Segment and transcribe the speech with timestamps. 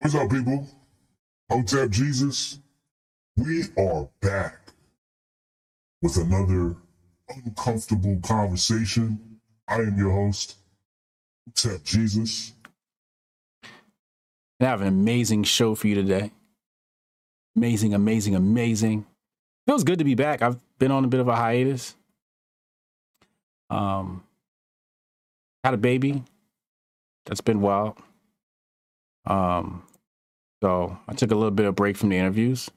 [0.00, 0.66] What's up, people?
[1.50, 2.58] Hotep Jesus.
[3.36, 4.56] We are back
[6.00, 6.74] with another
[7.28, 9.20] uncomfortable conversation.
[9.68, 10.56] I am your host,
[11.46, 12.54] Hotep Jesus.
[13.62, 16.30] I have an amazing show for you today.
[17.54, 19.04] Amazing, amazing, amazing.
[19.66, 20.40] Feels good to be back.
[20.40, 21.94] I've been on a bit of a hiatus.
[23.68, 24.24] Um,
[25.62, 26.24] had a baby.
[27.26, 27.98] That's been wild.
[29.26, 29.82] Um,
[30.62, 32.70] so I took a little bit of break from the interviews.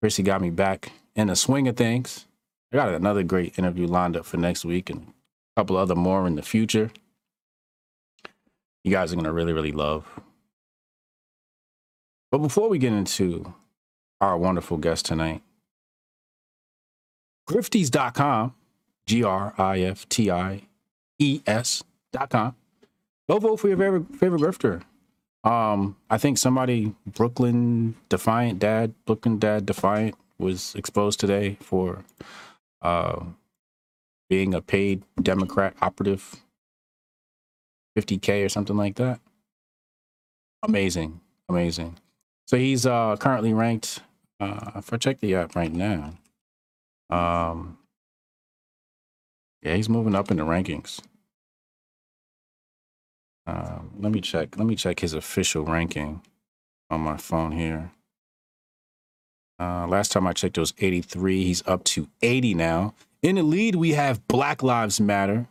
[0.00, 2.26] Chrissie got me back in the swing of things.
[2.72, 5.12] I got another great interview lined up for next week and
[5.56, 6.90] a couple other more in the future.
[8.82, 10.06] You guys are gonna really, really love.
[12.30, 13.54] But before we get into
[14.20, 15.42] our wonderful guest tonight,
[17.48, 18.54] grifties.com,
[19.06, 20.62] G R I F T I
[21.18, 22.56] E S.com.
[23.28, 24.82] Go vote for your favorite, favorite grifter.
[25.44, 32.02] Um, I think somebody, Brooklyn Defiant Dad, Brooklyn Dad Defiant, was exposed today for
[32.80, 33.24] uh,
[34.30, 36.36] being a paid Democrat operative,
[37.96, 39.20] 50K or something like that.
[40.62, 41.20] Amazing.
[41.48, 41.98] Amazing.
[42.46, 44.00] So he's uh, currently ranked,
[44.40, 46.14] uh, if I check the app right now,
[47.10, 47.78] um,
[49.62, 51.00] yeah, he's moving up in the rankings.
[53.46, 54.56] Um, let me check.
[54.56, 56.22] Let me check his official ranking
[56.90, 57.90] on my phone here.
[59.58, 61.44] Uh, last time I checked, it was 83.
[61.44, 62.94] He's up to 80 now.
[63.22, 65.46] In the lead, we have Black Lives Matter.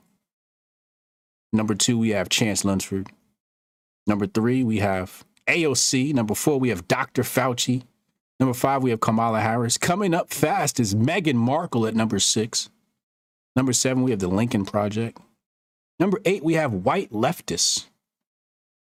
[1.52, 3.10] Number two, we have Chance Lunsford.
[4.06, 6.14] Number three, we have AOC.
[6.14, 7.24] Number four, we have Dr.
[7.24, 7.84] Fauci.
[8.40, 9.78] Number five, we have Kamala Harris.
[9.78, 12.70] Coming up fast is Meghan Markle at number six.
[13.56, 15.20] Number seven, we have the Lincoln Project.
[16.00, 17.86] Number eight, we have white leftists.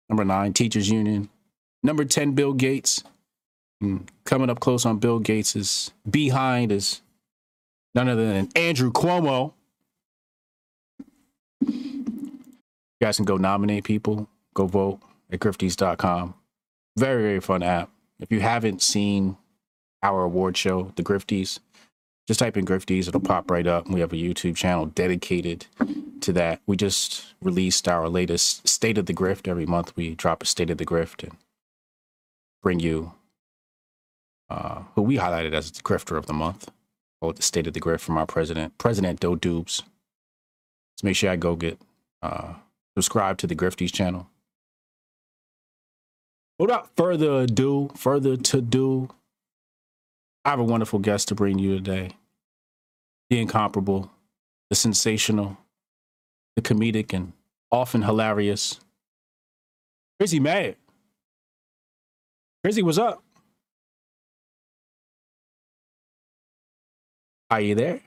[0.09, 1.29] Number nine, Teachers Union.
[1.83, 3.03] Number 10, Bill Gates.
[3.83, 7.01] Mm, Coming up close on Bill Gates is behind is
[7.93, 9.53] none other than Andrew Cuomo.
[11.61, 14.99] You guys can go nominate people, go vote
[15.31, 16.33] at grifties.com.
[16.97, 17.91] Very, very fun app.
[18.19, 19.37] If you haven't seen
[20.01, 21.59] our award show, The Grifties,
[22.27, 23.87] just type in Grifties, it'll pop right up.
[23.87, 25.67] We have a YouTube channel dedicated
[26.27, 26.61] to that.
[26.67, 29.47] We just released our latest State of the Grift.
[29.47, 31.37] Every month we drop a State of the Grift and
[32.61, 33.13] bring you
[34.49, 36.69] uh, who we highlighted as the Grifter of the Month,
[37.21, 39.83] or the State of the Grift from our president, President Doe Dubes.
[40.97, 41.79] So make sure I go get
[42.21, 42.55] uh,
[42.95, 44.27] subscribe to the Grifties channel.
[46.59, 49.09] Without further ado, further to do,
[50.43, 52.11] I have a wonderful guest to bring you today.
[53.29, 54.11] The incomparable,
[54.69, 55.57] the sensational,
[56.57, 57.33] the comedic, and
[57.71, 58.79] often hilarious.
[60.19, 60.73] Chrissie Mayr.
[62.63, 63.23] Chrissie, what's up?
[67.51, 68.01] Are you there?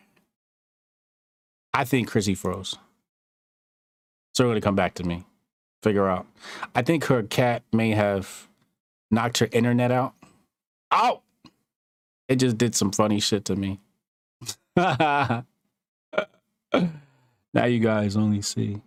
[1.72, 2.76] I think Chrissie froze.
[4.34, 5.24] So we're gonna come back to me.
[5.84, 6.26] Figure out.
[6.74, 8.48] I think her cat may have
[9.12, 10.14] knocked her internet out.
[10.90, 11.22] Out!
[12.28, 13.78] It just did some funny shit to me.
[17.54, 18.80] now you guys only see.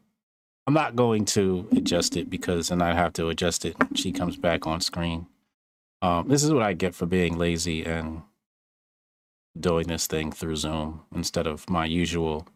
[0.66, 3.76] I'm not going to adjust it because then I have to adjust it.
[3.96, 5.28] She comes back on screen.
[6.02, 8.22] Um, this is what I get for being lazy and
[9.60, 12.48] doing this thing through Zoom instead of my usual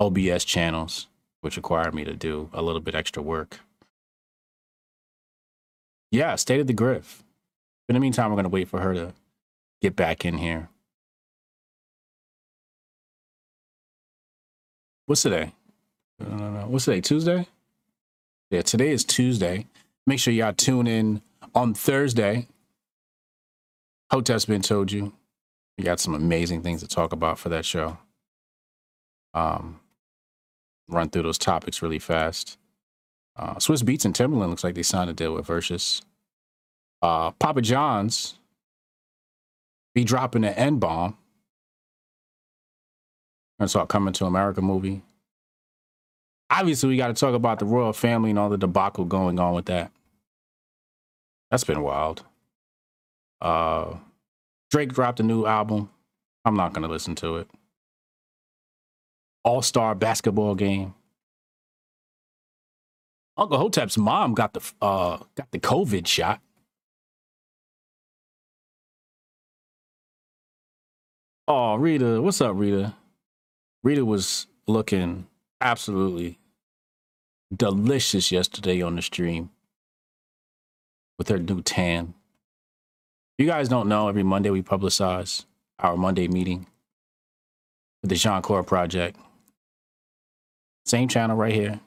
[0.00, 1.08] OBS channels,
[1.42, 3.60] which require me to do a little bit extra work.
[6.10, 7.22] Yeah, state of the griff.
[7.88, 9.12] In the meantime, we're going to wait for her to
[9.80, 10.68] get back in here.
[15.06, 15.52] What's today?
[16.20, 17.00] Uh, what's today?
[17.00, 17.46] Tuesday?
[18.50, 19.66] Yeah, today is Tuesday.
[20.06, 21.22] Make sure y'all tune in
[21.54, 22.46] on Thursday.
[24.10, 25.12] Hotep's been told you.
[25.76, 27.98] We got some amazing things to talk about for that show.
[29.34, 29.80] Um,
[30.88, 32.58] run through those topics really fast.
[33.34, 36.02] Uh, Swizz Beatz and Timbaland looks like they signed a deal with Verzuz.
[37.00, 38.38] Uh, Papa John's
[39.94, 41.16] be dropping an N bomb.
[43.62, 45.02] I saw Coming to America movie.
[46.50, 49.54] Obviously, we got to talk about the royal family and all the debacle going on
[49.54, 49.90] with that.
[51.50, 52.24] That's been wild.
[53.40, 53.96] Uh,
[54.70, 55.90] Drake dropped a new album.
[56.44, 57.48] I'm not going to listen to it.
[59.44, 60.94] All star basketball game.
[63.36, 66.40] Uncle Hotep's mom got the uh got the COVID shot.
[71.48, 72.94] Oh, Rita, what's up, Rita?
[73.82, 75.26] Rita was looking
[75.60, 76.38] absolutely
[77.54, 79.50] delicious yesterday on the stream.
[81.18, 82.14] with her new tan.
[83.38, 85.44] You guys don't know, every Monday we publicize
[85.78, 86.66] our Monday meeting
[88.02, 89.18] with the Jean Core Project.
[90.84, 91.80] Same channel right here.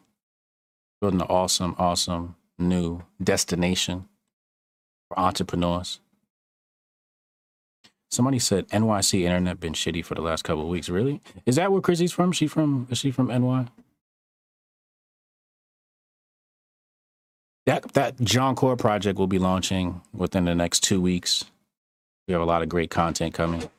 [1.01, 4.07] Building an awesome, awesome new destination
[5.09, 5.99] for entrepreneurs.
[8.15, 10.87] Somebody said NYC internet been shitty for the last couple of weeks.
[10.87, 11.19] Really?
[11.45, 12.31] Is that where Chrissie's from?
[12.31, 13.67] She from is she from NY?
[17.65, 21.43] That that John Core project will be launching within the next two weeks.
[22.25, 23.69] We have a lot of great content coming.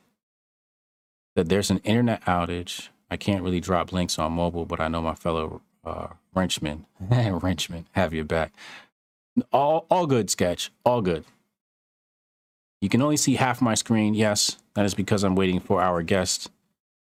[1.35, 2.89] That there's an internet outage.
[3.09, 7.87] I can't really drop links on mobile, but I know my fellow uh, wrenchmen, wrenchmen,
[7.93, 8.53] have your back.
[9.51, 11.25] All all good sketch, all good.
[12.81, 14.13] You can only see half my screen.
[14.13, 16.49] Yes, that is because I'm waiting for our guest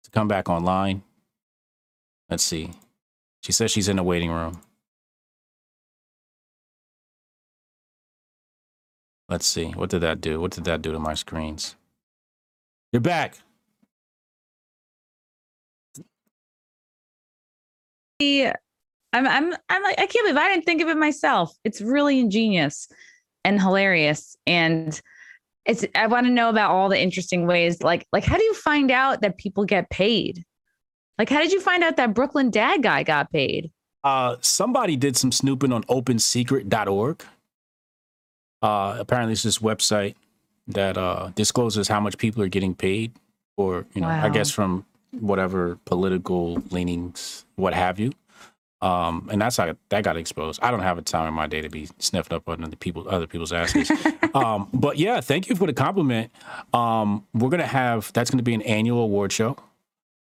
[0.03, 1.03] to come back online.
[2.29, 2.71] Let's see.
[3.41, 4.61] She says she's in the waiting room.
[9.27, 9.71] Let's see.
[9.71, 10.39] What did that do?
[10.39, 11.75] What did that do to my screens?
[12.91, 13.37] You're back.
[19.13, 21.55] I'm I'm I'm like I can't believe I didn't think of it myself.
[21.63, 22.87] It's really ingenious
[23.43, 24.99] and hilarious and
[25.65, 28.53] it's I want to know about all the interesting ways like like how do you
[28.53, 30.43] find out that people get paid?
[31.17, 33.71] Like how did you find out that Brooklyn dad guy got paid?
[34.03, 37.23] Uh somebody did some snooping on opensecret.org.
[38.61, 40.15] Uh apparently it's this website
[40.67, 43.11] that uh discloses how much people are getting paid
[43.57, 48.11] or you know I guess from whatever political leanings what have you.
[48.85, 50.59] Um, and that's how that got exposed.
[50.61, 53.09] I don't have a time in my day to be sniffed up under the people,
[53.09, 53.91] other people's asses.
[54.35, 56.31] um, but yeah, thank you for the compliment.
[56.71, 59.57] Um, we're gonna have that's gonna be an annual award show.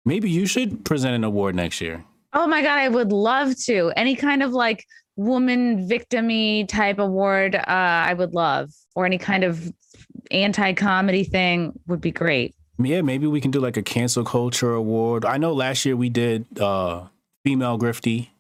[0.05, 2.05] Maybe you should present an award next year.
[2.33, 3.93] Oh my god, I would love to.
[3.97, 4.85] Any kind of like
[5.15, 9.73] woman victimy type award, uh, I would love, or any kind of
[10.33, 12.57] anti-comedy thing would be great.
[12.77, 15.25] Yeah, maybe we can do like a cancel culture award.
[15.25, 17.05] I know last year we did uh
[17.45, 18.31] female grifty.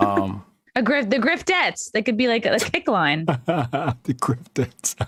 [0.00, 0.44] Um
[0.74, 1.90] A grift, the griftettes.
[1.92, 3.24] They could be like a kick line.
[3.26, 5.06] the grifted.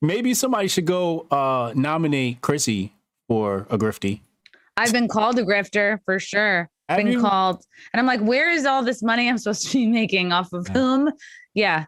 [0.00, 2.94] maybe somebody should go uh nominate Chrissie
[3.28, 4.20] for a grifty.
[4.76, 6.68] I've been called a grifter for sure.
[6.88, 7.20] Have been you?
[7.20, 10.52] called, and I'm like, where is all this money I'm supposed to be making off
[10.52, 11.10] of whom?
[11.54, 11.86] Yeah.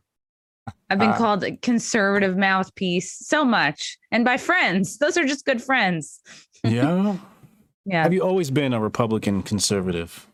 [0.88, 4.96] I've been Uh, called a conservative mouthpiece so much, and by friends.
[4.98, 6.20] Those are just good friends.
[6.62, 7.16] Yeah.
[7.86, 8.02] Yeah.
[8.02, 10.26] Have you always been a Republican conservative?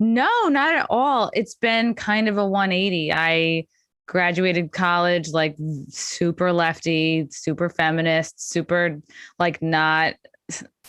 [0.00, 1.30] No, not at all.
[1.34, 3.12] It's been kind of a 180.
[3.12, 3.66] I
[4.08, 5.54] graduated college like
[5.88, 8.98] super lefty, super feminist, super
[9.38, 10.14] like not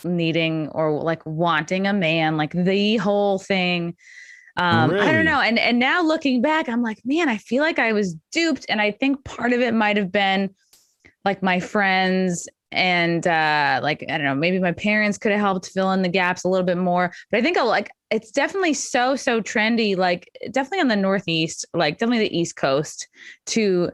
[0.03, 3.95] needing or like wanting a man, like the whole thing.
[4.57, 5.39] Um, I don't know.
[5.39, 8.65] And and now looking back, I'm like, man, I feel like I was duped.
[8.69, 10.53] And I think part of it might have been
[11.23, 15.67] like my friends and uh like I don't know, maybe my parents could have helped
[15.69, 17.11] fill in the gaps a little bit more.
[17.29, 21.65] But I think I like it's definitely so so trendy, like definitely on the northeast,
[21.73, 23.07] like definitely the east coast,
[23.47, 23.91] to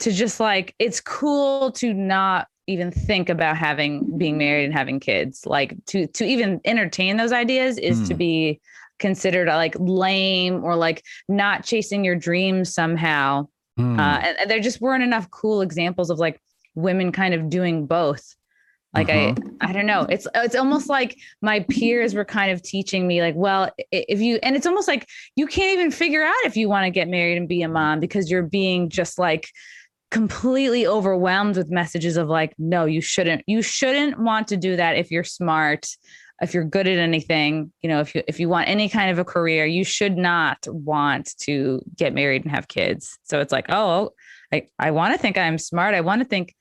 [0.00, 4.98] to just like it's cool to not even think about having being married and having
[5.00, 5.44] kids.
[5.46, 8.18] Like to to even entertain those ideas is to Hmm.
[8.18, 8.60] be
[8.98, 13.48] considered uh, like lame or like not chasing your dreams somehow.
[13.76, 13.98] Hmm.
[13.98, 16.40] Uh, and, and there just weren't enough cool examples of like
[16.74, 18.34] women kind of doing both.
[18.94, 19.34] Like Uh-huh.
[19.60, 20.02] I, I don't know.
[20.08, 24.38] It's it's almost like my peers were kind of teaching me like, well, if you
[24.42, 27.36] and it's almost like you can't even figure out if you want to get married
[27.36, 29.48] and be a mom because you're being just like
[30.12, 33.42] completely overwhelmed with messages of like, no, you shouldn't.
[33.48, 35.88] You shouldn't want to do that if you're smart,
[36.40, 37.72] if you're good at anything.
[37.82, 40.58] You know, if you if you want any kind of a career, you should not
[40.68, 43.18] want to get married and have kids.
[43.24, 44.10] So it's like, oh,
[44.52, 45.96] I I want to think I'm smart.
[45.96, 46.54] I want to think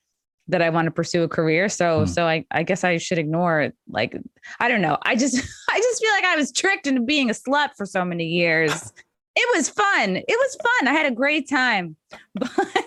[0.47, 1.69] that I want to pursue a career.
[1.69, 2.05] So Hmm.
[2.05, 3.75] so I I guess I should ignore it.
[3.89, 4.15] Like
[4.59, 4.97] I don't know.
[5.03, 5.35] I just
[5.69, 8.93] I just feel like I was tricked into being a slut for so many years.
[9.35, 10.17] It was fun.
[10.17, 10.87] It was fun.
[10.87, 11.95] I had a great time.
[12.35, 12.83] But I.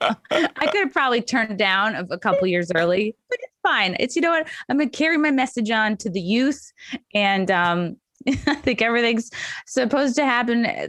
[0.00, 3.96] I could have probably turned down a, a couple years early, but it's fine.
[3.98, 4.48] It's you know what?
[4.68, 6.72] I'm gonna carry my message on to the youth,
[7.14, 7.96] and um,
[8.46, 9.30] I think everything's
[9.66, 10.88] supposed to happen uh,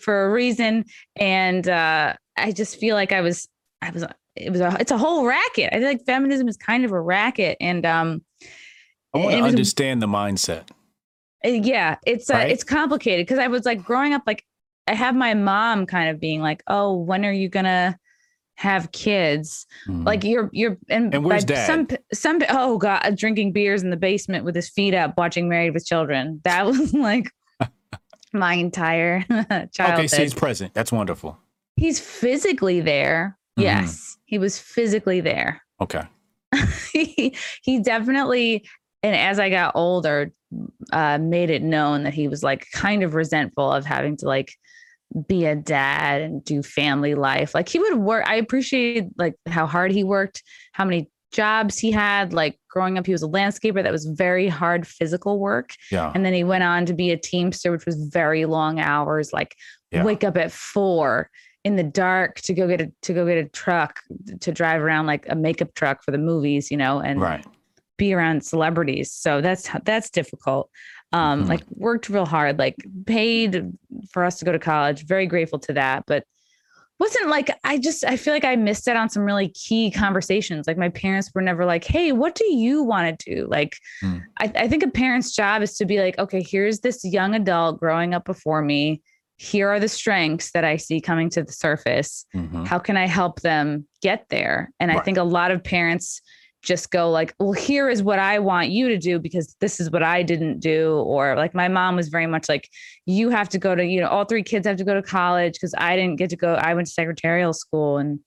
[0.00, 0.84] for a reason.
[1.16, 3.48] And uh, I just feel like I was,
[3.82, 4.04] I was,
[4.36, 5.70] it was a, it's a whole racket.
[5.72, 8.24] I feel like feminism is kind of a racket, and um,
[9.14, 10.68] I want to understand the mindset.
[11.44, 12.50] uh, yeah, it's uh, Right?
[12.50, 14.44] it's complicated because I was like growing up, like
[14.86, 17.98] I have my mom kind of being like, "Oh, when are you gonna
[18.60, 20.04] have kids?" Hmm.
[20.04, 21.66] Like you're you're and, And where's dad?
[21.66, 25.74] some some oh god, drinking beers in the basement with his feet up, watching Married
[25.74, 26.40] with Children.
[26.44, 27.30] That was like
[28.32, 29.70] my entire childhood.
[29.80, 30.74] Okay, so he's present.
[30.74, 31.38] That's wonderful.
[31.76, 33.36] He's physically there.
[33.58, 33.64] Mhm.
[33.64, 35.62] Yes, he was physically there.
[35.80, 36.02] Okay.
[36.92, 38.68] he, he definitely,
[39.02, 40.32] and as I got older,
[40.92, 44.52] uh, made it known that he was like kind of resentful of having to like
[45.26, 47.54] be a dad and do family life.
[47.54, 48.24] Like he would work.
[48.26, 52.32] I appreciate like how hard he worked, how many jobs he had.
[52.32, 55.70] Like growing up, he was a landscaper that was very hard physical work.
[55.90, 56.12] Yeah.
[56.14, 59.54] And then he went on to be a teamster, which was very long hours, like
[59.90, 60.04] Yeah.
[60.04, 61.30] wake up at four
[61.64, 64.00] in the dark to go get a to go get a truck
[64.40, 67.44] to drive around like a makeup truck for the movies, you know, and Right.
[67.98, 69.12] be around celebrities.
[69.12, 70.70] So that's that's difficult.
[71.12, 71.48] Um, Mhm.
[71.48, 72.76] like worked real hard, like
[73.06, 73.72] paid
[74.12, 75.06] for us to go to college.
[75.06, 76.24] Very grateful to that, but
[77.00, 80.66] wasn't like I just I feel like I missed out on some really key conversations.
[80.66, 84.18] Like my parents were never like, "Hey, what do you want to do?" Like, Hmm.
[84.38, 87.80] I, I think a parent's job is to be like, "Okay, here's this young adult
[87.80, 89.00] growing up before me.
[89.36, 92.66] Here are the strengths that I see coming to the surface Mhm.
[92.66, 96.20] how can i help them get there and i think a lot of parents
[96.62, 99.90] just go like well here is what i want you to do because this is
[99.90, 102.68] what i didn't do or like my mom was very much like
[103.06, 105.54] you have to go to you know all three kids have to go to college
[105.54, 108.20] because i didn't get to go i went to secretarial school and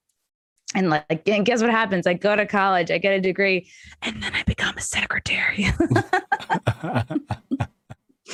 [0.76, 3.70] and like and guess what happens i go to college i get a degree
[4.02, 5.68] and then i become a secretary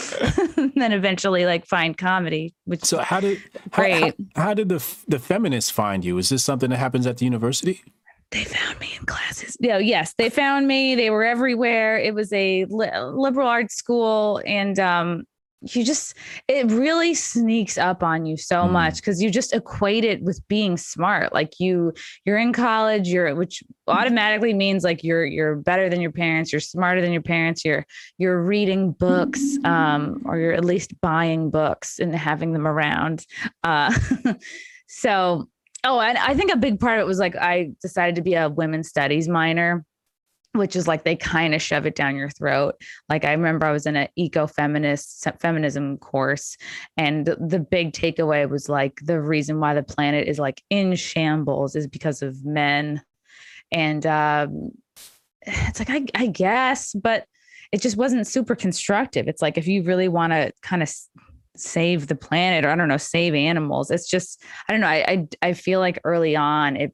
[0.76, 3.38] then eventually like find comedy which so how did
[3.72, 4.16] how, how, Great.
[4.36, 6.18] how did the the feminists find you?
[6.18, 7.82] Is this something that happens at the university?
[8.32, 9.58] They found me in classes.
[9.60, 10.96] Yeah, yes, they found me.
[10.96, 11.98] They were everywhere.
[11.98, 15.24] It was a li- liberal arts school, and um,
[15.62, 16.16] you just
[16.48, 18.72] it really sneaks up on you so Mm.
[18.72, 21.34] much because you just equate it with being smart.
[21.34, 21.92] Like you,
[22.24, 23.08] you're in college.
[23.10, 26.54] You're which automatically means like you're you're better than your parents.
[26.54, 27.66] You're smarter than your parents.
[27.66, 27.86] You're
[28.20, 33.26] you're reading books, um, or you're at least buying books and having them around.
[33.64, 33.92] Uh,
[34.88, 35.50] so
[35.84, 38.34] Oh, and I think a big part of it was like I decided to be
[38.34, 39.86] a women's studies minor,
[40.54, 42.76] which is like they kind of shove it down your throat.
[43.08, 46.58] Like I remember I was in an eco-feminist feminism course,
[46.98, 51.76] and the big takeaway was like the reason why the planet is like in shambles
[51.76, 53.02] is because of men.
[53.72, 54.72] And um,
[55.44, 57.26] it's like I, I guess, but
[57.72, 59.28] it just wasn't super constructive.
[59.28, 60.92] It's like if you really want to kind of
[61.56, 63.92] save the planet or I don't know, save animals.
[63.92, 64.88] It's just I don't know.
[64.88, 66.94] I I, I feel like early on it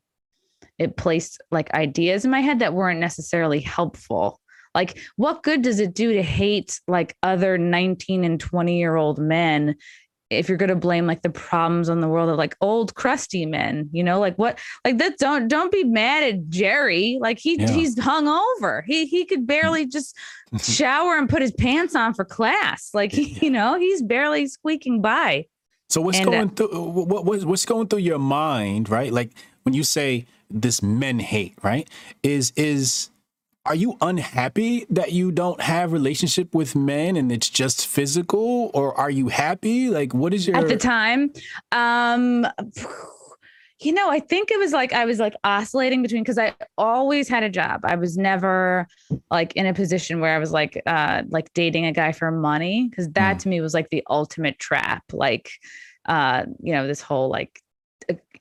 [0.78, 4.40] it placed like ideas in my head that weren't necessarily helpful.
[4.74, 9.18] Like, what good does it do to hate like other 19 and 20 year old
[9.18, 9.76] men
[10.30, 13.46] if you're going to blame like the problems on the world of like old crusty
[13.46, 17.18] men, you know, like what, like that, don't, don't be mad at Jerry.
[17.22, 17.72] Like he, Yeah.
[17.72, 18.84] he's hung over.
[18.88, 20.16] He, he could barely just
[20.60, 22.90] shower and put his pants on for class.
[22.94, 25.46] Like he, you know, he's barely squeaking by.
[25.90, 29.14] So what's And, uh, going through what, what what's going through your mind, right?
[29.14, 29.32] Like
[29.64, 31.88] when you say this men hate, right?
[32.24, 33.12] Is is
[33.66, 38.94] are you unhappy that you don't have relationship with men and it's just physical or
[39.00, 39.90] are you happy?
[39.90, 41.32] Like what is your at the time
[41.72, 42.46] um
[43.82, 47.28] you know i think it was like i was like oscillating between because i always
[47.28, 48.88] had a job i was never
[49.30, 52.88] like in a position where i was like uh like dating a guy for money
[52.90, 53.40] because that Mm.
[53.40, 55.50] to me was like the ultimate trap like
[56.06, 57.62] uh you know this whole like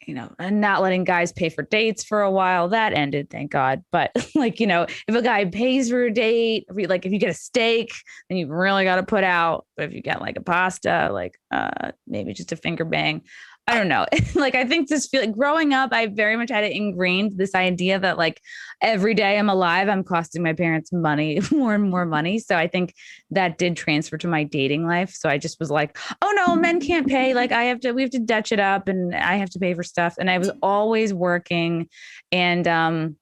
[0.06, 3.50] you know uh, not letting guys pay for dates for a while that ended thank
[3.50, 7.06] god but like you know if a guy pays for a date if you, like
[7.06, 7.92] if you get a steak
[8.28, 9.66] then you've really got to put out.
[9.76, 13.22] But if you get like a pasta, like uh maybe just a finger bang.
[13.66, 14.06] I don't know.
[14.34, 17.54] like I think this feel like growing up, I very much had it ingrained this
[17.54, 18.40] idea that like
[18.82, 22.38] every day I'm alive, I'm costing my parents money, more and more money.
[22.38, 22.94] So I think
[23.30, 25.14] that did transfer to my dating life.
[25.14, 27.32] So I just was like, oh no, men can't pay.
[27.32, 29.72] Like I have to, we have to Dutch it up and I have to pay
[29.72, 30.16] for stuff.
[30.18, 31.88] And I was always working.
[32.32, 33.16] And um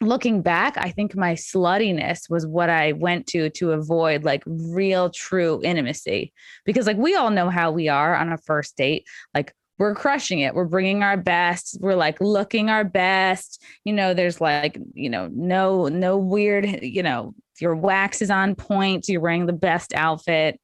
[0.00, 5.10] looking back, I think my sluttiness was what I went to to avoid like real
[5.10, 6.32] true intimacy
[6.64, 9.04] because like we all know how we are on a first date.
[9.34, 10.54] Like we're crushing it.
[10.54, 11.78] We're bringing our best.
[11.80, 13.62] We're like looking our best.
[13.84, 18.54] You know, there's like, you know, no no weird, you know, your wax is on
[18.54, 19.08] point.
[19.08, 20.60] You're wearing the best outfit.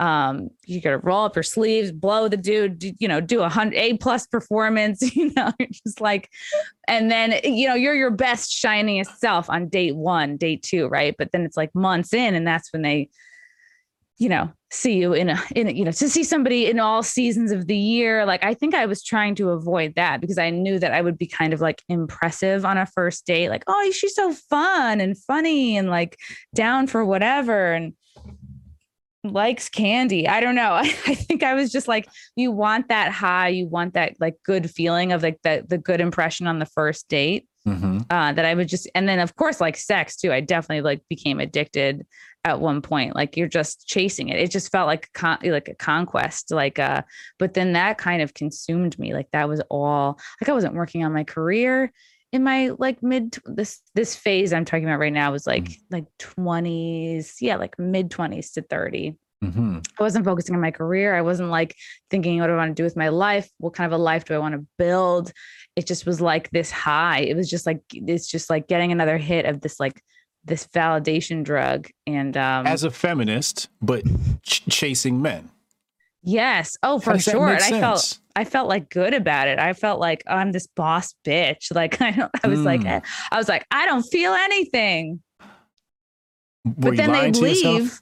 [0.00, 3.76] Um, you gotta roll up your sleeves, blow the dude, you know, do a hundred
[3.76, 6.28] A plus performance, you know, you're just like,
[6.88, 11.14] and then you know, you're your best shiniest self on date one, date two, right?
[11.16, 13.10] But then it's like months in, and that's when they,
[14.18, 17.02] you know, see you in a in a, you know, to see somebody in all
[17.02, 18.24] seasons of the year.
[18.24, 21.18] Like I think I was trying to avoid that because I knew that I would
[21.18, 25.16] be kind of like impressive on a first date, like, oh, she's so fun and
[25.16, 26.16] funny and like
[26.54, 27.72] down for whatever.
[27.72, 27.94] And
[29.24, 30.26] likes candy.
[30.26, 30.72] I don't know.
[30.72, 34.36] I, I think I was just like, you want that high, you want that like
[34.44, 37.46] good feeling of like the the good impression on the first date.
[37.64, 40.32] Hmm Uh, that I would just, and then of course, like sex too.
[40.32, 42.06] I definitely like became addicted
[42.44, 43.14] at one point.
[43.14, 44.40] Like you're just chasing it.
[44.40, 46.50] It just felt like con- like a conquest.
[46.50, 47.02] Like, uh,
[47.38, 49.14] but then that kind of consumed me.
[49.14, 50.18] Like that was all.
[50.40, 51.92] Like I wasn't working on my career
[52.32, 56.06] in my like mid this this phase I'm talking about right now was like like
[56.18, 59.16] 20s, yeah, like mid 20s to 30.
[59.42, 61.14] Hmm I wasn't focusing on my career.
[61.16, 61.74] I wasn't like
[62.10, 63.50] thinking, what do I want to do with my life?
[63.58, 65.32] What kind of a life do I want to build?
[65.74, 67.20] It just was like this high.
[67.20, 70.00] It was just like it's just like getting another hit of this like
[70.44, 71.88] this validation drug.
[72.06, 74.04] And um As a feminist, but
[74.42, 75.50] ch- chasing men.
[76.22, 77.48] yes, oh for sure.
[77.48, 78.18] And I felt?
[78.34, 79.58] I felt like good about it.
[79.58, 81.70] I felt like oh, I'm this boss bitch.
[81.74, 83.02] Like I don't, I was like Mm.
[83.32, 85.20] I was like I don't feel anything.
[86.64, 88.00] Were but then they to yourself?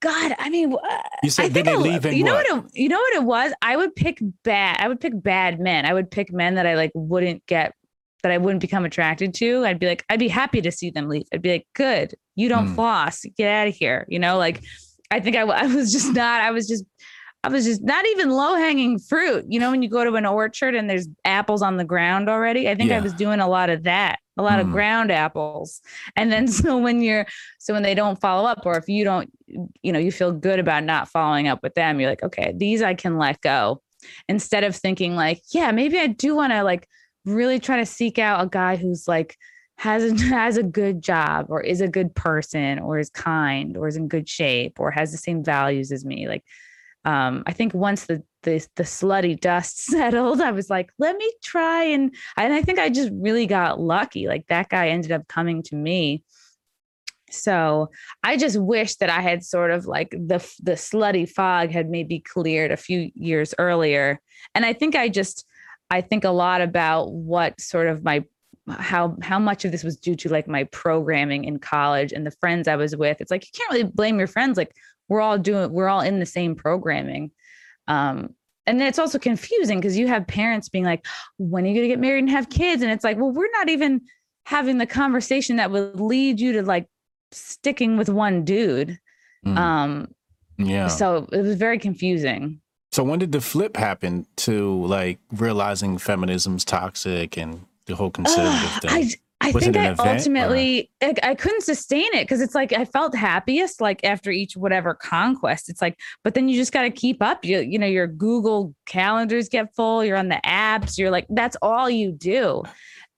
[0.00, 2.46] God, I mean, uh, You said I think they I- You know what?
[2.50, 2.64] what?
[2.66, 3.52] It, you know what it was?
[3.62, 4.76] I would pick bad.
[4.80, 5.84] I would pick bad men.
[5.86, 7.74] I would pick men that I like wouldn't get,
[8.22, 9.64] that I wouldn't become attracted to.
[9.64, 11.26] I'd be like, I'd be happy to see them leave.
[11.34, 12.74] I'd be like, good, you don't Hmm.
[12.74, 14.06] floss, get out of here.
[14.08, 14.62] You know, like
[15.10, 16.42] I think I, I was just not.
[16.42, 16.84] I was just.
[17.44, 19.44] I was just not even low hanging fruit.
[19.48, 22.68] You know, when you go to an orchard and there's apples on the ground already,
[22.68, 24.66] I think I was doing a lot of that, a lot Hmm.
[24.68, 25.80] of ground apples.
[26.16, 27.26] And then so when you're
[27.58, 29.30] so when they don't follow up, or if you don't,
[29.82, 32.82] you know, you feel good about not following up with them, you're like, okay, these
[32.82, 33.82] I can let go.
[34.28, 36.88] Instead of thinking like, yeah, maybe I do want to like
[37.24, 39.36] really try to seek out a guy who's like
[39.76, 43.88] has a, has a good job or is a good person or is kind or
[43.88, 46.28] is in good shape or has the same values as me.
[46.28, 46.44] Like,
[47.04, 51.30] um, I think once the the the slutty dust settled, I was like, let me
[51.42, 54.26] try and and I think I just really got lucky.
[54.26, 56.22] Like that guy ended up coming to me.
[57.30, 57.90] So
[58.22, 62.20] I just wish that I had sort of like the the slutty fog had maybe
[62.20, 64.20] cleared a few years earlier.
[64.54, 65.44] And I think I just
[65.90, 68.24] I think a lot about what sort of my
[68.70, 72.30] how how much of this was due to like my programming in college and the
[72.32, 73.20] friends I was with.
[73.20, 74.56] It's like you can't really blame your friends.
[74.56, 74.72] Like
[75.08, 77.30] we're all doing we're all in the same programming.
[77.88, 78.34] Um
[78.66, 81.06] and then it's also confusing because you have parents being like,
[81.38, 82.82] when are you gonna get married and have kids?
[82.82, 84.02] And it's like, well, we're not even
[84.44, 86.86] having the conversation that would lead you to like
[87.32, 88.98] sticking with one dude.
[89.46, 90.14] Mm, Um,
[90.58, 90.88] yeah.
[90.88, 92.60] so it was very confusing.
[92.92, 98.70] So when did the flip happen to like realizing feminism's toxic and the whole conservative
[98.76, 99.10] Ugh, thing?
[99.48, 102.84] I Was think I or- ultimately I, I couldn't sustain it because it's like I
[102.84, 105.68] felt happiest like after each whatever conquest.
[105.68, 107.44] It's like, but then you just got to keep up.
[107.44, 110.04] You you know your Google calendars get full.
[110.04, 110.98] You're on the apps.
[110.98, 112.62] You're like that's all you do.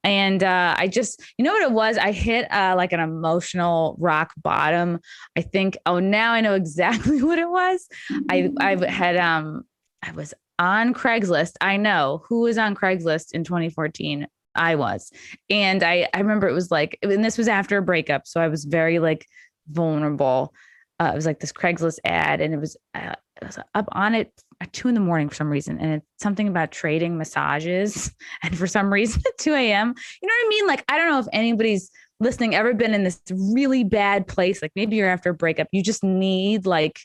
[0.03, 1.99] And uh, I just, you know what it was?
[1.99, 4.99] I hit uh, like an emotional rock bottom.
[5.37, 5.77] I think.
[5.85, 7.87] Oh, now I know exactly what it was.
[8.31, 9.65] I I had um
[10.03, 11.53] I was on Craigslist.
[11.61, 14.27] I know who was on Craigslist in 2014.
[14.55, 15.11] I was.
[15.49, 18.49] And I I remember it was like and this was after a breakup, so I
[18.49, 19.27] was very like
[19.69, 20.53] vulnerable.
[20.99, 24.15] Uh, it was like this Craigslist ad and it was uh, it was up on
[24.15, 28.13] it at 2 in the morning for some reason and it's something about trading massages
[28.43, 29.95] and for some reason at 2 a.m.
[30.23, 30.67] You know what I mean?
[30.67, 34.73] Like I don't know if anybody's listening ever been in this really bad place like
[34.77, 37.01] maybe you're after a breakup you just need like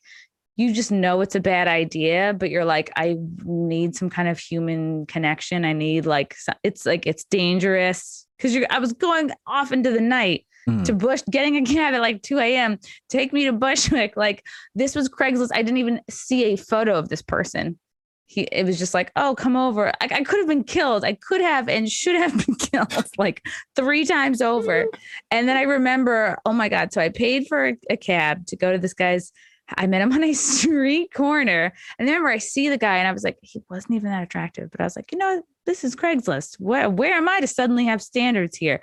[0.56, 4.40] you just know it's a bad idea, but you're like, I need some kind of
[4.40, 5.66] human connection.
[5.66, 10.02] I need like, it's like, it's dangerous because you're, I was going off into the
[10.02, 10.84] night Mm.
[10.86, 12.80] to Bush, getting a cab at like 2 a.m.
[13.08, 14.14] Take me to Bushwick.
[14.18, 15.50] Like, this was Craigslist.
[15.54, 17.78] I didn't even see a photo of this person.
[18.26, 19.90] He, it was just like, oh, come over.
[20.02, 21.06] I, I could have been killed.
[21.06, 24.88] I could have and should have been killed like three times over.
[25.30, 26.92] And then I remember, oh my God.
[26.92, 29.32] So I paid for a, a cab to go to this guy's
[29.70, 31.74] I met him on a street corner.
[31.98, 34.24] And then remember, I see the guy and I was like, he wasn't even that
[34.24, 34.72] attractive.
[34.72, 36.56] But I was like, you know, this is Craigslist.
[36.60, 38.82] Where, where am I to suddenly have standards here?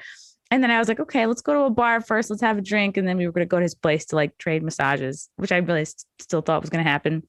[0.50, 2.28] And then I was like, okay, let's go to a bar first.
[2.28, 2.98] Let's have a drink.
[2.98, 5.50] And then we were going to go to his place to like trade massages, which
[5.50, 7.22] I really st- still thought was going to happen.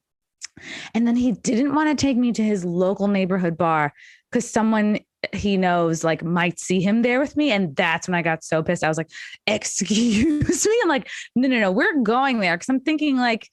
[0.93, 3.93] And then he didn't want to take me to his local neighborhood bar
[4.29, 4.99] because someone
[5.35, 7.51] he knows like might see him there with me.
[7.51, 8.83] And that's when I got so pissed.
[8.83, 9.09] I was like,
[9.47, 10.79] excuse me.
[10.83, 12.57] I'm like, no, no, no, we're going there.
[12.57, 13.49] Cause I'm thinking like,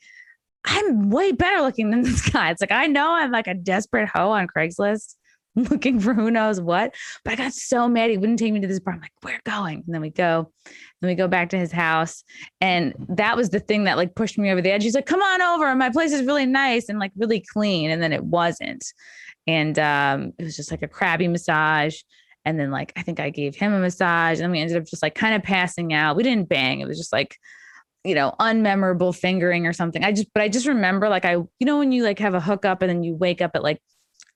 [0.65, 2.51] I'm way better looking than this guy.
[2.51, 5.17] It's like, I know I'm like a desperate hoe on Craigslist
[5.57, 8.67] looking for who knows what, but I got so mad he wouldn't take me to
[8.67, 8.95] this bar.
[8.95, 9.83] I'm like, we're going.
[9.87, 10.53] And then we go,
[11.01, 12.23] then we go back to his house.
[12.61, 14.83] And that was the thing that like pushed me over the edge.
[14.83, 15.75] He's like, come on over.
[15.75, 17.91] My place is really nice and like really clean.
[17.91, 18.85] And then it wasn't.
[19.47, 21.97] And um, it was just like a crabby massage.
[22.45, 24.85] And then like I think I gave him a massage and then we ended up
[24.85, 26.17] just like kind of passing out.
[26.17, 26.81] We didn't bang.
[26.81, 27.37] It was just like
[28.03, 30.03] you know, unmemorable fingering or something.
[30.03, 32.41] I just, but I just remember like I, you know, when you like have a
[32.41, 33.79] hookup and then you wake up at like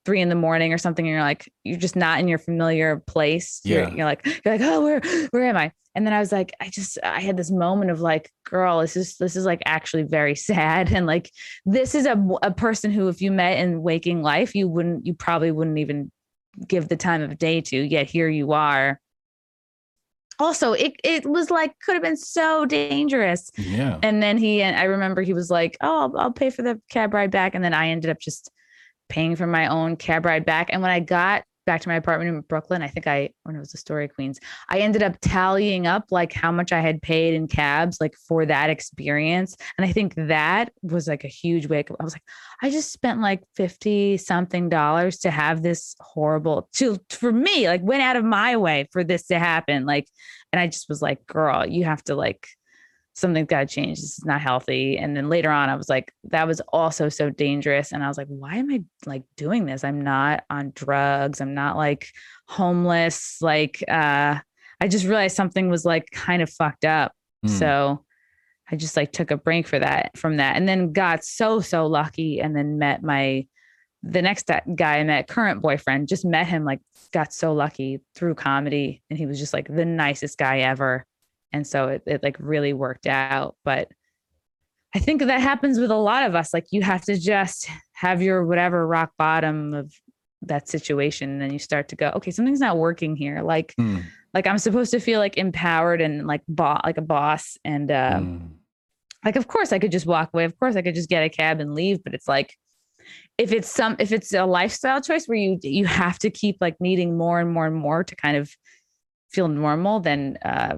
[0.04, 2.98] three in the morning or something, and you're like, you're just not in your familiar
[3.06, 3.62] place.
[3.64, 3.94] You're, Yeah.
[3.94, 5.72] you're like, you're like, oh, where, where am I?
[5.94, 8.96] And then I was like, I just, I had this moment of like, girl, this
[8.96, 10.92] is, this is like actually very sad.
[10.92, 11.30] And like,
[11.64, 15.14] this is a, a person who, if you met in waking life, you wouldn't, you
[15.14, 16.11] probably wouldn't even
[16.66, 19.00] give the time of day to, yet here you are.
[20.40, 23.50] Also, it, it was like, could have been so dangerous.
[23.57, 23.98] Yeah.
[24.02, 26.80] And then he and I remember he was like, "Oh, I'll, I'll pay for the
[26.90, 28.50] cab ride back." And then I ended up just
[29.09, 30.70] paying for my own cab ride back.
[30.72, 33.59] And when I got back to my apartment in Brooklyn, I think I when it
[33.59, 37.35] was the Story Queens, I ended up tallying up like how much I had paid
[37.35, 39.57] in cabs like for that experience.
[39.79, 41.96] And I think that was like a huge wake up.
[42.00, 42.22] I was like,
[42.62, 47.83] I just spent like 50 something dollars to have this horrible to for me, like
[47.83, 49.87] went out of my way for this to happen.
[49.87, 50.09] Like,
[50.53, 52.48] and I just was like, girl, you have to like
[53.14, 54.00] something's got to change.
[54.00, 54.98] This is not healthy.
[54.98, 57.92] And then later on, I was like, that was also so dangerous.
[57.92, 59.85] And I was like, why am I like doing this?
[59.85, 61.40] I'm not on drugs.
[61.40, 62.09] I'm not like
[62.48, 63.38] homeless.
[63.40, 64.38] Like, uh,
[64.81, 67.12] I just realized something was like kind of fucked up.
[67.46, 67.50] Mm.
[67.50, 68.05] So
[68.70, 71.87] I just like took a break for that from that and then got so, so
[71.87, 73.46] lucky and then met my,
[74.03, 76.81] the next guy I met, current boyfriend, just met him, like
[77.12, 79.03] got so lucky through comedy.
[79.09, 81.07] And he was just like the nicest guy ever
[81.54, 83.88] and so it, it like really worked out but
[84.94, 88.20] i think that happens with a lot of us like you have to just have
[88.20, 89.92] your whatever rock bottom of
[90.42, 94.02] that situation and then you start to go okay something's not working here like Mm.
[94.34, 98.18] like i'm supposed to feel like empowered and like bo- like a boss and uh
[98.20, 98.50] Mm.
[99.24, 101.30] like of course i could just walk away of course i could just get a
[101.30, 102.54] cab and leave but it's like
[103.38, 106.76] if it's some if it's a lifestyle choice where you you have to keep like
[106.80, 108.50] needing more and more and more to kind of
[109.30, 110.76] feel normal then uh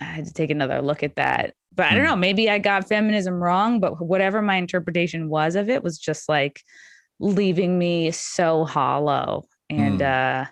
[0.00, 1.54] I had to take another look at that.
[1.74, 2.10] But I don't Hmm.
[2.10, 6.28] know, maybe I got feminism wrong, but whatever my interpretation was of it was just
[6.28, 6.62] like
[7.18, 9.44] leaving me so hollow.
[9.68, 10.06] And Hmm.
[10.06, 10.44] uh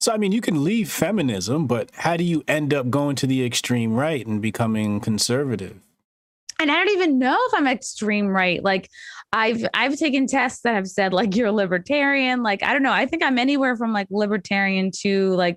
[0.00, 3.26] So I mean, you can leave feminism, but how do you end up going to
[3.26, 5.80] the extreme right and becoming conservative?
[6.60, 8.62] and I don't even know if I'm extreme right.
[8.62, 8.88] Like
[9.32, 12.44] I've I've taken tests that have said like you're libertarian.
[12.44, 12.92] Like I don't know.
[12.92, 15.56] I think I'm anywhere from like libertarian to like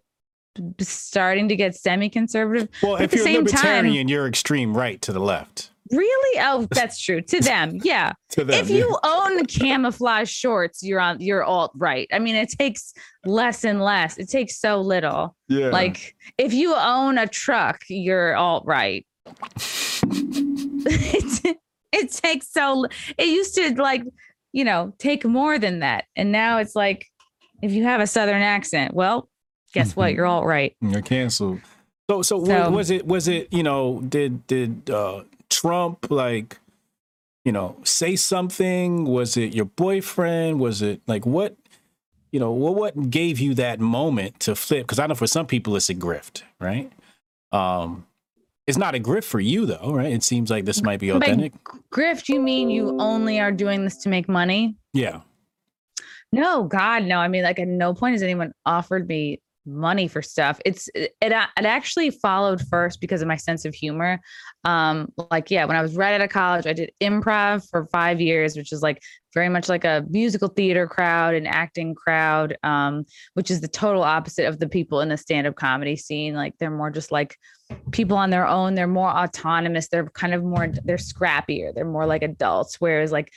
[0.80, 2.70] starting to get semi-conservative.
[2.82, 5.72] Well, At if the you're same time- libertarian, you're extreme right to the left.
[5.92, 6.40] Really?
[6.42, 7.22] Oh, that's true.
[7.22, 7.78] To them.
[7.84, 8.14] Yeah.
[8.32, 12.08] To them, if you own camouflage shorts, you're on you're alt right.
[12.12, 12.92] I mean, it takes
[13.24, 14.18] less and less.
[14.18, 15.36] It takes so little.
[15.48, 15.68] yeah.
[15.70, 19.06] Like if you own a truck, you're alt right.
[20.88, 21.58] it,
[21.92, 22.86] it takes so
[23.18, 24.04] it used to like,
[24.54, 26.06] you know, take more than that.
[26.16, 27.06] And now it's like
[27.62, 29.30] if you have a southern accent, well,
[29.76, 30.14] guess what?
[30.14, 30.76] You're all right.
[30.82, 31.60] You're canceled.
[32.10, 33.06] So, so, So- was it?
[33.06, 33.52] Was it?
[33.54, 36.60] You know, did did uh, Trump like,
[37.44, 39.06] you know, say something?
[39.06, 40.60] Was it your boyfriend?
[40.60, 41.56] Was it like what?
[42.32, 44.84] You know, what what gave you that moment to flip?
[44.84, 46.92] Because I know for some people it's a grift, right?
[47.52, 48.06] Um,
[48.68, 50.12] it's not a grift for you though, right?
[50.12, 51.54] It seems like this might be By authentic.
[51.92, 54.76] grift, you mean you only are doing this to make money?
[54.92, 55.22] Yeah.
[56.32, 57.20] No, God, no.
[57.20, 60.60] I mean, like at no point has anyone offered me money for stuff.
[60.66, 64.20] It's it, it actually followed first because of my sense of humor.
[64.64, 68.22] Um, like yeah, when I was right out of college, I did improv for five
[68.22, 69.02] years, which is like
[69.34, 74.04] very much like a musical theater crowd, and acting crowd, um, which is the total
[74.04, 76.34] opposite of the people in the stand-up comedy scene.
[76.34, 77.38] Like they're more just like
[77.92, 78.76] people on their own.
[78.76, 79.88] They're more autonomous.
[79.88, 81.74] They're kind of more they're scrappier.
[81.74, 82.80] They're more like adults.
[82.80, 83.32] Whereas like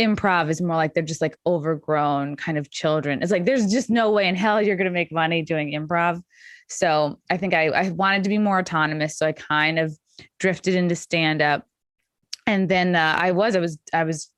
[0.00, 3.22] improv is more like they're just like overgrown kind of children.
[3.22, 6.22] It's like there's just no way in hell you're going to make money doing improv.
[6.68, 9.16] So I think I, I wanted to be more autonomous.
[9.18, 9.96] So I kind of
[10.38, 11.66] drifted into stand up.
[12.46, 14.30] And then uh, I was, I was, I was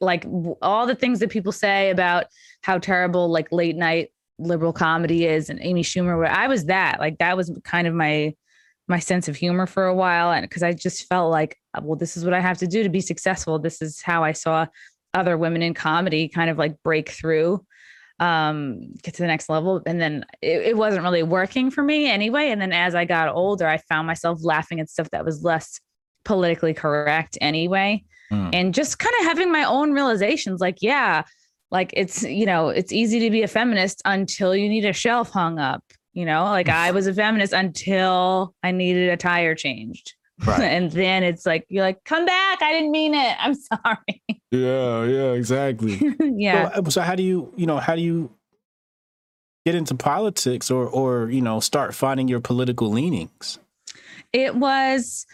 [0.00, 0.24] like
[0.62, 2.26] all the things that people say about
[2.62, 7.00] how terrible like late night liberal comedy is and Amy Schumer, where I was that,
[7.00, 8.34] like that was kind of my,
[8.88, 10.32] my sense of humor for a while.
[10.32, 12.88] And because I just felt like, well, this is what I have to do to
[12.88, 13.58] be successful.
[13.58, 14.66] This is how I saw
[15.14, 17.64] other women in comedy kind of like break through
[18.20, 19.80] um get to the next level.
[19.86, 22.50] And then it, it wasn't really working for me anyway.
[22.50, 25.80] And then as i got older i found myself laughing at stuff that was less
[26.24, 28.04] politically correct anyway.
[28.30, 28.50] Mm.
[28.52, 31.24] and just kind of having my own realizations like yeah
[31.72, 35.30] like it's you know it's easy to be a feminist until you need a shelf
[35.30, 36.44] hung up you know?
[36.44, 40.14] Like i was a feminist until i needed a tire changed
[40.46, 40.60] Right.
[40.76, 45.04] and then it's like you're like come back i didn't mean it i'm sorry Yeah.
[45.04, 45.32] Yeah.
[45.32, 46.00] Exactly.
[46.20, 48.30] yeah So, uh, so how do you, you know, how do you
[49.66, 53.58] get into politics or, or, you know, start finding your political leanings?
[54.32, 55.26] it was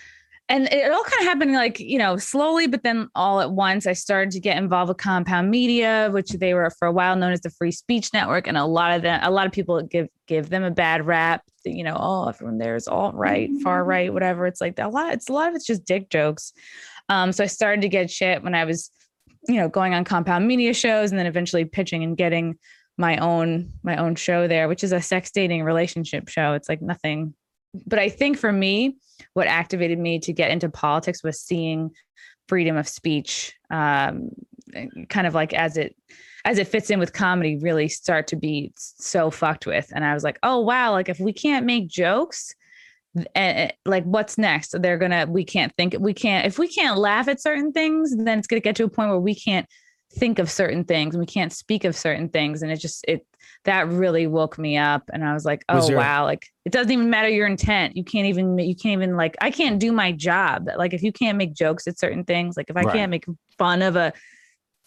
[0.49, 3.87] and it all kind of happened like you know slowly but then all at once
[3.87, 7.33] i started to get involved with compound media which they were for a while known
[7.33, 10.09] as the free speech network and a lot of them a lot of people give
[10.27, 14.47] give them a bad rap you know oh everyone there's alt right far right whatever.
[14.47, 16.53] It's like a lot it's a lot of it's just dick jokes.
[17.09, 18.91] Um so i started to get shit when i was
[19.49, 22.59] you know going on compound media shows and then eventually pitching and getting
[22.99, 26.55] my own my own show there which is a sex dating relationship show.
[26.55, 27.35] It's like nothing
[27.87, 28.97] but I think for me,
[29.35, 31.91] what activated me to get into politics was seeing
[32.49, 34.31] freedom of speech, um,
[35.09, 35.97] kind of like as it
[36.45, 39.91] as it fits in with comedy, really start to be so fucked with.
[39.93, 42.55] And I was like, oh wow, like if we can't make jokes,
[43.35, 47.29] and like what's next they're gonna we can't think we can't if we can't laugh
[47.29, 49.67] at certain things then it's gonna get to a point where we can't
[50.17, 52.63] think of certain things and we can't speak of certain things.
[52.63, 53.27] And it just it
[53.65, 55.03] that really woke me up.
[55.13, 56.25] And i was like oh was there, wow.
[56.25, 57.97] Like it doesn't even matter your intent.
[57.97, 60.69] You can't even you can't even like i can't do my job.
[60.77, 62.95] Like if you can't make jokes at certain things like if i right.
[62.95, 63.27] can't make
[63.59, 64.13] fun of a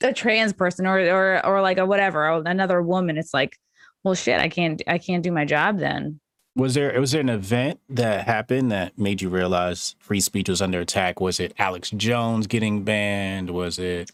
[0.02, 3.58] a trans person or or or like a whatever or another woman it's like
[4.04, 6.20] well shit i can't i can't do my job then.
[6.56, 10.62] Was there was there an event that happened that made you realize free speech was
[10.62, 11.22] under attack?
[11.22, 13.52] Was it alex jones getting banned?
[13.52, 14.12] Was it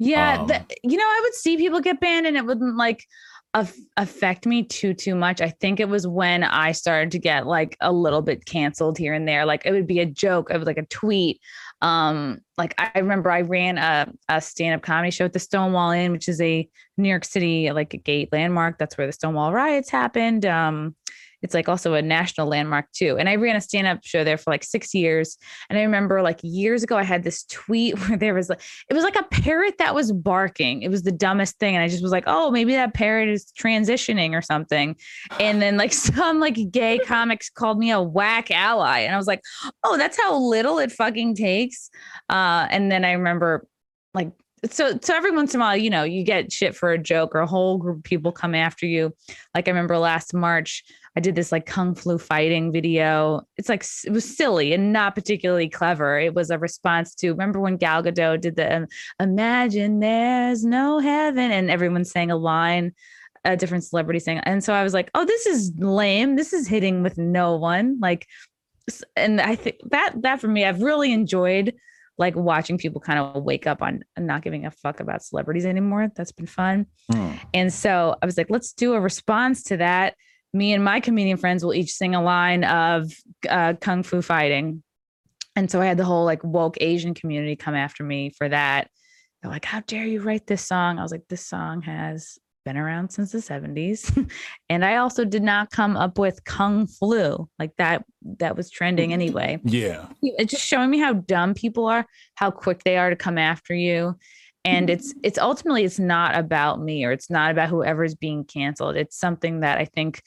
[0.00, 3.04] yeah, um, the, you know, I would see people get banned and it wouldn't like
[3.52, 5.42] af- affect me too too much.
[5.42, 9.12] I think it was when I started to get like a little bit canceled here
[9.12, 9.44] and there.
[9.44, 11.38] Like it would be a joke, it was like a tweet.
[11.82, 16.12] Um, like I remember I ran a, a stand-up comedy show at the Stonewall Inn,
[16.12, 18.78] which is a New York City like a gate landmark.
[18.78, 20.46] That's where the Stonewall riots happened.
[20.46, 20.96] Um,
[21.42, 23.16] it's like also a national landmark too.
[23.18, 25.38] And I ran a stand up show there for like six years.
[25.68, 28.94] And I remember like years ago, I had this tweet where there was like, it
[28.94, 30.82] was like a parrot that was barking.
[30.82, 31.74] It was the dumbest thing.
[31.74, 34.96] And I just was like, oh, maybe that parrot is transitioning or something.
[35.38, 39.00] And then like some like gay comics called me a whack ally.
[39.00, 39.42] And I was like,
[39.84, 41.90] oh, that's how little it fucking takes.
[42.28, 43.66] Uh, and then I remember
[44.14, 44.32] like
[44.70, 47.34] so so every once in a while, you know, you get shit for a joke
[47.34, 49.14] or a whole group of people come after you.
[49.54, 50.84] Like I remember last March,
[51.16, 53.42] I did this like kung flu fighting video.
[53.56, 56.18] It's like it was silly and not particularly clever.
[56.18, 58.86] It was a response to remember when Gal Gadot did the um,
[59.18, 62.92] "Imagine There's No Heaven" and everyone sang a line,
[63.44, 66.36] a different celebrity sang, and so I was like, "Oh, this is lame.
[66.36, 68.26] This is hitting with no one." Like,
[69.16, 71.74] and I think that that for me, I've really enjoyed
[72.18, 76.12] like watching people kind of wake up on not giving a fuck about celebrities anymore.
[76.14, 76.86] That's been fun.
[77.10, 77.40] Mm.
[77.54, 80.14] And so I was like, let's do a response to that
[80.52, 83.12] me and my comedian friends will each sing a line of
[83.48, 84.82] uh, kung fu fighting.
[85.56, 88.88] And so I had the whole like woke Asian community come after me for that.
[89.42, 90.98] They're like, how dare you write this song?
[90.98, 94.30] I was like, this song has been around since the 70s.
[94.68, 97.48] and I also did not come up with kung flu.
[97.58, 98.04] Like that
[98.38, 99.58] that was trending anyway.
[99.64, 100.06] Yeah.
[100.22, 103.74] It's just showing me how dumb people are, how quick they are to come after
[103.74, 104.16] you
[104.64, 108.96] and it's it's ultimately it's not about me or it's not about whoever's being canceled
[108.96, 110.22] it's something that i think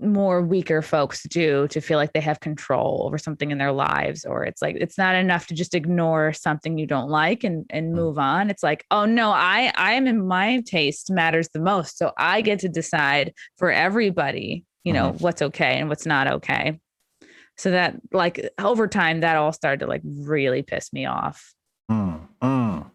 [0.00, 4.24] more weaker folks do to feel like they have control over something in their lives
[4.24, 7.92] or it's like it's not enough to just ignore something you don't like and and
[7.92, 7.96] mm.
[7.96, 11.98] move on it's like oh no i i am in my taste matters the most
[11.98, 15.18] so i get to decide for everybody you know mm-hmm.
[15.18, 16.78] what's okay and what's not okay
[17.56, 21.54] so that like over time that all started to like really piss me off
[21.90, 22.88] mm, mm.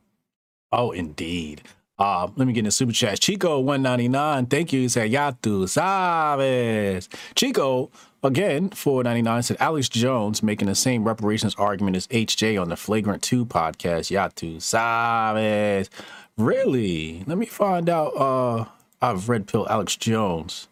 [0.73, 1.61] Oh, indeed.
[1.99, 3.19] Uh, let me get in the super chat.
[3.19, 4.47] Chico 199.
[4.47, 4.81] Thank you.
[4.81, 7.07] He said, Ya tú sabes.
[7.35, 7.91] Chico,
[8.23, 13.21] again, 499 said Alex Jones making the same reparations argument as HJ on the Flagrant
[13.21, 14.09] 2 podcast.
[14.09, 15.89] Ya tú sabes.
[16.37, 17.23] Really?
[17.27, 18.17] Let me find out.
[18.17, 18.65] Uh,
[18.99, 20.69] I've read Pill Alex Jones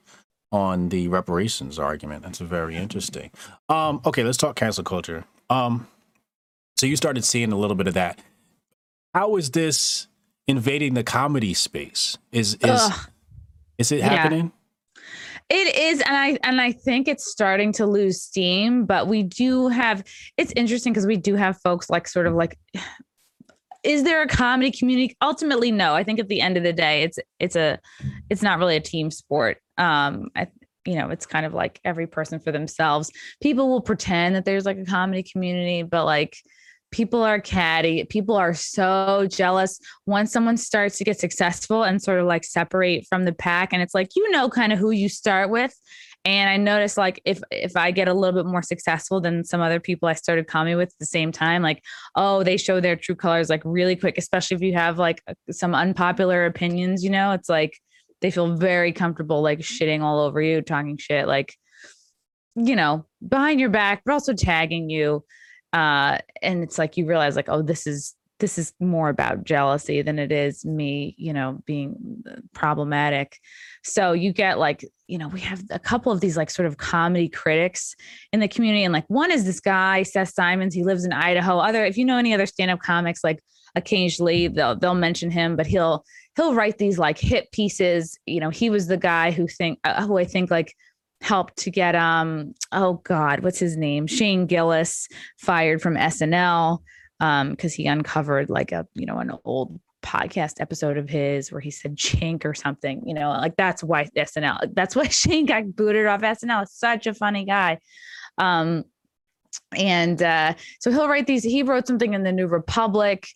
[0.51, 2.23] on the reparations argument.
[2.23, 3.29] That's very interesting.
[3.69, 5.25] Um, okay, let's talk cancel culture.
[5.51, 5.87] Um,
[6.77, 8.19] so you started seeing a little bit of that
[9.13, 10.07] how is this
[10.47, 12.17] invading the comedy space?
[12.31, 13.09] Is is Ugh.
[13.77, 14.45] is it happening?
[14.45, 14.57] Yeah.
[15.53, 18.85] It is, and I and I think it's starting to lose steam.
[18.85, 20.03] But we do have.
[20.37, 22.57] It's interesting because we do have folks like sort of like.
[23.83, 25.17] Is there a comedy community?
[25.23, 25.95] Ultimately, no.
[25.95, 27.79] I think at the end of the day, it's it's a
[28.29, 29.57] it's not really a team sport.
[29.77, 30.47] Um, I
[30.85, 33.11] you know, it's kind of like every person for themselves.
[33.41, 36.37] People will pretend that there's like a comedy community, but like
[36.91, 38.03] people are catty.
[38.03, 39.79] People are so jealous.
[40.05, 43.81] Once someone starts to get successful and sort of like separate from the pack and
[43.81, 45.73] it's like you know kind of who you start with.
[46.23, 49.59] And i noticed like if if i get a little bit more successful than some
[49.59, 51.81] other people i started coming with at the same time like
[52.15, 55.73] oh they show their true colors like really quick especially if you have like some
[55.73, 57.31] unpopular opinions you know?
[57.31, 57.79] It's like
[58.21, 61.55] they feel very comfortable like shitting all over you talking shit like
[62.55, 65.23] you know behind your back but also tagging you
[65.73, 70.01] uh and it's like you realize like oh this is this is more about jealousy
[70.01, 73.37] than it is me you know being uh, problematic.
[73.83, 76.77] So you get like you know we have a couple of these like sort of
[76.77, 77.95] comedy critics
[78.33, 81.57] in the community and like one is this guy seth simons he lives in idaho.
[81.59, 83.41] Other if you know any other stand-up comics like
[83.75, 86.03] occasionally they'll they'll mention him but he'll
[86.35, 88.17] he'll write these like hit pieces.
[88.25, 90.73] You know he was the guy who think uh, who i think like
[91.21, 94.07] helped to get um oh god what's his name?
[94.07, 95.07] Shane gillis
[95.37, 96.79] fired from snl
[97.19, 101.61] um because he uncovered like a you know an old podcast episode of his where
[101.61, 105.75] he said chink or something you know like that's why snl that's why shane got
[105.75, 107.77] booted off snl such a funny guy.
[108.37, 108.85] Um
[109.77, 113.27] and uh so he'll write these he wrote something in the new republic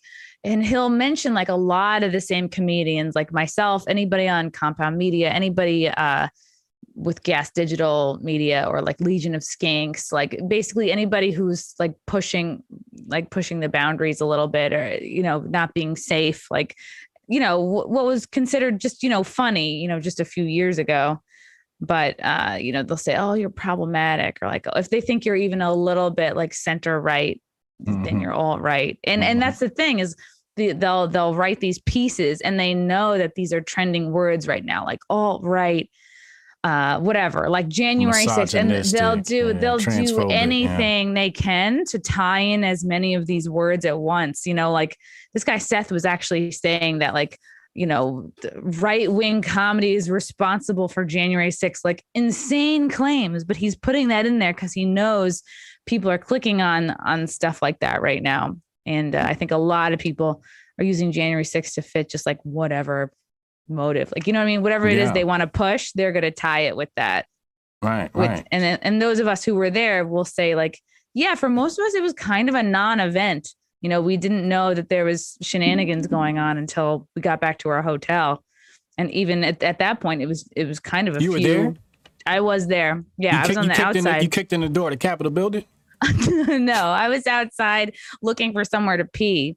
[0.44, 4.96] and he'll mention like a lot of the same comedians like myself anybody on compound
[4.96, 6.26] media anybody uh
[6.96, 12.62] with gas digital media or like legion of skanks like basically anybody who's like pushing
[13.06, 16.74] like pushing the boundaries a little bit or you know not being safe like
[17.28, 20.44] you know w- what was considered just you know funny you know just a few
[20.44, 21.20] years ago
[21.80, 25.36] but uh you know they'll say oh you're problematic or like if they think you're
[25.36, 27.42] even a little bit like center right
[27.78, 28.22] then Mhm.
[28.22, 29.40] you're all right and and Mhm.
[29.44, 30.16] that's the thing is
[30.56, 34.64] the, they'll they'll write these pieces and they know that these are trending words right
[34.64, 35.90] now like all right
[36.66, 40.36] uh whatever like january 6th and they'll do yeah, they'll do transphobic, yeah.
[40.36, 44.72] anything they can to tie in as many of these words at once you know
[44.72, 44.96] like
[45.32, 47.38] this guy seth was actually saying that like
[47.74, 48.32] you know
[48.80, 54.26] right wing comedy is responsible for january 6th like insane claims but he's putting that
[54.26, 55.44] in there because he knows
[55.86, 59.56] people are clicking on on stuff like that right now and uh, i think a
[59.56, 60.42] lot of people
[60.80, 63.12] are using january 6th to fit just like whatever
[63.68, 65.12] motive like you know what i mean whatever it is Yeah.
[65.12, 67.26] they want to push they're going to tie it with that
[67.82, 68.46] Right, with right.
[68.50, 70.80] and then- and those of us who were there will say like
[71.14, 73.48] yeah for most of us it was kind of a non-event
[73.82, 77.58] you know we didn't know that there was shenanigans going on until we got back
[77.58, 78.42] to our hotel
[78.98, 81.38] and even at, at that point it was it was kind of a You were
[81.38, 81.74] few there?
[82.26, 84.28] i was there yeah You i was on you the kicked in the- outside you
[84.28, 85.64] kicked in the door of the Capitol building?
[86.48, 89.56] no, I was outside looking for somewhere to pee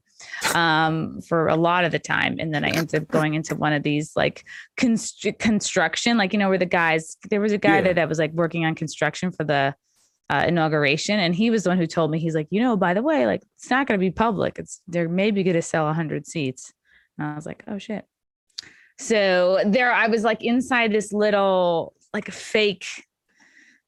[0.54, 2.36] um, for a lot of the time.
[2.38, 4.44] And then I ended up going into one of these like
[4.78, 7.80] constr- construction, like, you know, where the guys, there was a guy Yeah.
[7.82, 9.74] there that was like working on construction for the
[10.30, 11.18] uh, inauguration.
[11.18, 13.26] And he was the one who told me, he's like, you know, by the way,
[13.26, 14.58] like, it's not going to be public.
[14.58, 16.72] It's, they're maybe going to sell 100 seats.
[17.18, 18.04] And I was like, oh shit.
[18.98, 23.06] So there I was like inside this little, like fake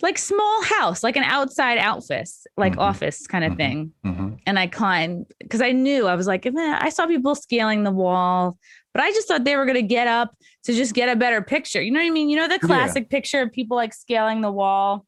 [0.03, 2.81] like small house, like an outside office, like Mhm.
[2.81, 3.57] office kind of Mhm.
[3.57, 3.93] thing.
[4.05, 4.29] Mm-hmm.
[4.47, 7.91] And I climbed because I knew I was like, "Eh, I saw people scaling the
[7.93, 8.59] wall,
[8.93, 10.35] but I just thought they were going to get up
[10.65, 11.81] to just get a better picture.
[11.81, 12.29] You know what I mean?
[12.29, 15.07] You know, the classic picture of people like scaling the wall.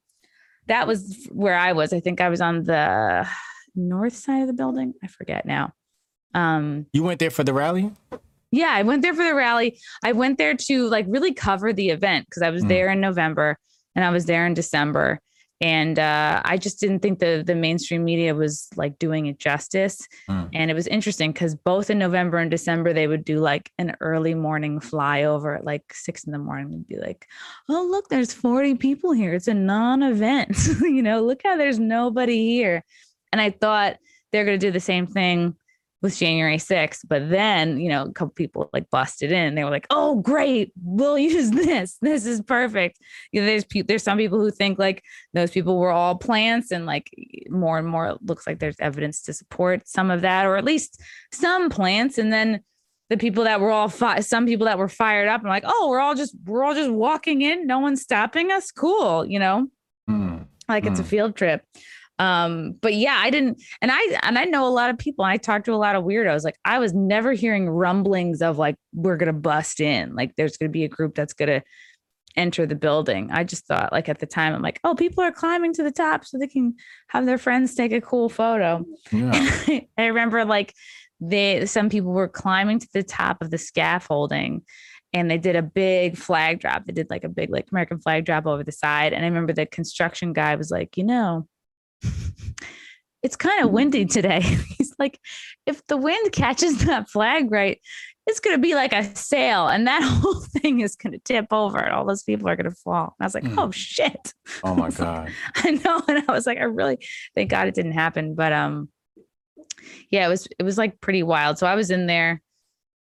[0.69, 1.93] That was where I was.
[1.93, 3.29] I think I was on the
[3.75, 4.95] north side of the building.
[5.03, 5.73] I forget now.
[6.35, 7.91] Um, You went there for the rally?
[8.51, 9.79] yeah, I went there for the rally.
[10.05, 12.69] I went there to like really cover the event because I was Mm.
[12.69, 13.59] there in November
[13.95, 15.21] and I was there in December.
[15.61, 20.07] And uh, I just didn't think the the mainstream media was like doing it justice.
[20.29, 20.51] Mm.
[20.53, 23.97] And it was interesting because both in November and December they would do like an
[24.01, 26.71] early morning flyover at like six in the morning.
[26.71, 27.27] We'd be like,
[27.69, 29.33] "Oh look, there's 40 people here.
[29.33, 30.59] It's a non-event.
[30.81, 32.83] you know, look how there's nobody here."
[33.33, 33.97] And I thought
[34.33, 35.55] they're going to do the same thing
[36.05, 37.01] with January 6th.
[37.09, 39.55] But then, you know, a couple people like busted in.
[39.57, 41.97] They were like, "Oh, great, we'll use this.
[42.01, 43.01] This is perfect."
[43.33, 46.71] You know, there's pe- there's some people who think like those people were all plants,
[46.71, 47.11] and like
[47.49, 50.65] more and more it looks like there's evidence to support some of that, or at
[50.65, 51.01] least
[51.33, 52.19] some plants.
[52.19, 52.61] And then
[53.11, 55.89] the people that were all fi- some people that were fired up and like, "Oh,
[55.89, 57.67] we're all just we're all just walking in.
[57.67, 58.71] No one's stopping us.
[58.71, 59.69] Cool," you know
[60.09, 60.45] Mm.
[60.69, 61.07] like it's a Mm.
[61.07, 61.65] field trip
[62.21, 65.37] um but yeah i didn't and i and i know a lot of people i
[65.37, 69.17] talked to a lot of weirdos like i was never hearing rumblings of like we're
[69.17, 71.63] gonna bust in like there's gonna be a group that's gonna
[72.37, 75.33] enter the building i just thought like at the time i'm like oh people are
[75.33, 76.75] climbing to the top so they can
[77.09, 79.33] have their friends take a cool photo Yeah.
[79.99, 80.73] I remember like
[81.21, 84.63] they some people were climbing to the top of the scaffolding
[85.13, 86.87] and they did a big flag drop.
[86.87, 89.13] They did like a big like American flag drop over the side.
[89.13, 91.47] And I remember the construction guy was like, you know,
[93.23, 94.41] it's kind of windy today.
[94.79, 95.19] He's like,
[95.67, 97.81] if the wind catches that flag right,
[98.27, 101.93] it's gonna be like a sail, and that whole thing is gonna tip over, and
[101.95, 103.15] all those people are gonna fall.
[103.19, 103.55] And I was like, Mm.
[103.59, 104.33] oh shit.
[104.63, 105.31] Oh my God.
[105.57, 106.03] I know.
[106.09, 106.99] And I was like, I really
[107.35, 108.35] thank God it didn't happen.
[108.35, 108.89] But um
[110.11, 111.59] yeah, it was it was like pretty wild.
[111.59, 112.41] So I was in there.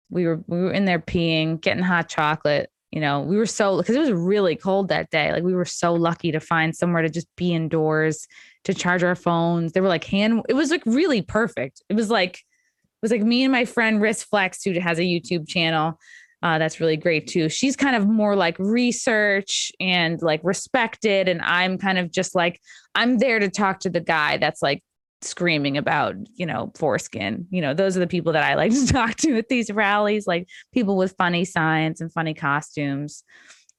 [0.10, 2.70] We were we were in there peeing, getting hot chocolate.
[2.91, 5.32] you know, we were so because it was really cold that day.
[5.32, 8.26] Like we were so lucky to find somewhere to just be indoors
[8.66, 9.72] to charge our phones.
[9.72, 10.43] They were like hand.
[10.49, 11.82] It was like really perfect.
[11.89, 15.03] It was like it was like me and my friend Riss Flex, who has a
[15.03, 15.97] YouTube channel.
[16.41, 17.49] Uh, that's really great too.
[17.49, 22.60] She's kind of more like research and like respected, and I'm kind of just like
[22.95, 24.84] I'm there to talk to the guy that's like
[25.22, 27.47] screaming about you know foreskin.
[27.49, 30.28] You know, those are the people that I like to talk to at these rallies,
[30.28, 33.24] like people with funny signs and funny costumes,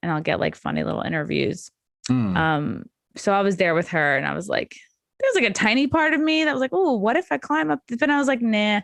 [0.02, 1.70] and I'll get like funny little interviews.
[2.10, 2.36] Mm.
[2.36, 2.84] Um,
[3.20, 4.74] so I was there with her, and I was like,
[5.20, 7.70] there's like a tiny part of me that was like, oh, what if I climb
[7.70, 7.80] up?
[7.88, 8.80] But I was like, nah.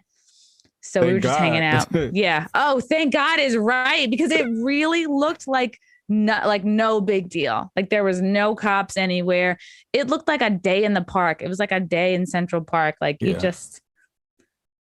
[0.82, 1.88] So we Thank were just hanging out.
[2.14, 2.46] Yeah.
[2.54, 5.78] Oh, thank God is right because it really looked like
[6.08, 7.72] not like no big deal.
[7.74, 9.58] Like there was no cops anywhere.
[9.92, 11.42] It looked like a day in the park.
[11.42, 12.96] It was like a day in Central Park.
[13.00, 13.80] Like you just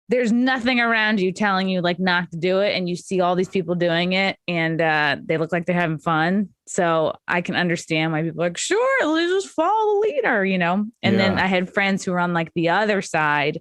[0.09, 3.35] there's nothing around you telling you like not to do it and you see all
[3.35, 7.55] these people doing it and uh they look like they're having fun so i can
[7.55, 10.85] understand why people are like sure let's just follow the leader you know?
[11.03, 13.61] And then i had friends who were on like the other side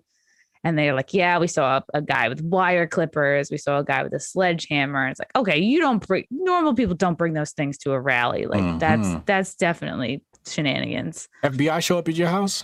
[0.64, 3.84] and they're like yeah we saw a, a guy with wire clippers we saw a
[3.84, 5.08] guy with a sledgehammer.
[5.08, 8.48] It's like okay you don't bring normal people don't bring those things to a rally
[8.48, 9.26] like that's Mhm.
[9.28, 11.28] that's definitely shenanigans.
[11.44, 12.64] FBI show up at your house?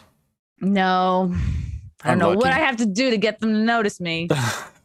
[0.60, 1.34] no.
[2.04, 4.28] I don't know what i have to do to get them to notice me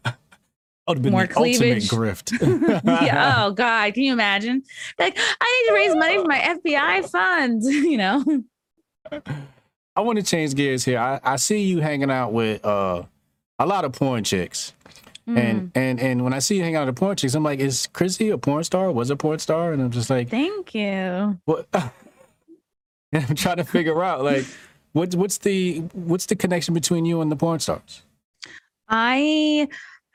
[0.88, 1.88] Oh, been More the ultimate cleavage.
[1.88, 2.82] grift.
[3.02, 3.44] yeah.
[3.44, 3.92] Oh God.
[3.94, 4.62] Can you imagine?
[4.98, 8.24] Like, I need to raise money for my FBI funds, you know?
[9.96, 10.98] I want to change gears here.
[10.98, 13.02] I, I see you hanging out with uh,
[13.58, 14.74] a lot of porn chicks.
[15.28, 15.38] Mm.
[15.38, 17.88] And and and when I see you hang out with porn chicks, I'm like, is
[17.88, 18.92] Chrissie a porn star?
[18.92, 19.72] Was a porn star?
[19.72, 21.38] And I'm just like, Thank you.
[21.46, 21.66] what?
[23.12, 24.44] I'm trying to figure out like,
[24.92, 28.02] what's what's the what's the connection between you and the porn stars?
[28.88, 29.66] I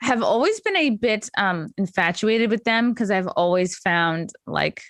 [0.02, 4.82] have always been a bit um infatuated with them because I've always found like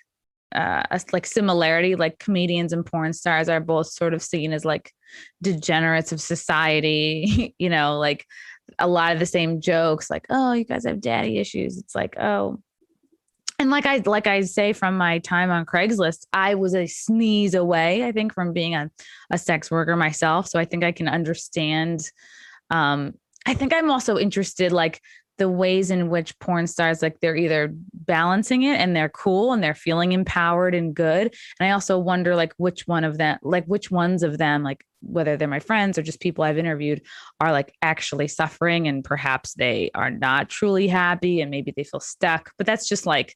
[0.54, 4.64] uh a like similarity like comedians and porn stars are both sort of seen as
[4.64, 4.92] like
[5.42, 8.24] degenerates of society you know like
[8.78, 12.18] a lot of the same jokes like oh you guys have daddy issues it's like
[12.18, 12.58] oh
[13.58, 17.54] and like I like I say from my time on Craigslist, I was a sneeze
[17.54, 18.90] away, I think, from being a,
[19.30, 20.48] a sex worker myself.
[20.48, 22.10] So I think I can understand
[22.70, 23.14] um
[23.46, 25.00] I think I'm also interested like
[25.38, 29.62] the ways in which porn stars like they're either balancing it and they're cool and
[29.62, 31.34] they're feeling empowered and good.
[31.58, 34.84] And I also wonder like which one of them like which ones of them like
[35.00, 37.02] whether they're my friends or just people I've interviewed
[37.40, 42.00] are like actually suffering and perhaps they are not truly happy and maybe they feel
[42.00, 42.52] stuck.
[42.58, 43.34] But that's just like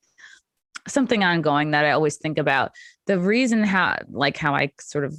[0.86, 2.72] something ongoing that I always think about.
[3.06, 5.16] The reason how like how I sort of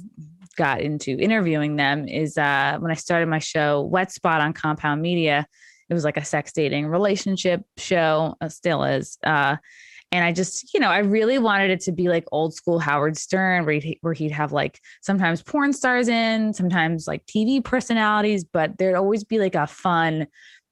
[0.58, 5.00] got into interviewing them is uh when I started my show Wet Spot on Compound
[5.00, 5.46] Media.
[5.88, 9.16] It was like a sex dating relationship show, uh, still is.
[9.24, 9.56] Uh
[10.10, 13.16] and I just, you know, I really wanted it to be like old school Howard
[13.16, 18.42] Stern, where he'd, where he'd have like sometimes porn stars in, sometimes like TV personalities,
[18.42, 20.26] but there'd always be like a fun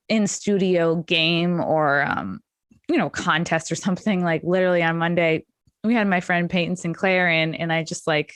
[0.08, 2.40] in studio game or, um,
[2.88, 4.24] you know, contest or something.
[4.24, 5.44] Like literally on Monday,
[5.84, 8.34] we had my friend Peyton Sinclair in, and I just like,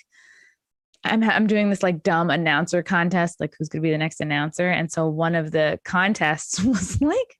[1.04, 4.68] I'm I'm doing this like dumb announcer contest, like who's gonna be the next announcer.
[4.68, 7.36] And so one of the contests was like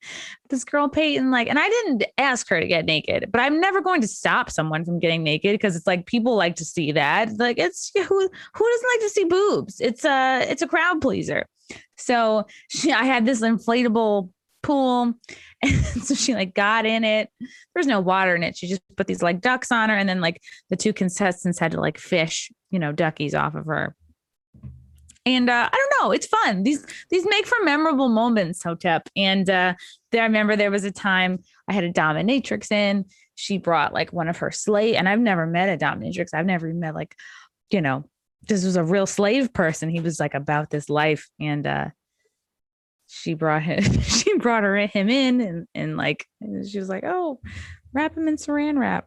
[0.48, 3.80] this girl Peyton, like, and I didn't ask her to get naked, but I'm never
[3.80, 7.36] going to stop someone from getting naked because it's like people like to see that.
[7.38, 9.80] Like it's who who doesn't like to see boobs?
[9.80, 11.46] It's a it's a crowd pleaser.
[11.96, 14.30] So she I had this inflatable
[14.62, 15.14] pool.
[15.62, 17.28] And so she like got in it.
[17.74, 18.56] There's no water in it.
[18.56, 19.94] She just put these like ducks on her.
[19.94, 20.40] And then like
[20.70, 23.94] the two contestants had to like fish, you know, duckies off of her.
[25.26, 26.62] And uh, I don't know, it's fun.
[26.62, 29.08] These these make for memorable moments, Hotep.
[29.16, 29.74] And uh,
[30.12, 33.04] there, I remember there was a time I had a dominatrix in.
[33.34, 36.28] She brought like one of her slave, and I've never met a dominatrix.
[36.32, 37.14] I've never met like,
[37.70, 38.08] you know,
[38.48, 39.90] this was a real slave person.
[39.90, 41.88] He was like about this life, and uh,
[43.10, 43.82] she brought him.
[44.02, 47.40] she brought her him in, and and like she was like, oh,
[47.92, 49.06] wrap him in Saran wrap.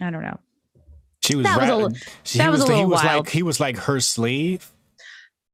[0.00, 0.38] I don't know.
[1.22, 3.24] She was That was a she that was a little he was wild.
[3.26, 4.70] like he was like her slave.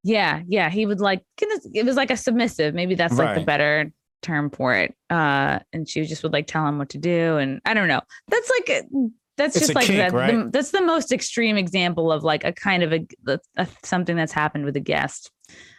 [0.03, 0.71] Yeah, yeah.
[0.71, 2.75] He would like it was like a submissive.
[2.75, 3.93] Maybe that's like the better
[4.23, 4.95] term for it.
[5.11, 7.37] Uh and she just would like tell him what to do.
[7.37, 8.01] And I don't know.
[8.29, 8.85] That's like
[9.37, 12.83] that's It's just like the, the- that's the most extreme example of like a kind
[12.83, 15.31] of a, a, a something that's happened with a guest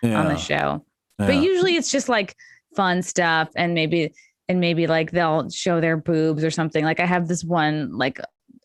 [0.03, 0.85] on the show.
[1.21, 1.35] Yeah.
[1.35, 2.35] But usually it's just like
[2.75, 4.13] fun stuff and maybe
[4.47, 6.83] and maybe like they'll show their boobs or something.
[6.83, 8.19] Like I have this one like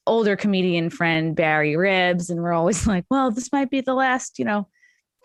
[0.06, 4.38] older comedian friend Barry Ribs and we're always like, well, this might be the last,
[4.38, 4.68] you know,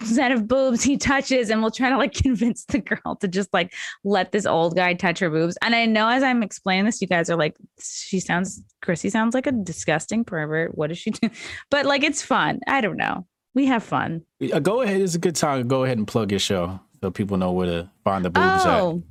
[0.04, 3.50] set of boobs he touches and we'll try to like convince the girl to just
[3.54, 3.74] like
[4.04, 5.58] let this old guy touch her boobs.
[5.62, 9.34] And I know as I'm explaining this, you guys are like, she sounds, Chrissie sounds
[9.34, 10.78] like a disgusting pervert.
[10.78, 11.30] What does she do?
[11.70, 12.60] But like, it's fun.
[12.68, 13.26] I don't know.
[13.54, 14.24] We have fun.
[14.62, 15.02] Go ahead.
[15.02, 15.68] It's a good time.
[15.68, 18.80] Go ahead and plug your show so people know where to find the boobs at.
[18.80, 19.04] Oh,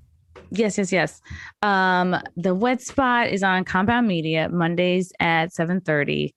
[0.50, 1.20] yes, yes, yes.
[1.62, 6.34] Um, the wet spot is on Compound Media Mondays at seven thirty,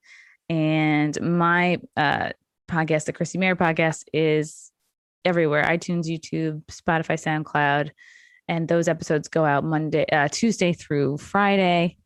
[0.49, 2.29] and my uh
[2.69, 4.71] podcast, the Chrissie Mayr podcast, is
[5.25, 7.91] everywhere: iTunes, YouTube, Spotify, SoundCloud,
[8.47, 11.97] and those episodes go out Monday, uh, Tuesday through Friday.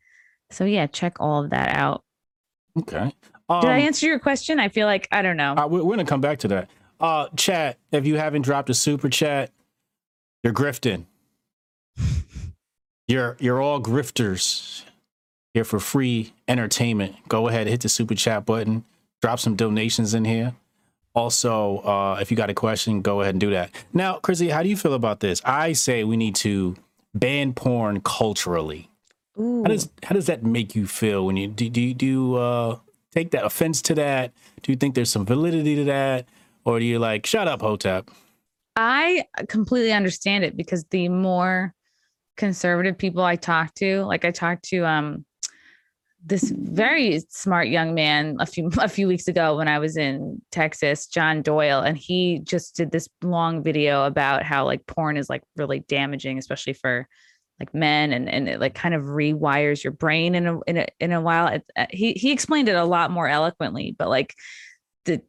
[0.51, 2.03] So yeah, check all of that out.
[2.79, 3.13] Okay.
[3.49, 4.59] Um, Did I answer your question?
[4.59, 5.55] I feel like I don't know.
[5.69, 6.69] we're, we're gonna come back to that.
[6.99, 7.77] Uh, chat.
[7.91, 9.51] If you haven't dropped a super chat,
[10.43, 11.05] you're grifting.
[13.07, 14.83] You're you're all grifters
[15.53, 17.15] here for free entertainment.
[17.29, 18.83] Go ahead, hit the super chat button,
[19.21, 20.53] drop some donations in here.
[21.15, 23.71] Also, uh, if you got a question, go ahead and do that.
[23.93, 25.41] Now, Chrissie, how do you feel about this?
[25.45, 26.75] I say we need to
[27.15, 28.89] ban porn culturally.
[29.39, 29.63] Ooh.
[29.63, 32.35] How does how does that make you feel when you do do you, do you
[32.35, 32.77] uh,
[33.11, 34.33] take that offense to that?
[34.61, 36.27] Do you think there's some validity to that,
[36.67, 38.11] or do you like shut up, Hotep?
[38.75, 41.73] I completely understand it because the more
[42.35, 45.25] conservative people I talk to, like I talked to um
[46.25, 50.41] this very smart young man a few a few weeks ago when I was in
[50.51, 55.29] Texas, John Doyle, and he just did this long video about how like porn is
[55.29, 57.07] like really damaging, especially for
[57.61, 60.87] like men, and and it like kind of rewires your brain in a in a
[60.99, 61.47] in a while.
[61.47, 64.35] It, uh, he he explained it a lot more eloquently, but like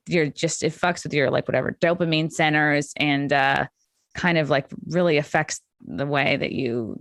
[0.07, 3.67] you're just it fucks with your like whatever dopamine centers and uh
[4.15, 6.99] kind of like really affects the way that you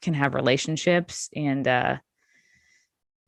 [0.00, 1.96] can have relationships and uh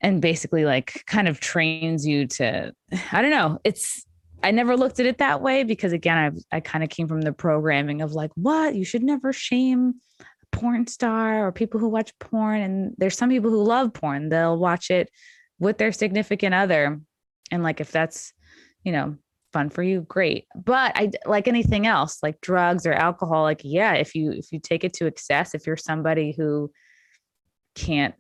[0.01, 2.72] and basically like kind of trains you to
[3.12, 3.59] i don't know.
[3.64, 4.05] It's
[4.42, 7.20] i never looked at it that way because again i i kind of came from
[7.20, 8.74] the programming of like what?
[8.74, 12.61] You should never shame a porn star or people who watch porn.
[12.61, 14.28] And there's some people who love porn.
[14.28, 15.11] They'll watch it
[15.59, 17.01] with their significant other.
[17.51, 18.32] And like if that's
[18.85, 19.16] you know
[19.53, 23.95] fun for you great but i like anything else like drugs or alcohol like yeah
[23.95, 26.70] if you if you take it to excess if you're somebody who
[27.74, 28.14] can't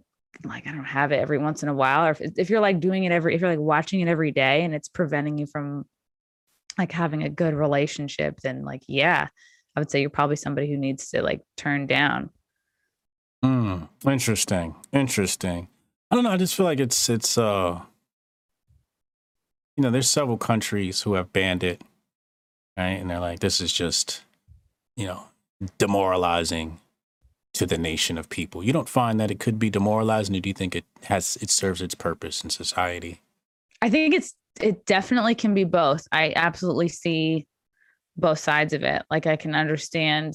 [0.44, 2.80] like i don't have it every once in a while or if, if you're like
[2.80, 5.84] doing it every if you're like watching it every day and it's preventing you from
[6.78, 9.28] like having a good relationship then like yeah
[9.76, 12.30] i would say you're probably somebody who needs to like turn down
[13.42, 13.84] Hmm.
[14.06, 14.74] Interesting.
[14.92, 15.68] Interesting.
[16.10, 16.30] I don't know.
[16.30, 17.80] I just feel like it's it's uh
[19.80, 21.82] you know, there's several countries who have banned it,
[22.76, 23.00] right?
[23.00, 24.24] And they're like, this is just,
[24.94, 25.28] you know,
[25.78, 26.80] demoralizing
[27.54, 28.62] to the nation of people.
[28.62, 31.48] You don't find that it could be demoralizing, or do you think it has it
[31.48, 33.22] serves its purpose in society?
[33.80, 36.06] I think it's it definitely can be both.
[36.12, 37.46] I absolutely see
[38.18, 39.00] both sides of it.
[39.10, 40.34] Like I can understand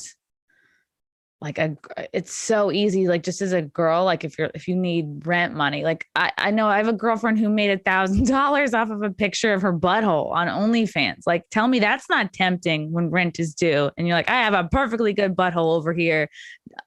[1.42, 4.68] like a uh, it's so easy like just as a girl like if you're if
[4.68, 7.78] you need rent money like i i know i have a girlfriend who made a
[7.78, 12.10] thousand dollars off of a picture of her butthole on onlyfans like tell me that's
[12.10, 15.76] not tempting when rent is due and you're like i have a perfectly good butthole
[15.76, 16.30] over here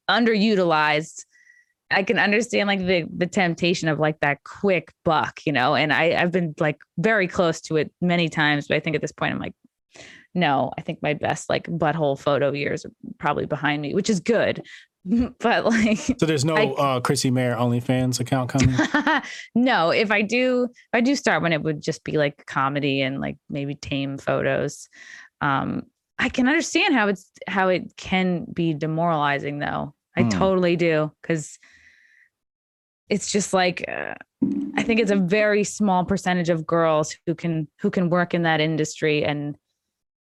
[0.09, 1.24] underutilized.
[1.90, 5.92] I can understand like the the temptation of like that quick buck, you know, and
[5.92, 9.12] I I've been like very close to it many times, but I think at this
[9.12, 9.55] point I'm like,
[10.34, 14.20] no, I think my best like butthole photo years are probably behind me, which is
[14.20, 14.62] good.
[15.41, 18.74] But like, So there's no I- uh Chrissie Mayr OnlyFans account coming?
[19.55, 23.01] no, if I do, if I do start when it would just be like comedy
[23.01, 24.89] and like maybe tame photos.
[25.41, 25.84] Um,
[26.18, 29.95] I can understand how it's how it can be demoralizing though.
[30.16, 30.28] I Hmm.
[30.30, 31.59] totally do because
[33.09, 34.14] it's just like uh,
[34.76, 38.43] I think it's a very small percentage of girls who can who can work in
[38.43, 39.57] that industry and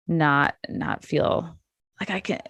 [0.09, 1.57] not not feel
[2.01, 2.41] like I can.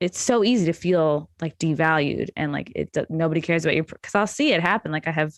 [0.00, 2.96] It's so easy to feel like devalued and like it.
[3.10, 4.92] Nobody cares about your because I'll see it happen.
[4.92, 5.32] Like I have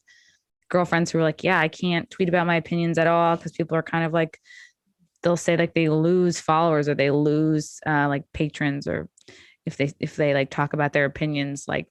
[0.68, 3.76] girlfriends who are like, yeah, I can't tweet about my opinions at all because people
[3.76, 4.40] are kind of like
[5.22, 9.08] they'll say like they lose followers or they lose uh, like patrons or
[9.66, 11.86] if they if they like talk about their opinions like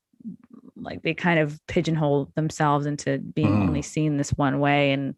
[0.75, 3.67] like they kind of pigeonhole themselves into being Mhm.
[3.67, 5.15] only seen this one way and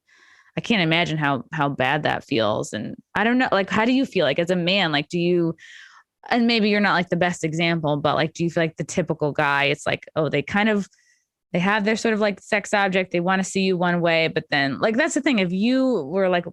[0.58, 2.74] i can't imagine how how bad that feels.
[2.74, 4.26] And i don't know like how do you feel?
[4.26, 5.56] Like as a man like do you
[6.30, 8.84] and maybe you're not like the best example but like do you feel like the
[8.84, 10.88] typical guy it's like oh they kind of
[11.52, 14.28] they have their sort of like sex object they want to see you one way
[14.28, 16.46] but then like that's the thing if you were like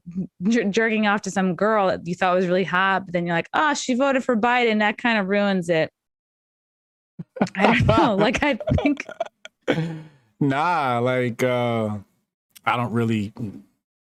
[0.49, 3.37] jer- jerking off to some girl that you thought was really hot but then you're
[3.37, 5.91] like oh she voted for biden that kind of ruins it.
[7.55, 9.07] I don't know like i think
[10.41, 11.99] nah, like uh
[12.65, 13.33] I don't really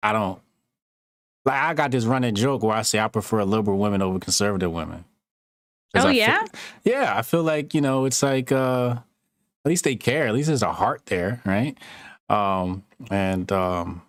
[0.02, 0.40] I don't
[1.44, 4.72] Like I got this running joke where I say I prefer liberal women over conservative
[4.72, 5.04] women.
[5.94, 6.44] Oh, I feel- yeah?
[6.84, 8.96] yeah, I feel like, you know, it's like uh
[9.64, 10.26] at least they care.
[10.26, 11.76] At least there's a heart there, right?
[12.28, 14.02] Um and um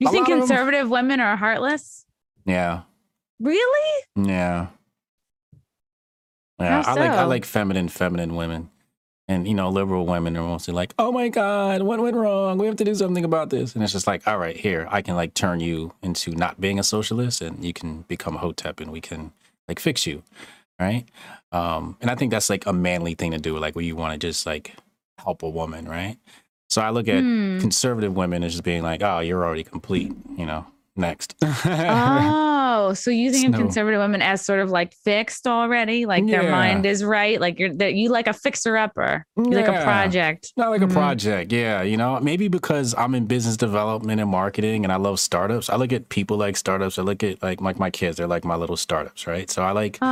[0.00, 2.04] You think lot of 'em- conservative women are heartless?
[2.44, 2.82] yeah.
[3.40, 4.04] Really?
[4.16, 4.68] Yeah.
[6.60, 8.70] Yeah, I like I like feminine feminine women.
[9.32, 12.58] And you know, liberal women are mostly like, "Oh my god, what went wrong?
[12.58, 15.00] We have to do something about this." And it's just like, "All right, here, I
[15.02, 18.78] can like turn you into not being a socialist and you can become a hotep
[18.80, 19.32] and we can
[19.68, 20.22] like fix you."
[20.78, 21.04] Right?
[21.52, 24.12] Um, and I think that's like a manly thing to do, like where you want
[24.20, 24.74] to just like
[25.18, 26.16] help a woman, right?
[26.68, 27.58] So I look at Hmm.
[27.58, 30.66] conservative women as just being like, "Oh, you're already complete," you know.
[30.96, 31.34] Next.
[32.74, 33.58] Oh, so using No.
[33.58, 37.74] conservative women as sort of like fixed already, like their mind is right, like you're
[37.74, 40.52] that you like a fixer upper, you like a project.
[40.56, 40.92] Not like a Mhm.
[40.92, 41.82] project, yeah.
[41.82, 45.68] You know, maybe because I'm in business development and marketing, and I love startups.
[45.68, 46.98] I look at people like startups.
[46.98, 48.16] I look at like like my kids.
[48.16, 49.50] They're like my little startups, right?
[49.50, 50.06] So I like Oh,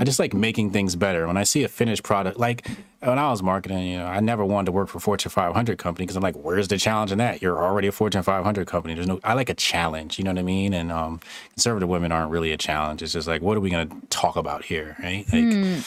[0.00, 1.26] I just like making things better.
[1.26, 2.66] When I see a finished product, like
[3.00, 6.04] when I was marketing, you know, I never wanted to work for Fortune 500 company
[6.04, 7.42] because I'm like, where's the challenge in that?
[7.42, 8.94] You're already a Fortune 500 company.
[8.94, 9.20] There's no.
[9.22, 10.18] I like a challenge.
[10.18, 10.72] You know what I mean?
[10.72, 11.20] And um,
[11.50, 13.02] conservative women aren't really a challenge.
[13.02, 15.24] It's just like, what are we gonna talk about here, right?
[15.32, 15.82] Like, you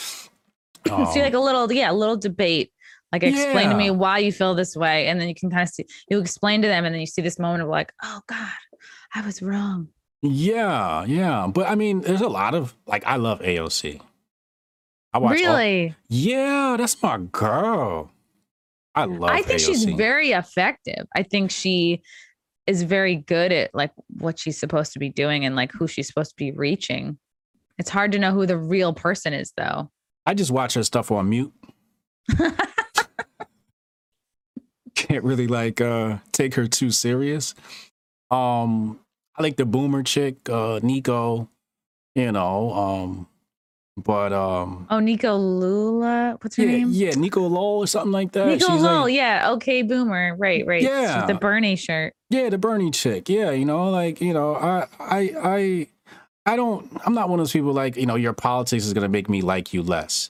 [0.92, 2.72] um, like a little, yeah, a little debate.
[3.12, 5.70] Like explain to me why you feel this way, and then you can kind of
[5.70, 8.52] see you explain to them, and then you see this moment of like, oh God,
[9.16, 9.88] I was wrong.
[10.22, 11.48] Yeah, yeah.
[11.48, 14.02] But I mean, there's a lot of like I love AOC.
[15.14, 18.12] I watch all- really, yeah, that's my girl.
[18.96, 21.08] I love I think she's very effective.
[21.16, 22.02] I think she
[22.68, 26.08] is very good at like what she's supposed to be doing and like who she's
[26.08, 27.18] supposed to be reaching.
[27.78, 29.90] It's hard to know who the real person is, though.
[30.26, 31.54] I just watch her stuff on mute.
[34.96, 37.56] Can't really like uh take her too serious.
[38.30, 39.00] Um
[39.38, 41.50] I like the boomer chick, uh Nico,
[42.16, 43.28] you know, um
[44.00, 46.38] but um Oh, Nico Lula.
[46.42, 46.90] What's her yeah, name?
[46.92, 48.48] yeah, Nico Lowell or something like that.
[48.48, 49.02] Nico She's Lowell.
[49.04, 49.52] like- yeah.
[49.52, 50.36] Okay, boomer.
[50.38, 50.82] Right, right.
[50.82, 51.26] Yeah.
[51.26, 52.14] the Bernie shirt.
[52.30, 53.30] Yeah, the Bernie chick.
[53.30, 55.88] Yeah, you know, like you know, I, I, I,
[56.46, 56.90] I don't.
[57.06, 59.42] I'm not one of those people like you know, your politics is gonna make me
[59.42, 60.30] like you less.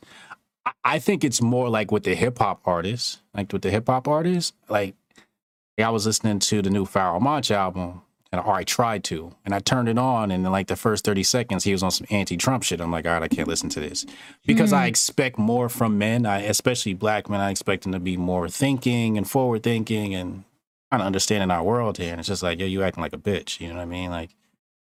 [0.65, 3.87] I, I think it's more like with the hip hop artists, like with the hip
[3.87, 4.53] hop artists.
[4.69, 4.95] Like,
[5.77, 8.01] I was listening to the new Pharoahe Monch album,
[8.31, 11.03] and or I tried to, and I turned it on, and in like the first
[11.03, 12.79] 30 seconds, he was on some anti-Trump shit.
[12.79, 14.05] I'm like, all right, I can't listen to this
[14.45, 17.39] because I expect more from men, I, especially black men.
[17.39, 20.43] I expect them to be more thinking and forward thinking and
[20.91, 22.11] kind of understanding our world here.
[22.11, 23.59] And it's just like, yo, you acting like a bitch.
[23.59, 24.11] You know what I mean?
[24.11, 24.35] Like,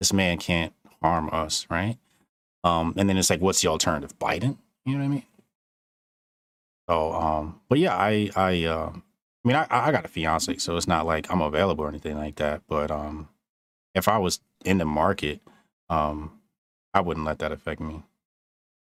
[0.01, 1.97] this man can't harm us, right?
[2.65, 4.17] Um, and then it's like, what's the alternative?
[4.19, 4.59] Biden?
[4.85, 5.23] You know what I mean?
[6.89, 8.93] So, um, but yeah, I, I, uh,
[9.45, 12.17] I mean, I, I got a fiance, so it's not like I'm available or anything
[12.17, 12.63] like that.
[12.69, 13.29] But um,
[13.95, 15.41] if I was in the market,
[15.91, 16.39] um,
[16.95, 18.03] I wouldn't let that affect me.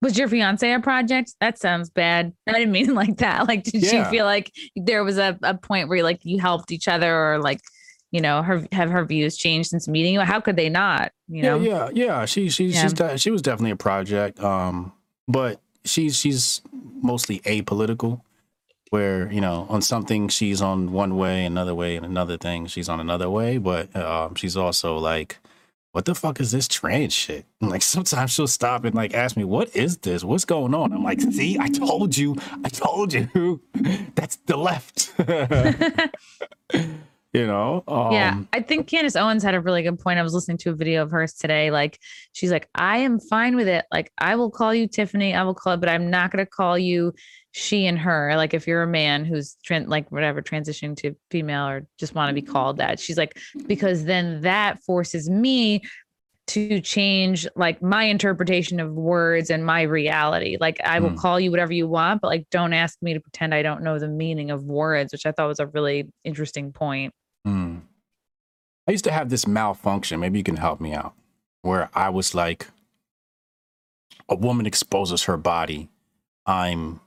[0.02, 1.34] Was your fiance a project?
[1.40, 2.34] That sounds bad.
[2.48, 3.48] I didn't mean like that.
[3.48, 4.04] Like, did Yeah.
[4.10, 7.40] she feel like there was a, a point where like you helped each other or
[7.40, 7.62] like,
[8.12, 10.20] you know, her have her views changed since meeting you?
[10.22, 11.12] How could they not?
[11.30, 11.60] You know?
[11.60, 12.26] Yeah, yeah, yeah.
[12.26, 12.82] She she Yeah.
[12.82, 14.40] she's de- she was definitely a project.
[14.42, 14.92] Um,
[15.28, 16.62] but she's she's
[17.02, 18.22] mostly apolitical,
[18.94, 22.88] where you know on something she's on one way, another way, and another thing she's
[22.88, 23.58] on another way.
[23.58, 25.40] But um, she's also like,
[25.94, 27.44] what the fuck is this trans shit?
[27.60, 30.24] And, like sometimes she'll stop and like ask me, what is this?
[30.24, 30.94] What's going on?
[30.94, 33.62] I'm like, see, I told you, I told you,
[34.14, 35.12] that's the left.
[37.34, 37.84] you know?
[37.88, 40.20] Um, yeah, I think Candace Owens had a really good point.
[40.20, 41.72] I was listening to a video of hers today.
[41.72, 41.98] Like,
[42.34, 43.86] she's like, I am fine with it.
[43.92, 45.34] Like, I will call you Tiffany.
[45.34, 47.16] I will call, but I'm not going to call you
[47.56, 48.36] she and her.
[48.36, 52.34] Like, if you're a man who's like whatever transitioning to female or just want to
[52.34, 53.38] be called that, she's like,
[53.68, 55.82] because then that forces me
[56.48, 60.58] to change like my interpretation of words and my reality.
[60.60, 61.18] Like, I will Hmm.
[61.18, 64.00] call you whatever you want, but like, don't ask me to pretend I don't know
[64.00, 67.14] the meaning of words, which I thought was a really interesting point.
[67.46, 67.78] Hmm.
[68.88, 70.20] I used to have this malfunction.
[70.20, 71.14] Maybe you can help me out.
[71.62, 72.68] Where I was like,
[74.28, 75.88] a woman exposes her body.
[76.46, 77.00] I'm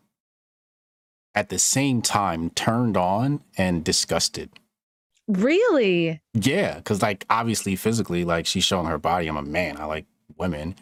[1.37, 4.51] at the same time turned on and disgusted.
[5.29, 6.21] Really?
[6.35, 9.29] Yeah, because like obviously physically, like she's showing her body.
[9.29, 9.77] I'm a man.
[9.77, 10.07] I like
[10.39, 10.75] women.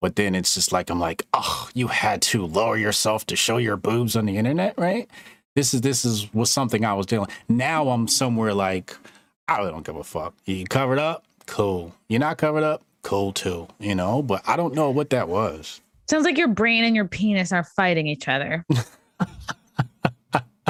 [0.00, 3.58] But then it's just like I'm like, oh, you had to lower yourself to show
[3.58, 5.08] your boobs on the internet, right?
[5.54, 7.28] This is this is was something I was dealing.
[7.48, 8.96] Now I'm somewhere like,
[9.46, 10.34] I really don't give a fuck.
[10.46, 11.94] You covered up, cool.
[12.08, 13.68] You're not covered up, cool too.
[13.78, 15.80] You know, but I don't know what that was.
[16.08, 18.64] Sounds like your brain and your penis are fighting each other.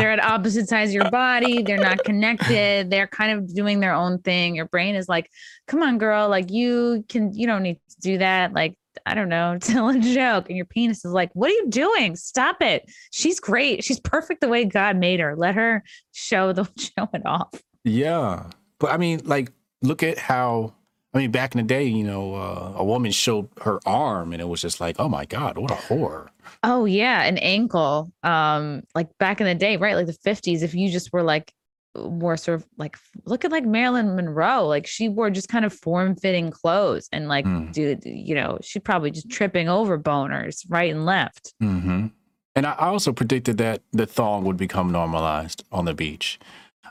[0.03, 1.62] they're at opposite sides of your body.
[1.62, 2.90] They're not connected.
[2.90, 4.57] They're kind of doing their own thing.
[4.57, 5.30] Your brain is like,
[5.68, 6.28] come on, girl.
[6.28, 8.53] Like you can, you don't need to do that.
[8.53, 8.76] Like,
[9.07, 10.48] I don't know, tell a joke.
[10.48, 12.16] And your penis is like, what are you doing?
[12.16, 12.90] Stop it.
[13.12, 13.84] She's great.
[13.84, 15.36] She's perfect the way God made her.
[15.36, 17.55] Let her show the show it off.
[17.84, 18.50] Yeah.
[18.80, 20.74] But I mean, like, look at how
[21.14, 24.42] I mean, back in the day, you know, uh, a woman showed her arm, and
[24.42, 26.32] it was just like, oh my god, what a horror.
[26.64, 28.12] Oh yeah, an ankle.
[28.22, 29.96] Um, like back in the day, right?
[29.96, 30.62] Like the fifties.
[30.62, 31.52] If you just were like
[31.94, 32.96] wore sort of like
[33.26, 37.28] look at like Marilyn Monroe, like she wore just kind of form fitting clothes, and
[37.28, 37.72] like, Mm.
[37.72, 41.52] dude, you know, she probably just tripping over boners right and left.
[41.60, 42.06] hmm
[42.54, 46.38] And I I also predicted that the thong would become normalized on the beach.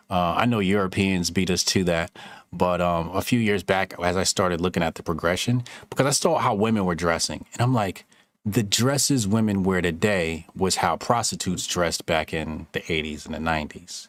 [0.10, 2.12] Uh, I know Europeans beat us to that,
[2.52, 6.10] but um, a few years back, as I started looking at the progression, because I
[6.12, 8.06] saw how women were dressing, and I'm like,
[8.46, 13.40] the dresses women wear today was how prostitutes dressed back in the 80s and the
[13.40, 14.08] 90s.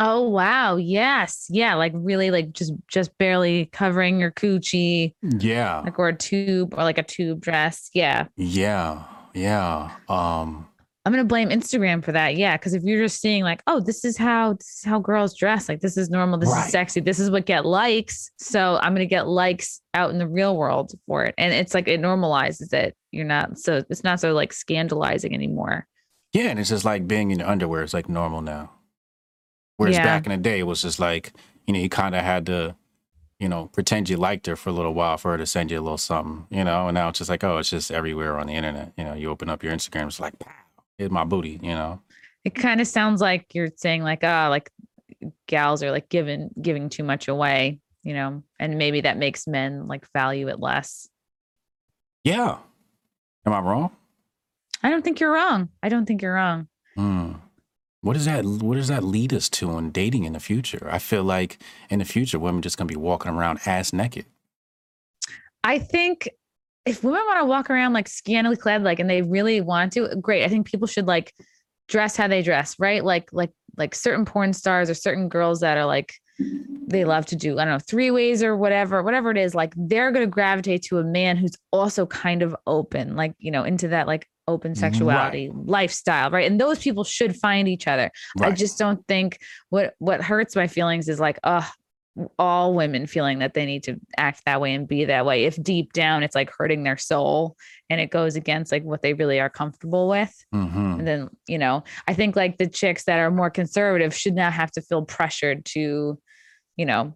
[0.00, 5.98] Oh wow, yes, yeah, like really, like just just barely covering your coochie, Yeah, like
[5.98, 7.90] or a tube or like a tube dress.
[7.92, 9.02] Yeah, yeah,
[9.34, 9.90] yeah.
[10.08, 10.68] Um,
[11.04, 12.36] I'm gonna blame Instagram for that.
[12.36, 15.34] Yeah, because if you're just seeing like, oh, this is how this is how girls
[15.36, 16.66] dress, like this is normal, this Right.
[16.66, 18.30] is sexy, this is what get likes.
[18.38, 21.88] So I'm gonna get likes out in the real world for it, and it's like
[21.88, 22.94] it normalizes it.
[23.10, 25.86] You're not so it's not so like scandalizing anymore.
[26.34, 28.72] Yeah, and it's just like being in your underwear is like normal now.
[29.78, 30.04] Whereas Yeah.
[30.04, 31.32] back in the day, it was just like,
[31.66, 32.74] you know, you kind of had to,
[33.38, 35.78] you know, pretend you liked her for a little while for her to send you
[35.78, 38.48] a little something, you know, and now it's just like, oh, it's just everywhere on
[38.48, 38.92] the internet.
[38.98, 40.50] You know, you open up your Instagram, it's like, pow,
[40.98, 42.00] my booty, you know?
[42.44, 44.70] It kind of sounds like you're saying like, ah, like
[45.46, 49.86] gals are like giving giving too much away, you know, and maybe that makes men
[49.86, 51.08] like value it less.
[52.24, 52.58] Yeah.
[53.46, 53.90] Am I wrong?
[54.82, 55.70] I don't think you're wrong.
[55.82, 56.68] I don't think you're wrong.
[56.94, 57.32] Hmm.
[58.00, 60.88] What does that what does that lead us to in dating in the future?
[60.90, 61.58] I feel like
[61.90, 64.26] in the future women just gonna be walking around ass naked.
[65.64, 66.28] I think
[66.88, 70.08] if women want to walk around like scantily clad, like, and they really want to,
[70.20, 70.44] great.
[70.44, 71.34] I think people should like
[71.88, 73.04] dress how they dress, right?
[73.04, 76.14] Like, like, like certain porn stars or certain girls that are like,
[76.86, 79.54] they love to do, I don't know, three ways or whatever, whatever it is.
[79.54, 83.50] Like, they're going to gravitate to a man who's also kind of open, like, you
[83.50, 86.50] know, into that like open sexuality lifestyle, right?
[86.50, 88.10] And those people should find each other.
[88.40, 91.68] I just don't think what what hurts my feelings is like, oh,
[92.38, 95.44] all women feeling that they need to act that way and be that way.
[95.44, 97.56] If deep down it's like hurting their soul
[97.90, 100.34] and it goes against like what they really are comfortable with.
[100.52, 104.34] hmm And then, you know, I think like the chicks that are more conservative should
[104.34, 106.18] not have to feel pressured to,
[106.76, 107.14] you know,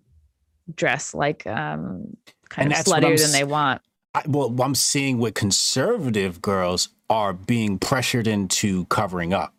[0.74, 2.16] dress like um
[2.48, 3.82] kind And of sluttier than they want.
[4.14, 9.54] I, well, I'm seeing what conservative girls are being pressured into covering up,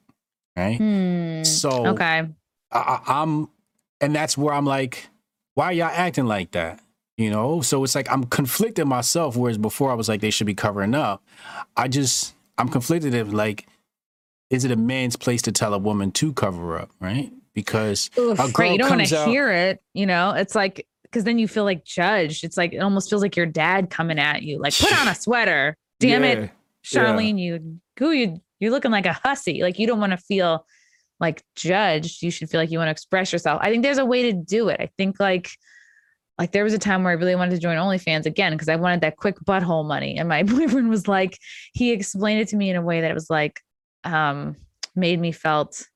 [0.56, 0.78] right?
[0.78, 1.44] Hmm.
[1.44, 2.24] So Okay.
[2.72, 3.50] I- I'm,
[4.00, 5.08] and that's where I'm like,
[5.56, 6.80] why are y'all acting like that?
[7.18, 9.36] You know, so it's like I'm conflicted myself.
[9.36, 11.24] Whereas before I was like, they should be covering up.
[11.78, 13.68] I just, I'm conflicted If like,
[14.50, 17.32] is it a man's place to tell a woman to cover up, right?
[17.54, 18.74] Because Oof, a great.
[18.74, 19.82] You don't want to hear it.
[19.94, 22.44] You know, it's like because then you feel like judged.
[22.44, 25.16] It's like it almost feels like your dad coming at you, like put on a
[25.16, 25.78] sweater.
[26.00, 26.50] Damn it, Yeah, yeah.
[26.84, 29.62] Charlene, you who you you're looking like a hussy.
[29.62, 30.66] Like you don't want to feel
[31.20, 32.22] like judged.
[32.22, 33.60] You should feel like you want to express yourself.
[33.64, 34.78] I think there's a way to do it.
[34.80, 35.50] I think like
[36.40, 38.76] like there was a time where I really wanted to join OnlyFans again because I
[38.76, 40.18] wanted that quick butthole money.
[40.18, 41.38] And my boyfriend was like,
[41.74, 43.60] he explained it to me in a way that it was like
[44.04, 44.56] um
[44.96, 45.88] made me felt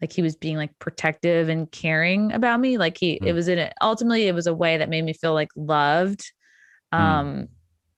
[0.00, 2.76] like he was being like protective and caring about me.
[2.76, 3.34] Like he it Mm.
[3.34, 6.30] was in it ultimately it was a way that made me feel like loved.
[6.92, 6.98] Mm.
[7.00, 7.48] Um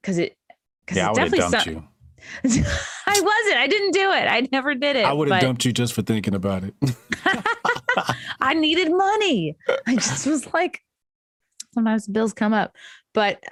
[0.02, 0.36] because it
[0.84, 1.84] because Yeah, it definitely dumped so- you.
[2.44, 3.56] I wasn't.
[3.56, 4.26] I didn't do it.
[4.28, 5.04] I never did it.
[5.04, 6.74] I would have dumped you just for thinking about it.
[8.40, 9.56] I needed money.
[9.86, 10.80] I just was like,
[11.74, 12.74] sometimes bills come up.
[13.14, 13.42] But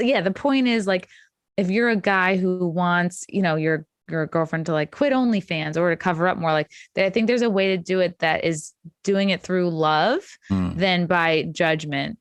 [0.00, 1.08] yeah, the point is like,
[1.56, 5.78] if you're a guy who wants, you know, your your girlfriend to like quit OnlyFans
[5.78, 8.44] or to cover up more, like I think there's a way to do it that
[8.44, 8.72] is
[9.02, 10.20] doing it through love
[10.50, 10.76] Mm.
[10.76, 12.18] than by judgment.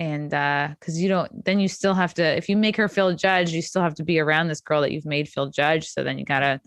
[0.00, 3.14] And uh, because you don't, then you still have to, if you make her feel
[3.14, 5.88] judged, you still have to be around this girl that you've made feel judged.
[5.88, 6.60] So then you gotta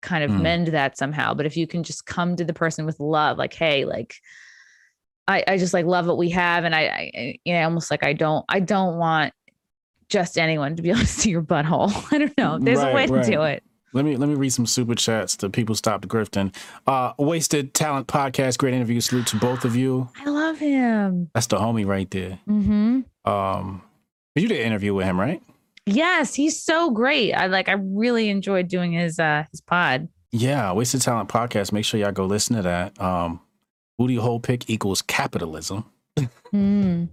[0.00, 0.40] kind of Mm.
[0.40, 1.34] mend that somehow.
[1.34, 4.16] But if you can just come to the person with love, like, hey, like
[5.28, 6.64] I, I just like love what we have.
[6.64, 9.32] And I, I you know, almost like I don't, I don't want
[10.08, 11.92] just anyone to be able to see your butthole.
[12.12, 12.58] I don't know.
[12.58, 13.22] There's a way right.
[13.24, 13.62] to do it.
[13.94, 16.54] Let me let me read some super chats to people stop the grifting.
[16.86, 19.00] Uh Wasted Talent Podcast, great interview.
[19.00, 20.08] Salute to both of you.
[20.24, 21.30] I love him.
[21.34, 22.38] That's the homie right there.
[22.46, 23.82] hmm Um
[24.34, 25.42] you did an interview with him, right?
[25.84, 27.34] Yes, he's so great.
[27.34, 30.08] I like I really enjoyed doing his uh his pod.
[30.30, 31.72] Yeah, Wasted Talent podcast.
[31.72, 32.98] Make sure y'all go listen to that.
[32.98, 33.40] Um,
[33.98, 35.84] booty hole pick equals capitalism.
[36.54, 37.08] Mm.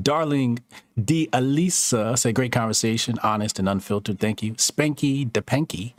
[0.00, 0.58] Darling
[1.02, 1.28] D.
[1.32, 4.18] Alisa say great conversation, honest and unfiltered.
[4.18, 4.52] Thank you.
[4.54, 5.94] Spanky DePanky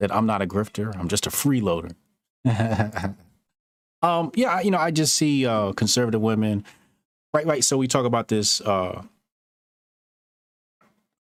[0.00, 0.96] that I'm not a grifter.
[0.96, 1.94] I'm just a freeloader.
[4.02, 6.64] um, yeah, you know, I just see uh conservative women.
[7.34, 7.64] Right, right.
[7.64, 9.02] So we talk about this uh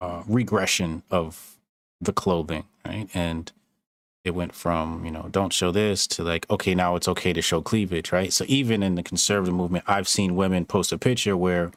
[0.00, 1.56] uh regression of
[2.00, 3.08] the clothing, right?
[3.14, 3.52] And
[4.24, 7.40] it went from, you know, don't show this to like, okay, now it's okay to
[7.40, 8.32] show cleavage, right?
[8.32, 11.70] So even in the conservative movement, I've seen women post a picture where,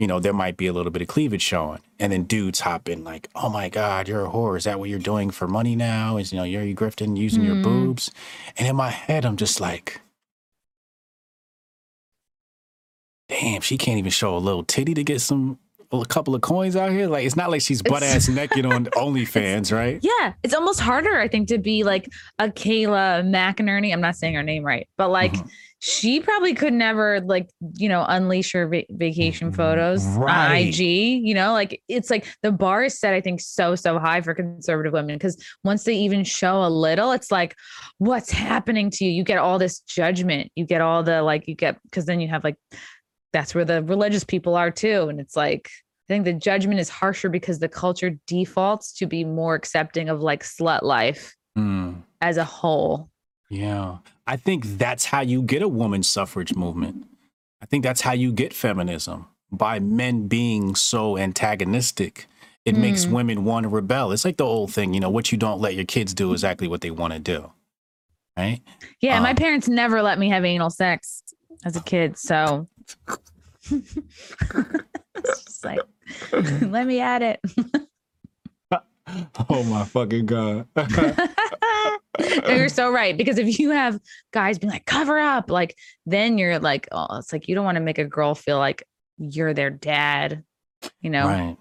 [0.00, 1.80] you know, there might be a little bit of cleavage showing.
[2.00, 4.56] And then dudes hop in like, oh my God, you're a whore.
[4.56, 6.16] Is that what you're doing for money now?
[6.16, 7.62] Is, you know, you're you grifting using your Mhm.
[7.62, 8.10] boobs?
[8.56, 10.00] And in my head, I'm just like,
[13.28, 15.58] damn, she can't even show a little titty to get some,
[15.92, 17.08] a couple of coins out here.
[17.08, 19.98] Like, it's not like she's butt ass naked on OnlyFans, right?
[20.02, 23.92] Yeah, it's almost harder, I think, to be like a Kayla McInerney.
[23.92, 25.48] I'm not saying her name right, but like Mhm.
[25.80, 30.78] she probably could never like you know unleash her va- vacation photos on IG.
[30.80, 34.32] You know, like it's like the bar is set, I think, so so high for
[34.34, 37.56] conservative women because once they even show a little, it's like,
[37.98, 39.10] what's happening to you?
[39.10, 40.52] You get all this judgment.
[40.54, 42.56] You get all the like you get because then you have like
[43.32, 45.70] that's where the religious people are too, and it's like.
[46.08, 50.20] I think the judgment is harsher because the culture defaults to be more accepting of
[50.20, 51.98] like slut life Hmm.
[52.20, 53.10] as a whole.
[53.48, 53.98] Yeah.
[54.26, 57.06] I think that's how you get a woman suffrage movement.
[57.62, 62.26] I think that's how you get feminism by men being so antagonistic.
[62.64, 63.12] It makes Mm.
[63.12, 64.10] women want to rebel.
[64.10, 66.66] It's like the old thing, you know, what you don't let your kids do exactly
[66.66, 67.52] what they want to do.
[68.36, 68.62] Right?
[69.00, 71.22] Yeah, my Um, parents never let me have anal sex
[71.64, 72.66] as a kid, so
[73.70, 75.80] it's just like
[76.62, 77.40] let me at it.
[79.48, 80.66] Oh my fucking God.
[80.76, 81.96] No,
[82.48, 84.00] you're so right because if you have
[84.32, 85.76] guys being like cover up, like
[86.06, 88.84] then you're like, oh, it's like you don't want to make a girl feel like
[89.18, 90.44] you're their dad,
[91.00, 91.26] you know?
[91.26, 91.56] Right.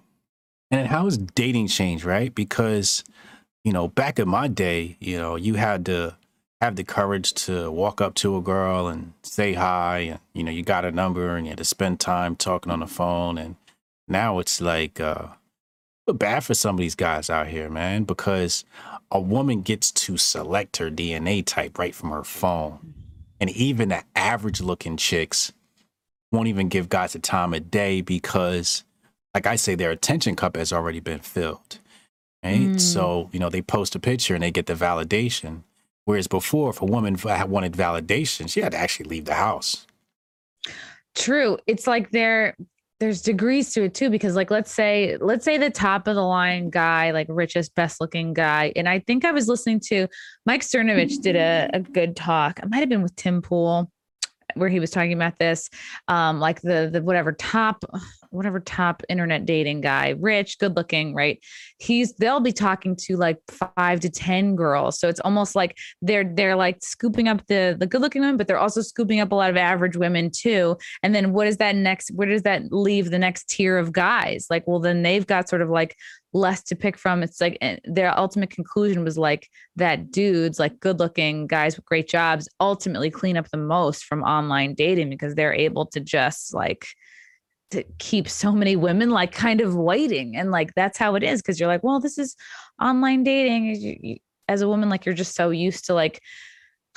[0.72, 2.34] And how has dating changed, right?
[2.34, 3.04] Because,
[3.64, 6.16] you know, back in my day, you know, you had to
[6.62, 10.52] have the courage to walk up to a girl and say hi and, you know,
[10.52, 13.38] you got a number and you had to spend time talking on the phone.
[13.38, 13.56] And
[14.08, 15.28] now it's like, uh,
[16.14, 18.66] bad for some of these guys out here, man, because
[19.12, 22.96] a woman gets to select her DNA type right from her phone.
[23.40, 25.54] And even the average looking chicks
[26.32, 28.84] won't even give guys the time of day because
[29.34, 31.80] like I say, their attention cup has already been filled.
[32.44, 32.60] Right.
[32.60, 32.82] Mm.
[32.82, 35.64] So, you know, they post a picture and they get the validation.
[36.10, 39.86] Whereas before, if a woman wanted validation, she had to actually leave the house.
[41.14, 41.60] True.
[41.68, 42.58] It's like there
[43.00, 46.24] there's degrees to it too because like let's say let's say the top of the
[46.24, 50.08] line guy, like richest best looking guy, and I think I was listening to
[50.48, 52.60] Mike Cernovich did a, a good talk.
[52.64, 53.92] i might have been with Tim Pool
[54.56, 55.70] where he was talking about this
[56.08, 57.86] um like the the whatever top
[58.32, 61.40] whatever top internet dating guy rich good looking right?
[61.78, 63.38] He's they'll be talking to like
[63.76, 65.00] five to ten girls.
[65.00, 68.48] So it's almost like they're they're like scooping up the the good looking women but
[68.48, 70.78] they're also scooping up a lot of average women too.
[71.04, 74.48] And then what is that next where does that leave the next tier of guys?
[74.50, 75.96] Like well then they've got sort of like
[76.34, 77.24] less to pick from.
[77.24, 81.86] It's like eh, their ultimate conclusion was like that dudes like good looking guys with
[81.86, 86.54] great jobs ultimately clean up the most from online dating because they're able to just
[86.54, 86.86] like
[87.72, 91.42] to keep so many women like kind of waiting and like that's how it is
[91.42, 92.36] because you're like well this is
[92.82, 96.22] online dating as a woman like you're just so used to like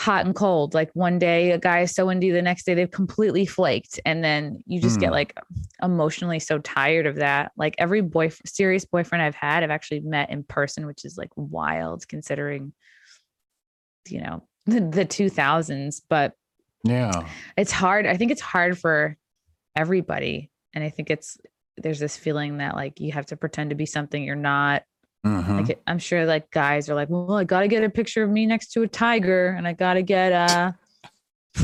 [0.01, 2.73] hot and cold like one day a guy is so into you the next day
[2.75, 5.13] they've completely flaked and then you just get Mm.
[5.13, 5.39] like
[5.83, 10.31] emotionally so tired of that like every boy serious boyfriend i've had i've actually met
[10.31, 12.73] in person which is like wild considering
[14.09, 16.33] you know the, the 2000s but
[16.85, 17.29] Yeah.
[17.59, 19.17] it's hard i think it's hard for
[19.77, 21.39] everybody and i think it's
[21.79, 24.83] there's this feeling that like you have to pretend to be something you're not
[25.25, 25.69] Mhm.
[25.69, 28.45] like i'm sure like guys are like well i gotta get a picture of me
[28.45, 30.73] next to a tiger and i gotta get uh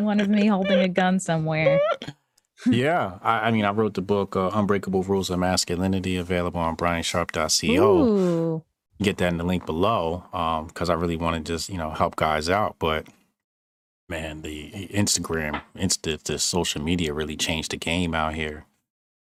[0.00, 1.80] one of me holding a gun somewhere
[2.70, 3.18] yeah.
[3.20, 8.06] I, I mean, I wrote the book, uh, Unbreakable Rules of Masculinity, available on briansharp.co.
[8.06, 8.64] Ooh.
[9.02, 11.90] get that in the link below um because i really want to just you know
[11.90, 13.06] help guys out but
[14.08, 18.66] man the instagram insta the social media really changed the game out here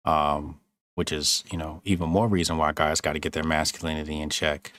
[0.05, 0.59] um
[0.95, 4.29] which is you know even more reason why guys got to get their masculinity in
[4.29, 4.71] check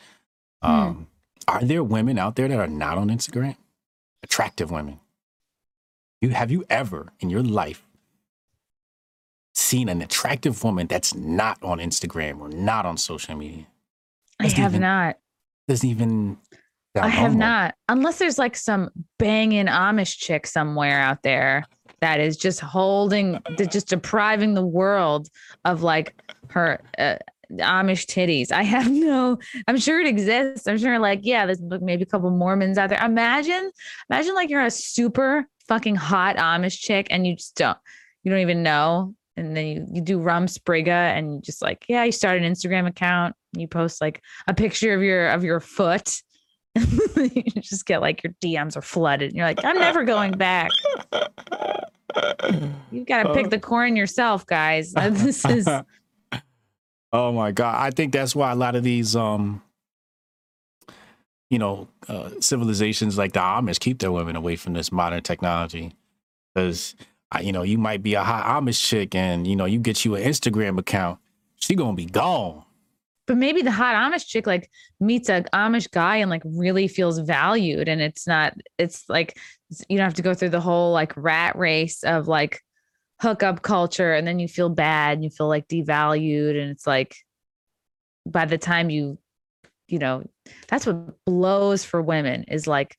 [0.62, 0.70] Hmm.
[0.70, 1.07] um
[1.48, 3.57] are there women out there that are not on instagram
[4.22, 5.01] attractive women
[6.20, 7.82] you have you ever in your life
[9.55, 13.66] seen an attractive woman that's not on instagram or not on social media
[14.38, 15.18] i Doesn't have even- not
[15.68, 16.36] doesn't even.
[16.97, 21.64] I have not, unless there's like some banging Amish chick somewhere out there
[22.01, 25.28] that is just holding, just depriving the world
[25.64, 26.14] of like
[26.49, 27.16] her uh,
[27.53, 28.51] Amish titties.
[28.51, 29.38] I have no,
[29.68, 30.66] I'm sure it exists.
[30.66, 33.05] I'm sure, like, yeah, there's maybe a couple Mormons out there.
[33.05, 33.70] Imagine,
[34.11, 37.78] imagine like you're a super fucking hot Amish chick and you just don't,
[38.24, 39.14] you don't even know.
[39.36, 42.86] And then you, you do Rumspringa and you just like, yeah, you start an Instagram
[42.88, 43.36] account.
[43.53, 46.20] You post like a picture of your of your foot
[47.16, 49.30] you just get like your DMs are flooded.
[49.30, 50.70] And you're like, I'm never going back.
[52.90, 54.94] You've got to pick the corn yourself, guys.
[55.10, 55.68] This is.
[57.12, 57.74] Oh my god!
[57.76, 59.62] I think that's why a lot of these, um,
[61.50, 65.96] you know, uh, civilizations like the Amish keep their women away from this modern technology,
[66.54, 66.94] because
[67.42, 70.14] you know you might be a hot Amish chick, and you know you get you
[70.14, 71.18] an Instagram account,
[71.56, 72.64] she gonna be gone
[73.31, 74.68] but maybe the hot Amish chick like
[74.99, 77.87] meets a Amish guy and like really feels valued.
[77.87, 79.39] And it's not, it's like,
[79.89, 82.61] you don't have to go through the whole like rat race of like
[83.22, 84.14] hookup culture.
[84.14, 86.61] And then you feel bad and you feel like devalued.
[86.61, 87.14] And it's like,
[88.26, 89.16] by the time you,
[89.87, 90.24] you know,
[90.66, 92.97] that's what blows for women is like,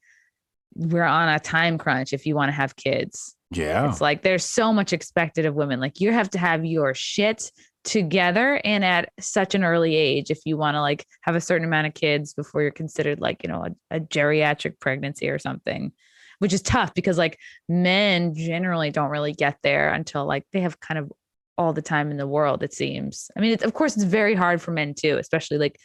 [0.75, 3.35] we're on a time crunch if you want to have kids.
[3.51, 3.89] Yeah.
[3.89, 5.81] It's like there's so much expected of women.
[5.81, 7.51] Like you have to have your shit
[7.83, 11.65] together and at such an early age if you want to like have a certain
[11.65, 15.91] amount of kids before you're considered like you know a, a, geriatric pregnancy or something
[16.37, 20.79] which is tough because like men generally don't really get there until like they have
[20.79, 21.11] kind of
[21.57, 23.29] all the time in the world it seems.
[23.35, 25.79] I mean of course it's very hard for men too especially like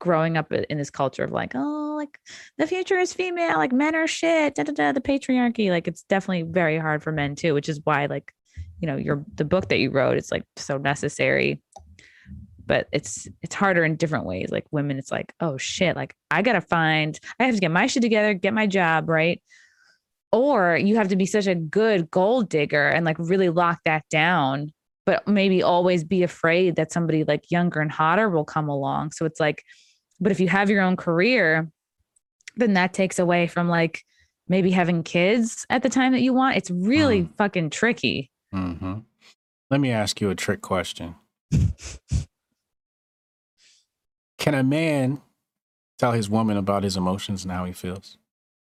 [0.00, 2.18] growing up in this culture of like oh like
[2.58, 6.02] the future is female like men are shit da, da, da, the patriarchy like it's
[6.02, 8.34] definitely very hard for men too which is why like
[8.82, 11.62] you know your the book that you wrote it's like so necessary.
[12.64, 14.50] But it's it's harder in different ways.
[14.50, 17.86] Like women it's like oh shit like i gotta find i have to get my
[17.86, 19.40] shit together get my job right?
[20.32, 24.04] Or you have to be such a good gold digger and like really lock that
[24.10, 24.72] down
[25.04, 29.12] but maybe always be afraid that somebody like younger and hotter will come along.
[29.12, 29.64] So it's like
[30.20, 31.70] but if you have your own career
[32.56, 34.02] then that takes away from like
[34.48, 36.56] maybe having kids at the time that you want.
[36.56, 37.36] It's really mm.
[37.36, 38.98] fucking tricky Mm-hmm.
[39.70, 41.14] Let me ask you a trick question.
[44.38, 45.20] Can a man
[45.98, 48.18] tell his woman about his emotions and how he feels?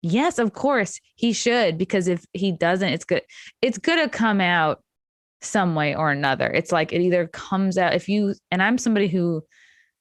[0.01, 3.21] Yes, of course he should, because if he doesn't, it's good.
[3.61, 4.81] It's gonna come out
[5.41, 6.47] some way or another.
[6.47, 9.43] It's like it either comes out if you and I'm somebody who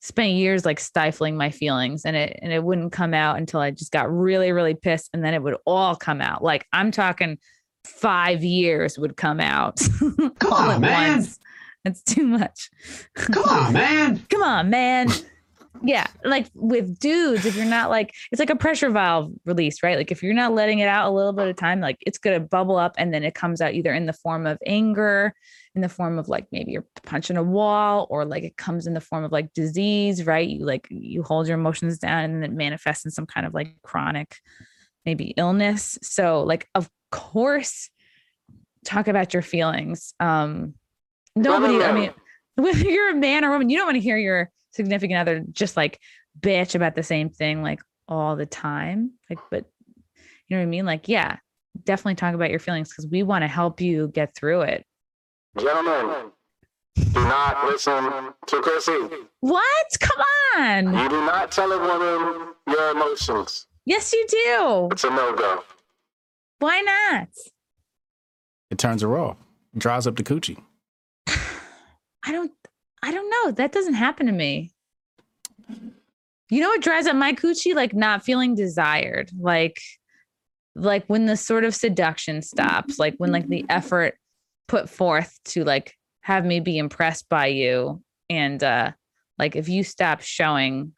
[0.01, 3.71] spent years like stifling my feelings and it and it wouldn't come out until I
[3.71, 6.43] just got really, really pissed and then it would all come out.
[6.43, 7.39] Like I'm talking
[7.89, 9.81] five years would come out.
[10.39, 11.17] Come on, man.
[11.17, 11.39] Once.
[11.85, 12.71] That's too much.
[13.15, 14.27] Come on, man.
[14.29, 15.09] come on, man.
[15.81, 19.97] Yeah, like with dudes, if you're not like, it's like a pressure valve release, right?
[19.97, 22.41] Like if you're not letting it out a little bit of time, like it's gonna
[22.41, 25.33] bubble up and then it comes out either in the form of anger,
[25.77, 28.95] in the form of like maybe you're punching a wall, or like it comes in
[28.95, 30.49] the form of like disease, right?
[30.49, 33.55] You like you hold your emotions down and then it manifests in some kind of
[33.55, 34.35] like chronic
[35.09, 35.99] maybe illness.
[36.03, 37.89] So like of course
[38.85, 40.13] talk about your feelings.
[40.21, 40.75] Um,
[41.35, 42.11] nobody, I mean,
[42.57, 45.79] whether you're a man or woman, you don't want to hear your significant other just
[45.79, 45.99] like
[46.39, 49.13] bitch about the same thing like all the time.
[49.31, 49.65] Like, but
[50.17, 50.85] you know what I mean?
[50.85, 51.37] Like, yeah,
[51.85, 54.85] definitely talk about your feelings because we want to help you get through it.
[55.59, 56.33] Gentlemen,
[56.97, 59.09] do not listen to Chrissie.
[59.41, 59.87] What?
[60.01, 60.23] Come
[60.59, 60.95] on.
[60.95, 63.68] You do not tell a woman your emotions.
[63.89, 64.89] Yes, you do.
[64.93, 65.65] It's a no go.
[66.59, 67.29] Why not?
[68.71, 69.39] It turns her off.
[69.73, 70.63] It dries up the coochie.
[71.27, 72.53] I don't
[73.03, 73.53] I don't know.
[73.53, 74.73] That doesn't happen to me.
[76.51, 77.75] You know what dries up my coochie?
[77.75, 79.31] Like not feeling desired.
[79.41, 79.81] Like
[80.75, 84.19] like when the sort of seduction stops, like when like the effort
[84.67, 88.93] put forth to like have me be impressed by you and uh
[89.39, 90.93] like if you stop showing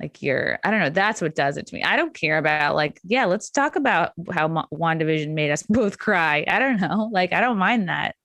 [0.00, 1.82] like you're i don't know that's what does it to me.
[1.82, 6.44] I don't care about like yeah let's talk about how wandavision made us both cry.
[6.48, 7.10] I don't know.
[7.12, 8.16] Like i don't mind that.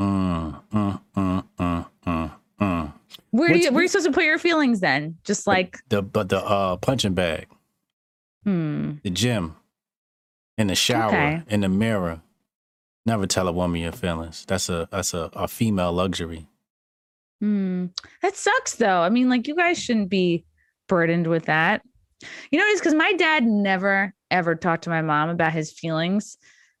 [0.00, 2.28] Uh, uh, uh, uh, uh,
[2.60, 2.88] uh.
[3.30, 5.16] where do you where are you supposed to put your feelings then?
[5.24, 7.46] Just like the but the uh punching bag.
[8.44, 8.92] Hmm.
[9.02, 9.56] the gym.
[10.56, 11.08] In the shower.
[11.08, 11.42] Okay.
[11.48, 12.22] in the mirror.
[13.06, 14.44] Never tell a woman your feelings.
[14.46, 16.46] That's a that's a, a female luxury.
[17.40, 17.86] Hmm.
[18.22, 19.00] that sucks though.
[19.02, 20.44] I mean like you guys shouldn't be
[20.88, 21.82] burdened with that.
[22.50, 26.36] You know, it's because my dad never ever talked to my mom about his feelings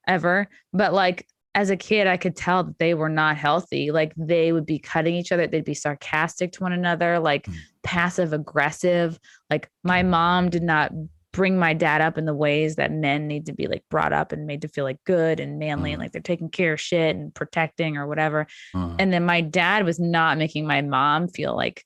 [0.06, 0.48] ever.
[0.72, 3.90] But like as a kid, I could tell that they were not healthy.
[3.90, 7.54] Like they would be cutting each other, they'd be sarcastic to one another, like Mm.
[7.82, 9.18] passive aggressive.
[9.50, 10.92] Like my mom did not
[11.32, 14.32] bring my dad up in the ways that men need to be like brought up
[14.32, 16.04] and made to feel like good and manly and Mm.
[16.04, 18.46] like they're taking care of shit and protecting or whatever.
[18.74, 18.96] Mhm.
[18.98, 21.84] And then my dad was not making my mom feel like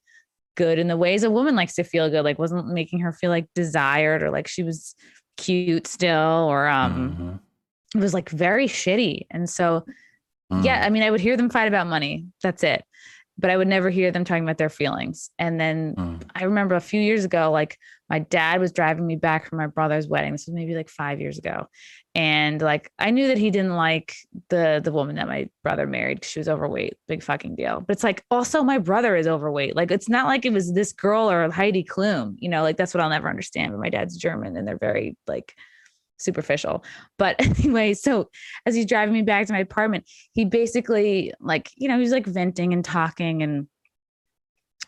[0.57, 3.31] good in the ways a woman likes to feel good, like wasn't making her feel
[3.31, 4.95] like desired or like she was
[5.37, 7.41] cute still or um
[7.95, 7.99] Mhm.
[7.99, 9.23] it was like very shitty.
[9.31, 9.85] And so
[10.63, 10.87] yeah, Mm.
[10.87, 12.27] I mean I would hear them fight about money.
[12.43, 12.85] That's it.
[13.39, 15.31] But I would never hear them talking about their feelings.
[15.39, 16.23] And then Mm.
[16.35, 17.79] I remember a few years ago, like
[18.11, 20.33] my dad was driving me back from my brother's wedding.
[20.33, 21.67] This was maybe like five years ago.
[22.15, 24.17] And like I knew that he didn't like
[24.51, 27.81] the the woman that my brother married because she was overweight, big fucking deal.
[27.81, 29.77] But it's like also my brother is overweight.
[29.77, 32.93] Like it's not like it was this girl or Heidi Klum, you know, like that's
[32.93, 33.73] what I'll never understand.
[33.73, 35.55] But my dad's German and they're very like
[36.19, 36.85] superficial.
[37.19, 38.31] But anyway, so
[38.67, 42.27] as he's driving me back to my apartment, he basically like, you know, he's like
[42.27, 43.67] venting and talking and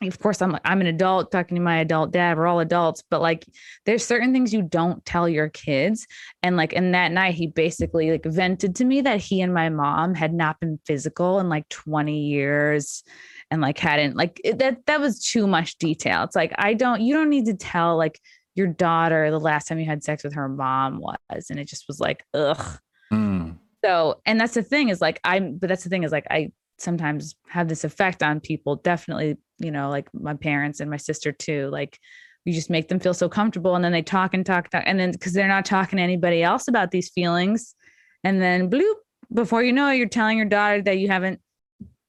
[0.08, 2.36] of course I'm I'm an adult talking to my adult dad.
[2.36, 3.44] We're all adults, but like
[3.86, 6.06] there's certain things you don't tell your kids.
[6.42, 9.68] And like in that night, he basically like vented to me that he and my
[9.68, 13.02] mom had not been physical in like 20 years
[13.50, 16.24] and like hadn't like it, that that was too much detail.
[16.24, 18.20] It's like I don't you don't need to tell like
[18.54, 21.46] your daughter the last time you had sex with her mom was.
[21.50, 22.78] And it just was like, ugh.
[23.12, 23.58] Mm.
[23.84, 26.52] So, and that's the thing is like, I'm, but that's the thing is like, I
[26.78, 28.76] sometimes have this effect on people.
[28.76, 31.68] Definitely, you know, like my parents and my sister too.
[31.70, 31.98] Like,
[32.44, 35.00] you just make them feel so comfortable and then they talk and talk, talk and
[35.00, 37.74] then because they're not talking to anybody else about these feelings.
[38.22, 38.94] And then bloop,
[39.32, 41.40] before you know it, you're telling your daughter that you haven't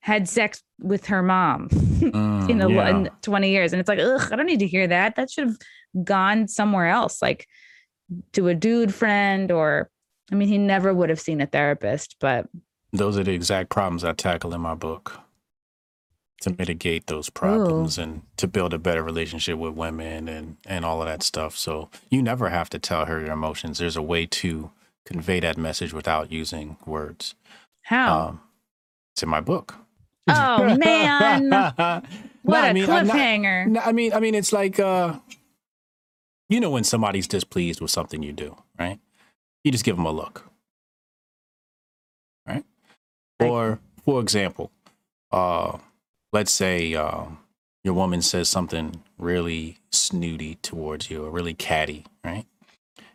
[0.01, 1.69] had sex with her mom
[2.11, 2.89] Mm, in the yeah.
[2.89, 3.73] in 20 years.
[3.73, 5.15] And it's like, ugh, I don't need to hear that.
[5.15, 5.57] That should have
[6.03, 7.47] gone somewhere else, like
[8.33, 9.89] to a dude friend, or
[10.31, 12.47] I mean, he never would have seen a therapist, but
[12.97, 15.19] Those are the exact problems I tackle in my book
[16.41, 21.01] to mitigate those problems and to build a better relationship with women and and all
[21.01, 21.57] of that stuff.
[21.57, 23.77] So you never have to tell her your emotions.
[23.79, 24.71] There's a way to
[25.05, 27.35] convey that message without using words.
[27.83, 28.19] how?
[28.29, 28.41] Um,
[29.13, 29.75] it's in my book.
[30.27, 32.03] oh man, what
[32.43, 33.67] No, I a mean, not- cliffhanger.
[33.67, 35.19] No, I mean, I mean, it's like, uh,
[36.49, 38.99] you know, when somebody's displeased with something you do, right?
[39.63, 40.43] You just give them a look,
[43.39, 44.71] or, for example,
[45.31, 45.77] uh,
[46.31, 47.25] let's say uh,
[47.83, 52.45] your woman says something really snooty towards you or really catty, right?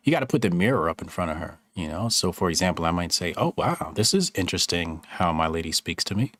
[0.04, 2.08] You got to put the mirror up in front of her, you know?
[2.08, 6.04] So, for example, I might say, Oh, wow, this is interesting how my lady speaks
[6.04, 6.32] to me,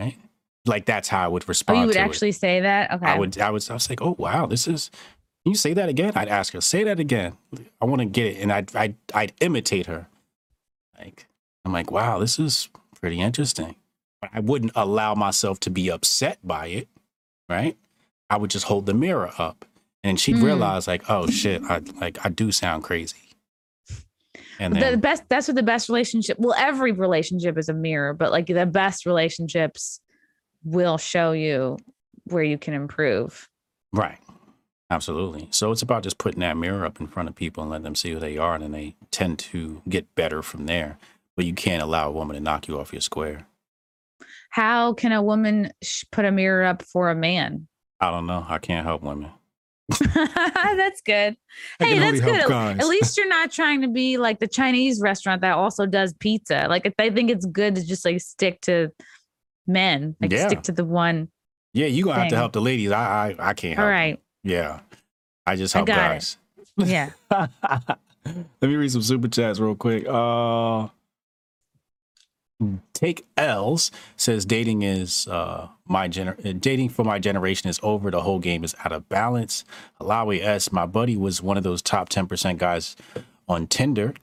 [0.00, 0.16] right?
[0.64, 2.02] Like, that's how I would oh, respond you would to it.
[2.02, 2.92] actually say that?
[2.92, 3.06] Okay.
[3.06, 4.90] I would, I was, I was like, oh wow, this is.
[5.44, 6.12] Can you say that again?
[6.16, 7.36] I'd ask her, say that again.
[7.80, 10.08] I want to get it, and I'd, I'd, I'd imitate her.
[10.98, 11.28] Like,
[11.66, 12.68] I'm like, wow, this is
[13.00, 13.74] pretty interesting.
[14.32, 16.88] I wouldn't allow myself to be upset by it,
[17.48, 17.76] right?
[18.30, 19.64] I would just hold the mirror up,
[20.04, 20.44] and she'd Mm.
[20.44, 23.16] realize, like, oh shit, I like, I do sound crazy.
[24.60, 28.14] And But the best that's what the best relationship well every relationship is a mirror
[28.14, 30.00] but like the best relationships
[30.64, 31.76] will show you
[32.24, 33.48] where you can improve
[33.92, 34.18] right,
[34.90, 35.48] absolutely.
[35.50, 37.94] So it's about just putting that mirror up in front of people and letting them
[37.94, 40.98] see who they are, and then they tend to get better from there.
[41.36, 43.46] But you can't allow a woman to knock you off your square.
[44.50, 47.68] how can a woman sh- put a mirror up for a man
[48.00, 48.44] I don't know.
[48.48, 49.30] I can't help women.
[50.14, 51.36] that's good
[51.80, 52.78] I hey that's good at, guys.
[52.80, 56.66] at least you're not trying to be like the chinese restaurant that also does pizza
[56.68, 58.90] like if they think it's good to just like stick to
[59.68, 60.48] men like Yeah.
[60.48, 61.28] stick to the one
[61.72, 62.90] Yeah, you gonna have to help the ladies.
[62.90, 63.86] I I, I can't help.
[63.86, 64.18] all them.
[64.42, 64.80] Yeah,
[65.46, 65.92] I just I help it.
[65.92, 66.38] guys.
[66.78, 70.04] yeah Let me read some super chats real quick.
[70.08, 70.88] Uh,
[72.94, 78.10] Take L's says dating is uh my gener uh, dating for my generation is over.
[78.10, 79.64] The whole game is out of balance.
[80.00, 82.96] Alawi S, my buddy was one of those top ten percent guys
[83.46, 84.14] on Tinder.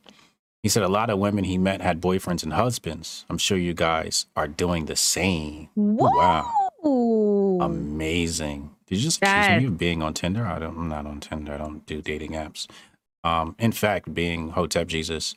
[0.63, 3.25] He said a lot of women he met had boyfriends and husbands.
[3.29, 5.69] I'm sure you guys are doing the same.
[5.75, 6.49] wow.
[7.61, 8.71] Amazing.
[8.87, 10.45] Did you just accuse That- me of being on Tinder?
[10.45, 10.77] I don't.
[10.77, 11.53] I'm not on Tinder.
[11.53, 12.67] I don't do dating apps.
[13.23, 15.33] Um, in fact, being Hotep Jesus,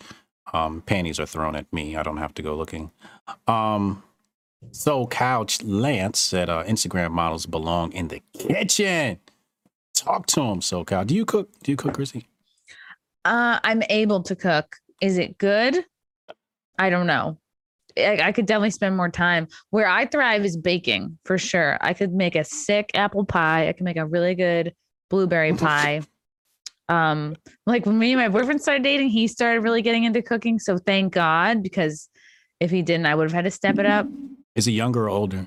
[0.52, 1.96] um, panties are thrown at me.
[1.96, 2.90] I don't have to go looking.
[3.46, 4.02] Um,
[4.70, 9.18] so Couch Lance said uh, Instagram models belong in the kitchen.
[9.94, 11.06] Talk to him, SoCal.
[11.06, 11.50] Do you cook?
[11.62, 12.28] Do you cook, Chrissie?
[13.24, 14.76] Uh, I'm able to cook.
[15.00, 15.84] Is it good?
[16.78, 17.38] I don't know.
[17.98, 19.48] I, I could definitely spend more time.
[19.70, 21.78] Where I thrive is baking for sure.
[21.80, 23.68] I could make a sick apple pie.
[23.68, 24.74] I could make a really good
[25.10, 26.02] blueberry pie.
[26.88, 27.34] Um,
[27.66, 30.58] like when me and my boyfriend started dating, he started really getting into cooking.
[30.58, 32.08] So thank God because
[32.60, 34.06] if he didn't, I would have had to step it up.
[34.54, 35.46] Is he younger or older?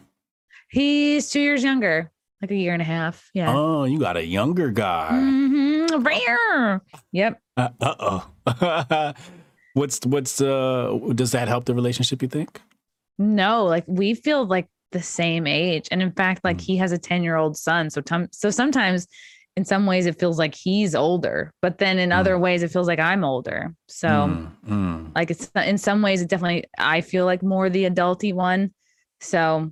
[0.69, 2.11] He's two years younger,
[2.41, 3.29] like a year and a half.
[3.33, 3.53] Yeah.
[3.55, 5.09] Oh, you got a younger guy.
[5.13, 6.05] Mhm.
[6.05, 6.81] Rare.
[7.11, 7.41] Yep.
[7.57, 8.29] Uh oh.
[9.73, 12.21] what's what's uh does that help the relationship?
[12.21, 12.61] You think?
[13.17, 16.61] No, like we feel like the same age, and in fact, like Mm.
[16.61, 17.89] he has a ten year old son.
[17.89, 19.07] So tom- so sometimes,
[19.59, 22.17] in some ways, it feels like he's older, but then in Mm.
[22.19, 23.75] other ways, it feels like I'm older.
[23.87, 24.07] So.
[24.07, 25.15] Mm, mm.
[25.15, 28.71] like it's in some ways it definitely i feel like more the adulty one
[29.19, 29.71] so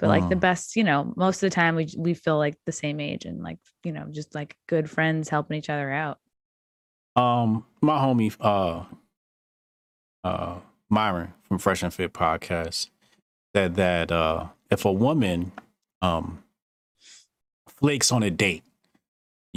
[0.00, 0.40] but like the Mm.
[0.48, 3.40] best you know most of the time we we feel like the same age and
[3.42, 6.18] like you know just like good friends helping each other out
[7.16, 8.84] Um, my homie, uh,
[10.24, 10.58] uh,
[10.90, 12.90] Myron from Fresh and Fit podcast
[13.54, 15.52] said that uh, if a woman
[16.02, 16.42] um
[17.68, 18.64] flakes on a date,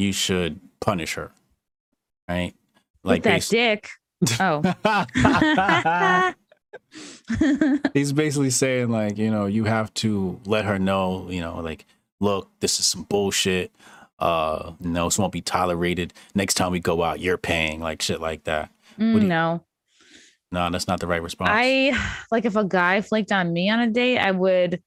[0.02, 1.32] you should punish her,
[2.28, 2.54] right?
[3.04, 3.90] like that basi- dick
[4.40, 4.62] oh
[7.94, 11.86] He's basically saying like, you know, you have to let her know, you know, like,
[12.20, 13.72] look, this is some bullshit.
[14.20, 16.14] Uh, no, this won't be tolerated.
[16.36, 18.70] Next time we go out, you're paying, like shit like that.
[19.00, 19.64] Mm, you- no
[20.52, 21.50] No, that's not the right response.
[21.54, 21.92] i
[22.32, 24.82] like if a guy flaked on me on a date i would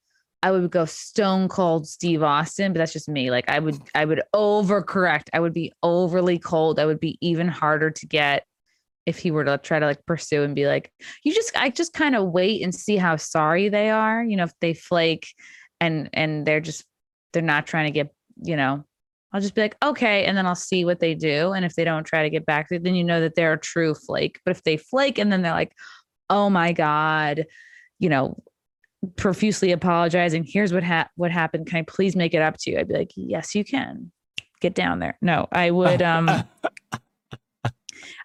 [0.45, 3.31] i would go stone cold steve austin but that's just me.
[3.31, 5.29] Like i would i would overcorrect.
[5.33, 6.79] I would be overly cold.
[6.79, 8.45] I would be even harder to get
[9.05, 10.91] if he were to try to like pursue and be like
[11.23, 14.43] you just i just kind of wait and see how sorry they are you know
[14.43, 15.27] if they flake
[15.81, 16.85] and and they're just
[17.33, 18.13] they're not trying to get
[18.43, 18.83] you know.
[19.31, 21.83] I'll just be like okay and then i'll see what they do and if they
[21.83, 24.39] don't try to get back then you know that they're a true flake.
[24.45, 25.73] But if they flake and then they're like
[26.29, 27.45] oh my god
[27.99, 28.37] you know
[29.15, 32.79] profusely apologizing here's what ha- what happened can i please make it up to you
[32.79, 34.11] i'd be like yes you can
[34.61, 36.29] get down there no i would um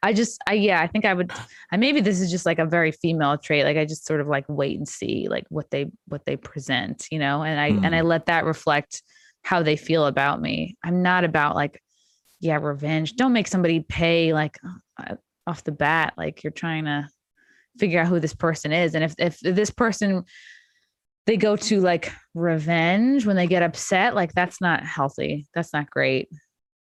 [0.02, 1.32] I just, I yeah, I think I would.
[1.70, 3.64] I maybe this is just like a very female trait.
[3.64, 7.06] Like I just sort of like wait and see like what they what they present,
[7.10, 9.02] you know, and I and I let that reflect
[9.42, 10.76] how they feel about me.
[10.84, 11.82] I'm not about like,
[12.40, 13.16] yeah, revenge.
[13.16, 14.58] Don't make somebody pay like
[14.98, 15.16] uh,
[15.46, 16.14] off the bat.
[16.16, 17.08] Like you're trying to
[17.78, 20.24] figure out who this person is, and if if this person
[21.26, 25.46] they go to like revenge when they get upset, like that's not healthy.
[25.54, 26.28] That's not great.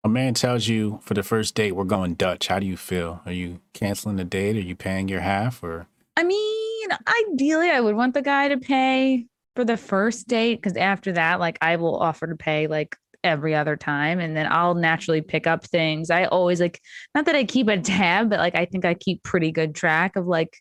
[0.03, 2.47] a man tells you for the first date, we're going Dutch.
[2.47, 3.21] How do you feel?
[3.25, 4.55] Are you canceling the date?
[4.55, 5.87] Are you paying your half or?
[6.15, 6.89] I mean,
[7.31, 9.25] ideally, I would want the guy to pay
[9.55, 13.53] for the first date because after that, like, I will offer to pay like every
[13.55, 16.09] other time, and then I'll naturally pick up things.
[16.09, 16.79] I always like,
[17.13, 20.15] not that I keep a tab, but like, I think I keep pretty good track
[20.15, 20.57] of like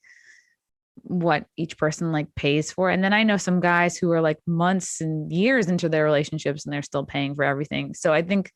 [1.02, 2.90] what each person like pays for.
[2.90, 6.64] And then I know some guys who are like months and years into their relationships
[6.64, 7.94] and they're still paying for everything.
[7.94, 8.50] So I think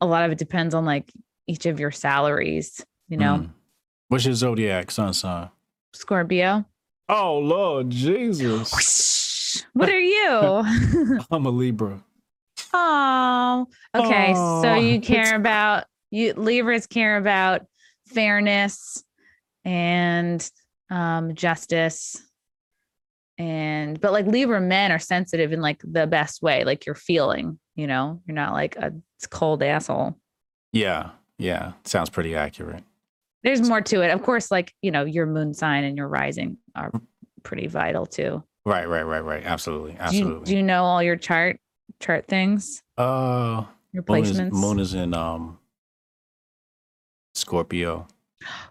[0.00, 1.10] a lot of it depends on like
[1.46, 3.50] each of your salaries, you know, Mm.
[4.08, 5.48] What's your zodiac sun sign?
[5.94, 6.64] Scorpio.
[7.08, 9.64] Oh Lord Jesus!
[9.72, 10.62] What are you?
[11.30, 12.02] I'm a Libra.
[12.72, 14.34] oh, okay.
[14.34, 17.62] so Aw, you it's- care about you Libras care about
[18.08, 19.02] fairness
[19.64, 20.48] and
[20.94, 22.22] um justice
[23.36, 27.58] and but like Libra men are sensitive in like the best way, like you're feeling,
[27.74, 28.92] you know, you're not like a
[29.28, 30.16] cold asshole.
[30.72, 31.72] Yeah, yeah.
[31.84, 32.84] Sounds pretty accurate.
[33.42, 34.10] There's more to it.
[34.10, 36.92] Of course, like, you know, your moon sign and your rising are
[37.42, 38.42] pretty vital too.
[38.64, 39.44] Right, right, right, right.
[39.44, 40.44] Absolutely, Do you, absolutely.
[40.46, 41.58] do you know all your chart
[42.00, 42.82] chart things?
[42.96, 44.52] uh, Your moon is, placements?
[44.52, 45.58] moon is in um
[47.34, 48.06] Scorpio.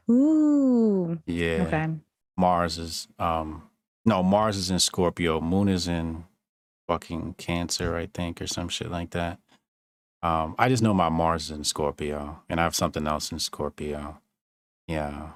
[0.10, 1.20] Ooh.
[1.26, 1.66] Yeah.
[1.68, 1.90] Okay.
[2.38, 3.64] Mars is um
[4.06, 5.40] no Mars is in Scorpio.
[5.40, 6.26] Moon is in
[6.88, 9.40] fucking Cancer, I think, or some shit like that.
[10.22, 13.40] Um, I just know my Mars is in Scorpio, and I have something else in
[13.40, 14.20] Scorpio.
[14.88, 15.30] Yeah.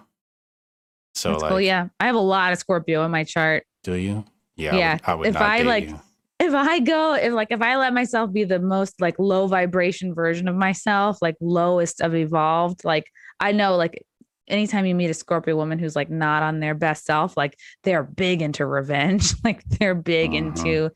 [1.16, 1.62] So That's like, cool.
[1.62, 1.90] Yeah.
[2.00, 3.66] I have a lot of Scorpio in my chart.
[3.84, 4.24] do you?
[4.56, 4.76] Yeah.
[4.76, 6.02] Yeah, I would, I would if I, like, you.
[6.40, 10.14] If I go, if like if I let myself be the most like low vibration
[10.14, 13.06] version of myself, like lowest of evolved, like
[13.40, 14.04] I know like
[14.48, 18.04] anytime you meet a Scorpio woman who's like not on their best self, like they're
[18.04, 19.34] big into revenge.
[19.44, 20.38] like they're big Mhm.
[20.38, 20.92] into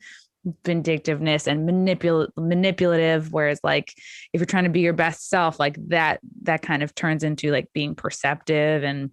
[0.64, 3.32] vindictiveness and manipul manipulative.
[3.32, 3.92] Whereas like
[4.32, 7.50] if you're trying to be your best self, like that that kind of turns into
[7.52, 9.10] like being perceptive and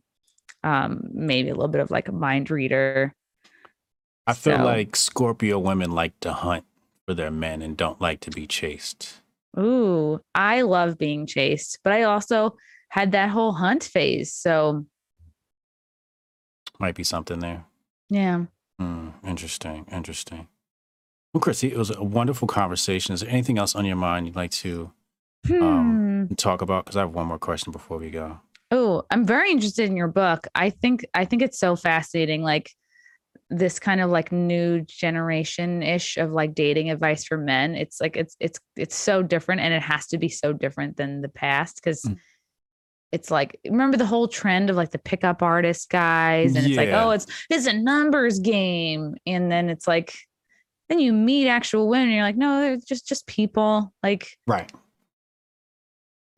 [0.64, 3.14] um maybe a little bit of like a mind reader.
[4.26, 6.66] I feel so- like Scorpio women like to hunt
[7.08, 9.22] for their men and don't like to be chased.
[9.58, 12.56] Ooh, I love being chased, but I also
[12.90, 14.34] had that whole hunt phase.
[14.34, 14.86] So
[16.80, 17.66] Might be something there.
[18.10, 18.46] yeah.
[18.80, 19.86] Hmm, interesting.
[19.92, 20.48] Interesting.
[21.34, 23.14] Well, Chrissie, it was a wonderful conversation.
[23.14, 24.92] Is there anything else on your mind you'd like to
[25.46, 25.62] Hmm.
[25.64, 26.86] um, talk about?
[26.86, 28.40] Because I have one more question before we go.
[28.72, 30.48] Oh, I'm very interested in your book.
[30.56, 32.42] I think I think it's so fascinating.
[32.44, 32.72] Like
[33.50, 37.76] this kind of like new generation ish of like dating advice for men.
[37.76, 41.22] It's like it's it's it's so different and it has to be so different than
[41.22, 42.18] the past because Mm.
[43.12, 46.90] It's like remember the whole trend of like the pickup artist guys and it's like
[46.90, 49.16] oh it's it's a numbers game.
[49.26, 50.14] And then it's like
[50.90, 53.92] then you meet actual women and you're like no they're just just people.
[54.04, 54.72] Like Right.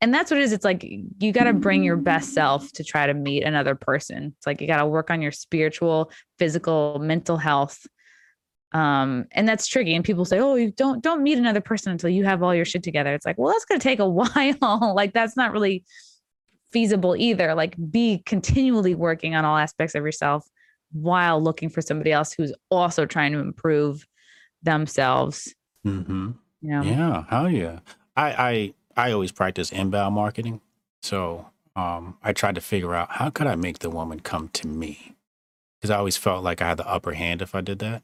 [0.00, 0.52] and that's what it is.
[0.52, 4.34] It's like you got to bring your best self to try to meet another person.
[4.36, 7.86] It's like you got to work on your spiritual physical mental health.
[8.72, 9.94] Um and that's tricky.
[9.94, 12.64] And people say oh you don't don't meet another person until you have all your
[12.64, 13.12] shit together.
[13.12, 14.94] It's like well that's going to take a while.
[14.94, 15.84] Like that's not really
[16.72, 20.48] feasible either like be continually working on all aspects of yourself
[20.92, 24.06] while looking for somebody else who's also trying to improve
[24.62, 25.54] themselves
[25.86, 26.30] Mm-hmm.
[26.60, 27.80] you know Yeah, hell yeah.
[28.16, 30.60] I I I always practice inbound marketing.
[31.02, 34.68] So um I tried to figure out how could I make the woman come to
[34.68, 35.16] me?
[35.80, 38.02] Because I always felt like I had the upper hand if I did that.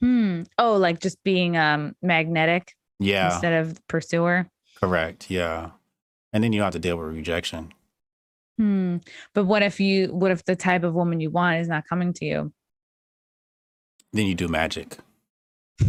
[0.00, 0.42] Hmm.
[0.58, 4.46] Oh, like just being um magnetic Yeah, instead of pursuer.
[4.78, 5.30] correct.
[5.30, 5.70] Yeah.
[6.34, 7.72] And then you have to deal with rejection.
[8.58, 8.98] Hmm.
[9.34, 12.12] But what if you what if the type of woman you want is not coming
[12.14, 12.52] to you?
[14.12, 14.96] Then you do magic.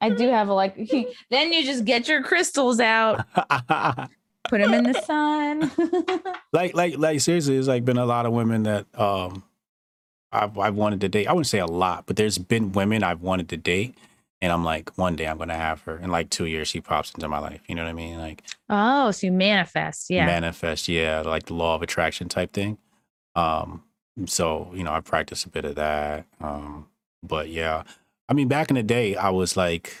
[0.00, 0.76] I do have a like
[1.30, 3.26] then you just get your crystals out,
[4.48, 5.70] put them in the sun.
[6.52, 9.42] like like like seriously, it's like been a lot of women that um
[10.32, 11.26] I've I've wanted to date.
[11.26, 13.96] I wouldn't say a lot, but there's been women I've wanted to date,
[14.40, 15.98] and I'm like, one day I'm gonna have her.
[15.98, 17.60] In like two years, she pops into my life.
[17.68, 18.18] You know what I mean?
[18.18, 20.10] Like oh, so you manifest.
[20.10, 20.26] Yeah.
[20.26, 22.78] manifest, yeah, like the law of attraction type thing.
[23.34, 23.84] Um,
[24.26, 26.26] so you know, I practice a bit of that.
[26.40, 26.88] Um,
[27.22, 27.82] but yeah,
[28.28, 29.96] I mean, back in the day, I was like.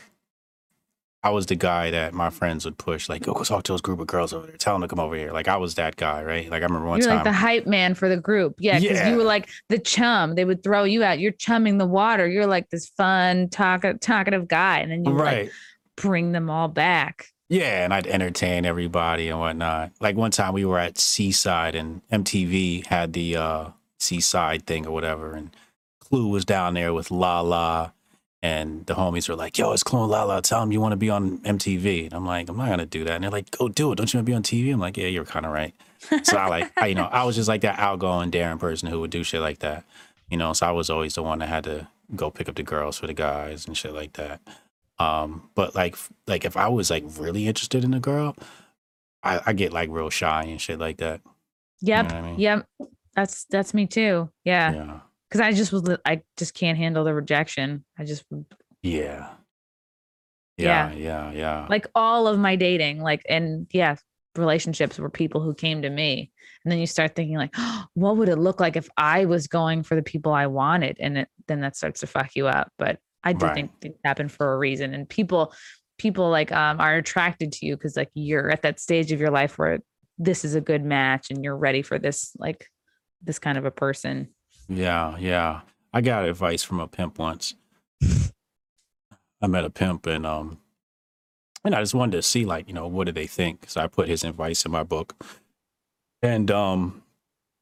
[1.22, 3.98] I was the guy that my friends would push, like, go talk to those group
[3.98, 4.56] of girls over there.
[4.56, 5.32] Tell them to come over here.
[5.32, 6.48] Like, I was that guy, right?
[6.48, 7.08] Like, I remember one time.
[7.08, 7.24] You're time.
[7.24, 8.54] like the hype man for the group.
[8.58, 8.78] Yeah.
[8.78, 9.08] Because Yeah.
[9.10, 10.36] you were like the chum.
[10.36, 11.18] They would throw you out.
[11.18, 12.28] You're chumming the water.
[12.28, 14.78] You're like this fun, talk- talkative guy.
[14.78, 15.52] And then you would, like
[15.96, 17.26] bring them all back.
[17.48, 19.92] Yeah, and I'd entertain everybody and whatnot.
[20.00, 23.68] Like one time we were at Seaside and MTV had the uh
[23.98, 25.50] Seaside thing or whatever, and
[26.00, 27.94] Clue was down there with Lala,
[28.42, 30.42] and the homies were like, "Yo, it's and Lala.
[30.42, 33.04] Tell them you want to be on MTV." And I'm like, "I'm not gonna do
[33.04, 33.96] that." And they're like, "Go do it.
[33.96, 35.74] Don't you want to be on TV?" I'm like, "Yeah, you're kind of right."
[36.22, 39.00] So I like, I, you know, I was just like that outgoing, daring person who
[39.00, 39.84] would do shit like that,
[40.30, 40.52] you know.
[40.52, 43.06] So I was always the one that had to go pick up the girls for
[43.06, 44.40] the guys and shit like that.
[44.98, 45.96] Um, but like,
[46.26, 48.36] like if I was like really interested in a girl,
[49.22, 51.20] I, I get like real shy and shit like that.
[51.80, 52.04] Yep.
[52.06, 52.38] what I mean?
[52.38, 52.66] Yep.
[53.14, 54.30] That's that's me too.
[54.44, 54.72] Yeah.
[54.72, 55.00] Yeah,
[55.30, 57.84] Cause I just was I just can't handle the rejection.
[57.98, 58.24] I just
[58.82, 59.28] yeah,
[60.56, 60.90] Yeah.
[60.90, 61.66] yeah, yeah, yeah.
[61.68, 63.96] like all of my dating, like and yeah,
[64.36, 66.30] relationships were people who came to me.
[66.64, 67.54] And then you start thinking like,
[67.94, 70.96] what would it look like if I was going for the people I wanted?
[71.00, 72.70] And it, then that starts to fuck you up.
[72.78, 73.54] But I do Right.
[73.54, 74.94] think things happen for a reason.
[74.94, 75.52] And people
[75.98, 79.30] people like um are attracted to you because like you're at that stage of your
[79.30, 79.78] life where
[80.18, 82.66] this is a good match and you're ready for this like
[83.22, 84.28] this kind of a person.
[84.68, 85.60] Yeah, yeah.
[85.92, 87.54] I got advice from a pimp once.
[89.42, 90.58] I met a pimp and um
[91.64, 93.64] and I just wanted to see like, you know, what do they think?
[93.68, 95.14] So I put his advice in my book.
[96.22, 97.02] And um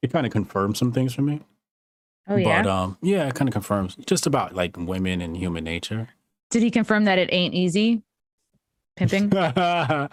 [0.02, 1.40] it kind of confirmed some things for me.
[2.28, 2.62] Oh yeah.
[2.62, 6.08] But um yeah, it kind of confirms just about like women and human nature.
[6.50, 8.02] Did he confirm that it ain't easy?
[8.96, 9.32] Pimping?
[9.36, 10.08] I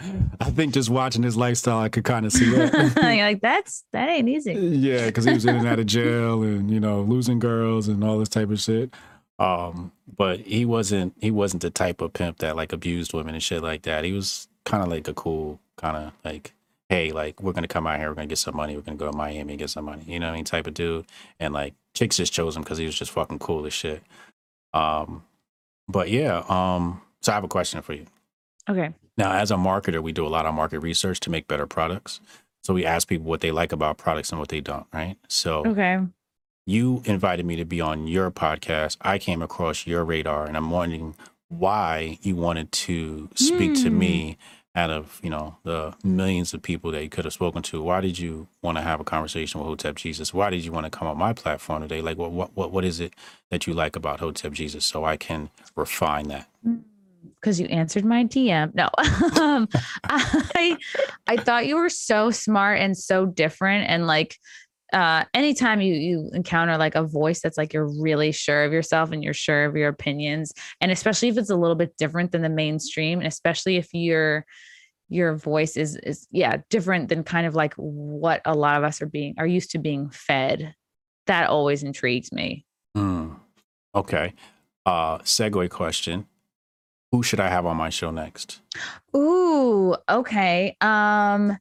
[0.55, 2.95] think just watching his lifestyle I could kind of see that.
[2.95, 4.53] like, that's that ain't easy.
[4.53, 8.03] Yeah, because he was in and out of jail and you know losing girls and
[8.03, 8.93] all this type of shit.
[9.37, 13.43] Um, but he wasn't he wasn't the type of pimp that like abused women and
[13.43, 14.03] shit like that.
[14.03, 16.53] He was kind of like a cool kind of like,
[16.89, 19.11] hey, like we're gonna come out here, we're gonna get some money, we're gonna go
[19.11, 21.05] to Miami and get some money, you know what I mean, type of dude.
[21.39, 24.01] And like chicks just chose him because he was just fucking cool as shit.
[24.73, 25.23] Um,
[25.87, 28.05] but yeah, um, so I have a question for you.
[28.69, 28.93] Okay.
[29.17, 32.21] Now, as a marketer, we do a lot of market research to make better products.
[32.63, 35.17] So we ask people what they like about products and what they don't, right?
[35.27, 35.99] So Okay.
[36.65, 38.97] you invited me to be on your podcast.
[39.01, 41.15] I came across your radar and I'm wondering
[41.49, 43.99] why you wanted to speak to Hmm.
[43.99, 44.37] me
[44.73, 47.81] out of, you know, the millions of people that you could have spoken to.
[47.81, 50.33] Why did you want to have a conversation with Hotep Jesus?
[50.33, 52.01] Why did you want to come on my platform today?
[52.01, 53.13] Like what what what, what is it
[53.49, 56.47] that you like about Hotep Jesus so I can refine that?
[57.41, 58.73] Because you answered my DM.
[58.75, 58.89] No,
[59.41, 59.67] um,
[60.05, 60.77] I
[61.27, 64.37] I thought you were so smart and so different, and like
[64.93, 69.11] uh, anytime you you encounter like a voice that's like you're really sure of yourself
[69.11, 72.41] and you're sure of your opinions, and especially if it's a little bit different than
[72.41, 74.45] the mainstream, and especially if your
[75.09, 79.01] your voice is is yeah different than kind of like what a lot of us
[79.01, 80.73] are being are used to being fed.
[81.27, 82.65] That always intrigues me.
[82.95, 83.33] Hmm.
[83.95, 84.33] Okay.
[84.85, 86.27] Uh, segue question:
[87.11, 88.61] Who should I have on my show next?
[89.15, 90.77] Ooh, okay.
[90.79, 91.57] Um,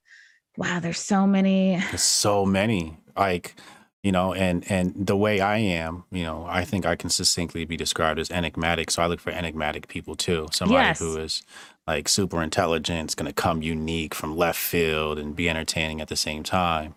[0.56, 1.76] wow, there's so many.
[1.76, 2.98] There's so many.
[3.16, 3.56] Like,
[4.02, 7.64] you know, and and the way I am, you know, I think I can succinctly
[7.64, 8.90] be described as enigmatic.
[8.90, 10.46] So I look for enigmatic people too.
[10.52, 10.98] Somebody Yes.
[11.00, 11.42] who is
[11.86, 16.16] like super intelligent, is to come unique from left field and be entertaining at the
[16.16, 16.94] same time.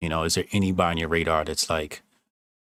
[0.00, 2.02] You know, is there anybody on your radar that's like,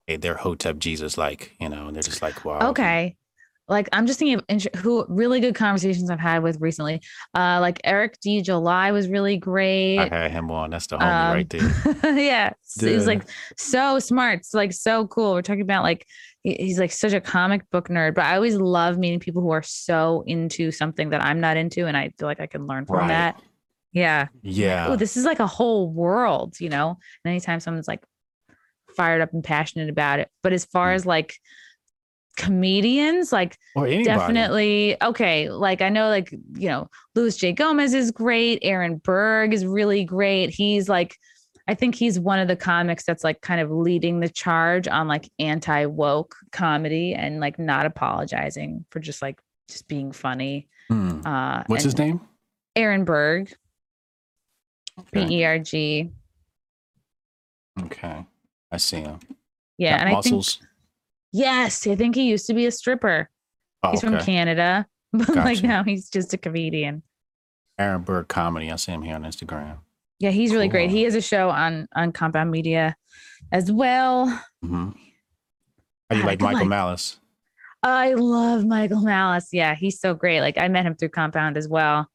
[0.07, 2.71] hey, they're Hotep Jesus like, you know, and they're just like, wow.
[2.71, 3.17] Okay.
[3.69, 7.01] Like I'm just thinking of who really good conversations I've had with recently.
[7.35, 8.41] Uh, like Eric D.
[8.43, 9.99] July was really great.
[9.99, 10.71] I had him on.
[10.71, 12.17] That's the homie Um, right there.
[12.17, 13.23] yeah, s- he's like
[13.57, 14.39] so smart.
[14.41, 15.33] It's like so cool.
[15.33, 16.07] We're talking about like
[16.45, 19.63] he's like such a comic book nerd, but I always love meeting people who are
[19.65, 22.99] so into something that I'm not into, and I feel like I can learn from
[22.99, 23.09] Right.
[23.09, 23.43] that.
[23.93, 24.29] Yeah.
[24.43, 24.87] Yeah.
[24.89, 26.91] Oh, this is like a whole world, you know.
[27.25, 28.05] And anytime someone's like
[28.97, 30.95] fired up and passionate about it, but as far Mm.
[30.95, 31.35] as like
[32.37, 34.05] comedians, like or anybody.
[34.05, 35.51] definitely okay.
[35.51, 37.53] Like I know, like you know, Louis J.
[37.53, 38.59] Gomez is great.
[38.63, 40.51] Aaron Berg is really great.
[40.51, 41.17] He's like,
[41.69, 45.09] I think he's one of the comics that's like kind of leading the charge on
[45.09, 50.69] like anti woke comedy and like not apologizing for just like just being funny.
[50.89, 51.21] Hmm.
[51.27, 52.21] Uh, What's his name?
[52.77, 53.53] Aaron Berg,
[55.13, 55.35] B Okay.
[55.35, 56.11] E R G.
[57.85, 58.25] okay.
[58.71, 59.19] I see him.
[59.79, 60.59] Yeah, Got and I think muscles.
[61.37, 63.29] Yes, I think he used to be a stripper.
[63.83, 64.19] Oh, He's from.
[64.19, 67.03] Canada, but like now he's just a comedian.
[67.79, 68.71] Aaron Berg comedy.
[68.73, 69.79] I see him here on Instagram.
[70.19, 70.91] Yeah, he's really great.
[70.91, 72.97] He has a show on on Compound Media
[73.53, 74.29] as well.
[74.63, 74.91] hmm
[76.11, 77.19] How you I like Michael like- Malice?
[77.83, 79.51] I love Michael Malice.
[79.53, 80.41] Yeah, he's so great.
[80.41, 82.09] Like I met him through Compound as well.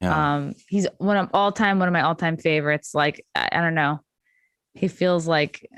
[0.00, 0.34] Yeah.
[0.36, 2.94] Um, he's one of all time one of my all time favorites.
[2.94, 3.98] Like I, I don't know,
[4.74, 5.68] he feels like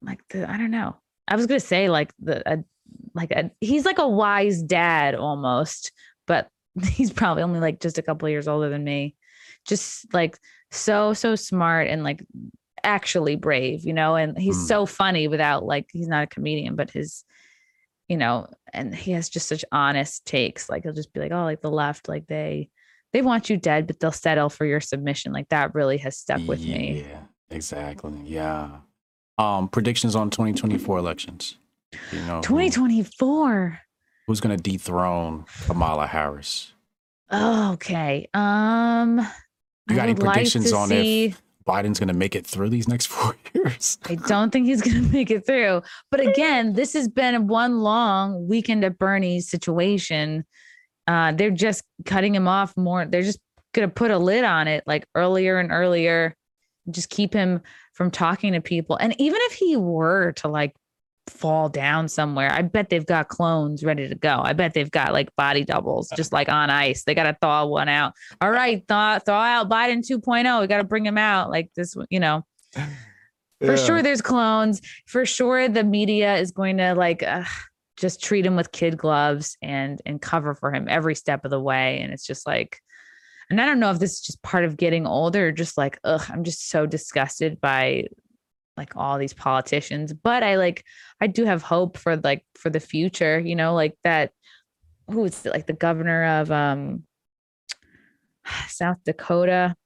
[0.00, 0.96] like the I don't know.
[1.28, 2.64] I was gonna say like the a,
[3.14, 5.92] like a he's like a wise dad almost,
[6.26, 6.48] but
[6.84, 9.14] he's probably only like just a couple of years older than me.
[9.66, 10.38] Just like
[10.70, 12.22] so so smart and like
[12.82, 14.16] actually brave, you know.
[14.16, 14.66] And he's Mm.
[14.68, 17.24] so funny without like he's not a comedian, but his
[18.08, 20.68] you know, and he has just such honest takes.
[20.68, 22.68] Like he'll just be like, oh, like the left, like they
[23.14, 25.32] they want you dead, but they'll settle for your submission.
[25.32, 27.04] Like that really has stuck with me.
[27.08, 28.12] Yeah, exactly.
[28.24, 28.78] Yeah.
[29.38, 31.56] Um, predictions on 2024 elections.
[32.12, 33.80] You know, who- 2024.
[34.26, 36.72] who's going to dethrone Kamala Harris?
[37.30, 38.28] Oh, okay.
[38.34, 39.18] Um
[39.88, 42.68] You got any would like predictions on see, if Biden's going to make it through
[42.68, 43.98] these next four years?
[44.08, 45.82] I don't think he's gonna make it through.
[46.10, 50.44] But again, this has been one long weekend at Bernie's situation.
[51.06, 53.04] Uh, they're just cutting him off more.
[53.06, 53.40] They're just
[53.72, 56.36] gonna put a lid on it like earlier and earlier,
[56.90, 57.60] just keep him
[57.94, 58.96] from talking to people.
[58.96, 60.74] And even if he were to like
[61.28, 64.40] fall down somewhere, I bet they've got clones ready to go.
[64.42, 67.04] I bet they've got like body doubles just like on ice.
[67.04, 68.12] They gotta thaw one out.
[68.40, 70.60] All right, thaw, thaw out Biden 2.0.
[70.60, 72.44] We gotta bring him out like this, you know.
[73.60, 74.82] For sure, there's clones.
[75.06, 77.44] For sure, the media is going to like uh,
[77.96, 81.60] just treat him with kid gloves and and cover for him every step of the
[81.60, 82.00] way.
[82.00, 82.78] And it's just like,
[83.54, 85.96] and I don't know if this is just part of getting older, or just like,
[86.02, 88.06] ugh, I'm just so disgusted by
[88.76, 90.12] like all these politicians.
[90.12, 90.84] But I like,
[91.20, 93.38] I do have hope for like for the future.
[93.38, 94.32] You know, like that.
[95.08, 95.52] Who is it?
[95.52, 97.04] Like the governor of um
[98.68, 99.76] South Dakota.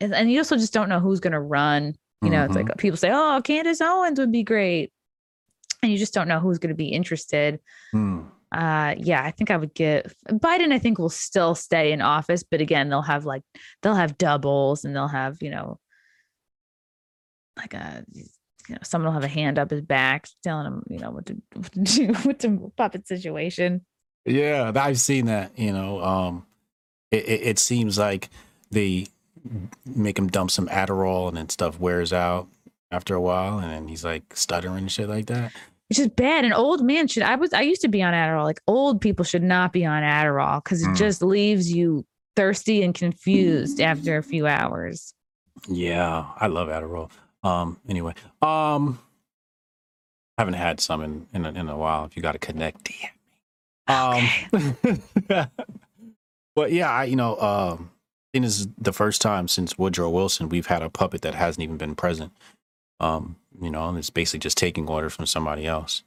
[0.00, 1.94] And, and you also just don't know who's going to run.
[2.22, 2.68] You know, it's Mhm.
[2.68, 4.92] like people say, "Oh, Candace Owens would be great,"
[5.84, 7.60] and you just don't know who's going to be interested.
[7.92, 8.22] Hmm.
[8.50, 10.72] Uh, yeah, I think I would give Biden.
[10.72, 13.42] I think will still stay in office, but again, they'll have like
[13.82, 15.78] they'll have doubles, and they'll have you know,
[17.56, 18.24] like a you
[18.70, 21.34] know, someone will have a hand up his back telling him you know what to
[21.54, 23.84] what to do with the puppet situation.
[24.24, 25.58] Yeah, I've seen that.
[25.58, 26.46] You know, um,
[27.10, 28.30] it, it, it seems like
[28.70, 29.08] they
[29.84, 32.48] make him dump some Adderall and then stuff wears out
[32.90, 35.52] after a while, and then he's like stuttering and shit like that.
[35.90, 36.44] It's just bad.
[36.44, 37.22] An old man should.
[37.22, 37.52] I was.
[37.54, 38.44] I used to be on Adderall.
[38.44, 40.96] Like old people should not be on Adderall because it Mm.
[40.96, 42.04] just leaves you
[42.36, 45.14] thirsty and confused after a few hours.
[45.68, 47.10] Yeah, I love Adderall.
[47.42, 48.12] Um, anyway,
[48.42, 48.98] um,
[50.36, 52.04] I haven't had some in in a, in a while.
[52.04, 53.10] If you got to connect, DM me.
[53.88, 55.48] Um,
[56.54, 60.10] but yeah, I you know, um, I think this is the first time since Woodrow
[60.10, 62.32] Wilson we've had a puppet that hasn't even been present.
[63.00, 66.02] Um, you know, and it's basically just taking orders from somebody else.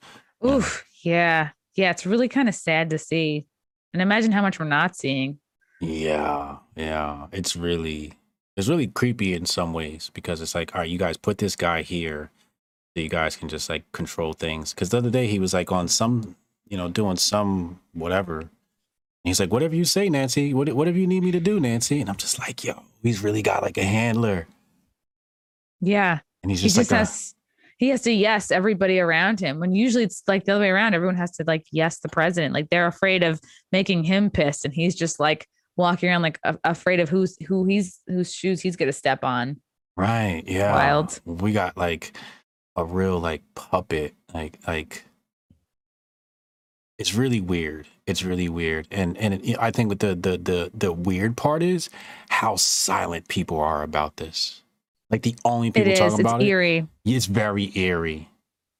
[0.45, 0.85] Oof.
[1.03, 1.49] Yeah.
[1.75, 1.91] Yeah.
[1.91, 3.45] It's really kind of sad to see.
[3.93, 5.39] And imagine how much we're not seeing.
[5.81, 7.27] Yeah, yeah.
[7.31, 8.13] It's really
[8.55, 11.55] it's really creepy in some ways because it's like, all right, you guys put this
[11.55, 12.29] guy here
[12.95, 14.73] so you guys can just like control things.
[14.73, 16.35] Because the other day he was like on some,
[16.67, 18.49] you know, doing some whatever.
[19.23, 20.53] He's like, whatever you say, Nancy.
[20.53, 21.99] What whatever you need me to do, Nancy.
[21.99, 24.47] And I'm just like, yo, he's really got like a handler,
[25.79, 26.19] Yeah.
[26.43, 27.35] and he's He just, just like, a- has
[27.81, 30.93] he has to yes everybody around him when usually it's like the other way around.
[30.93, 32.53] Everyone has to like yes the president.
[32.53, 33.41] Like they're afraid of
[33.71, 37.65] making him pissed, and he's just like walking around like a- afraid of who's who
[37.65, 39.59] he's whose shoes he's gonna step on.
[39.97, 41.19] right, yeah, Wild.
[41.25, 42.15] We got like
[42.75, 45.03] a real like puppet, like like.
[46.99, 47.87] It's really weird.
[48.05, 51.63] It's really weird, and and it, I think what the the the the weird part
[51.63, 51.89] is
[52.29, 54.60] how silent people are about this.
[55.11, 55.99] Like the only It people is.
[55.99, 56.87] talking It's about it eerie.
[57.05, 58.29] It's very eerie.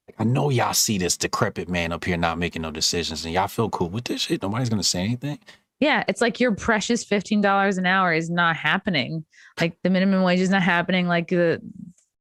[0.08, 3.32] Like, I know y'all see this decrepit man up here not making no decisions, and
[3.34, 4.42] y'all feel cool with this shit.
[4.42, 5.38] Nobody's gonna say anything.
[5.80, 9.24] Yeah, it's like your precious fifteen dollars an hour is not happening.
[9.60, 11.06] Like the minimum wage is not happening.
[11.06, 11.60] Like the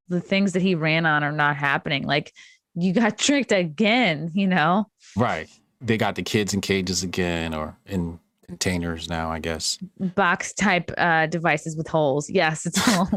[0.09, 2.05] the things that he ran on are not happening.
[2.05, 2.33] Like
[2.75, 4.31] you got tricked again.
[4.33, 4.87] You know.
[5.15, 5.47] Right.
[5.79, 9.79] They got the kids in cages again, or in containers now, I guess.
[10.15, 12.29] box type uh devices with holes.
[12.29, 13.09] Yes, it's all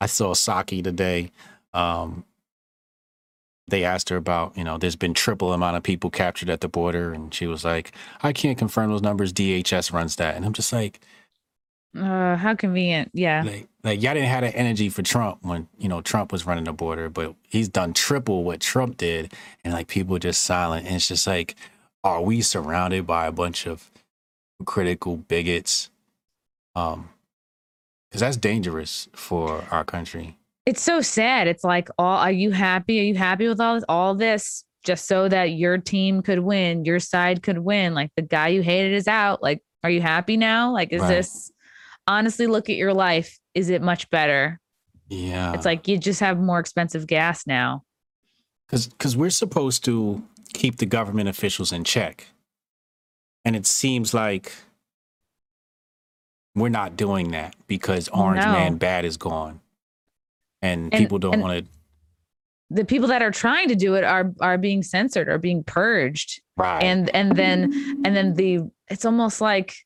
[0.00, 1.30] I saw Psaki today.
[1.72, 2.24] Um,
[3.68, 6.68] they asked her about, you know, there's been triple amount of people captured at the
[6.68, 7.92] border, and she was like,
[8.22, 9.32] "I can't confirm those numbers.
[9.32, 11.00] DHS runs that," and I'm just like,
[11.96, 13.10] uh how convenient.
[13.14, 13.42] Yeah.
[13.44, 16.64] like like y'all didn't have the energy for Trump when you know Trump was running
[16.64, 19.32] the border, but he's done triple what Trump did,
[19.64, 20.86] and like people just silent.
[20.86, 21.54] And it's just like,
[22.04, 23.90] are we surrounded by a bunch of
[24.64, 25.90] critical bigots?
[26.74, 27.08] Um,
[28.16, 30.38] because that's dangerous for our country.
[30.64, 31.48] It's so sad.
[31.48, 32.98] It's like all are you happy?
[32.98, 36.86] Are you happy with all this all this just so that your team could win,
[36.86, 37.92] your side could win?
[37.92, 39.42] Like the guy you hated is out.
[39.42, 40.72] Like, are you happy now?
[40.72, 41.08] Like, is Right.
[41.16, 41.52] this
[42.08, 43.38] honestly look at your life?
[43.54, 44.60] Is it much better?
[45.10, 47.82] Yeah, It's like you just have more expensive gas now.
[48.66, 50.24] because because we're supposed to
[50.54, 52.28] keep the government officials in check,
[53.44, 54.52] and it seems like
[56.56, 58.52] we're not doing that because Orange No.
[58.52, 59.60] Man Bad is gone,
[60.62, 61.70] and, And- people don't want to.
[62.70, 66.40] The people that are trying to do it are are being censored or being purged.
[66.56, 66.82] Right.
[66.82, 67.70] and and then
[68.04, 69.76] and then the it's almost like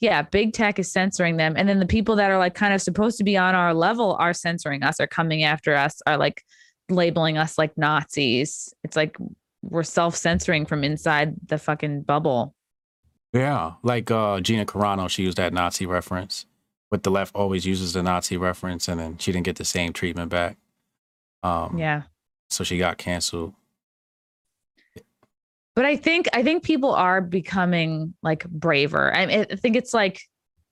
[0.00, 2.82] yeah big tech is censoring them and then the people that are like kind of
[2.82, 6.42] supposed to be on our level are censoring us are coming after us are like
[6.88, 9.16] labeling us like nazis it's like
[9.62, 12.55] we're self-censoring from inside the fucking bubble
[13.32, 16.46] yeah, like uh, Gina Carano, she used that Nazi reference,
[16.90, 19.92] but the left always uses the Nazi reference, and then she didn't get the same
[19.92, 20.56] treatment back.
[21.42, 22.02] Um, yeah
[22.50, 23.54] So she got canceled.
[25.74, 30.22] but i think i think people are becoming like braver i, I think it's like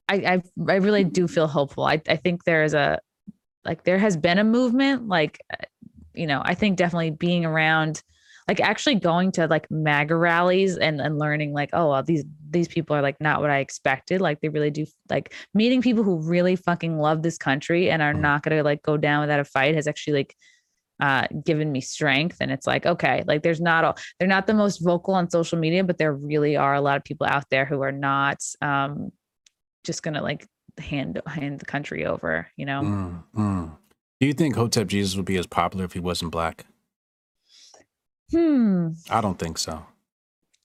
[0.08, 2.98] I, I i really do feel hopeful i, I think there is a
[3.64, 5.64] like there has been a movement like uh,
[6.14, 8.02] you know i think definitely being around
[8.48, 12.68] like actually going to like maga rallies and and learning like oh well, these these
[12.68, 16.18] people are like not what i expected like they really do like meeting people who
[16.20, 18.20] really fucking love this country and are Mhm.
[18.20, 20.36] not gonna like go down without a fight has actually like
[21.00, 24.54] uh given me strength and it's like okay like there's not all they're not the
[24.54, 27.64] most vocal on social media but there really are a lot of people out there
[27.64, 29.10] who are not um
[29.82, 30.46] just gonna like
[30.78, 33.76] hand hand the country over you know Mm, mm.
[34.20, 36.64] Do you think Hotep Jesus would be as popular if he wasn't black?
[38.34, 38.88] Hmm.
[39.10, 39.84] I don't think so.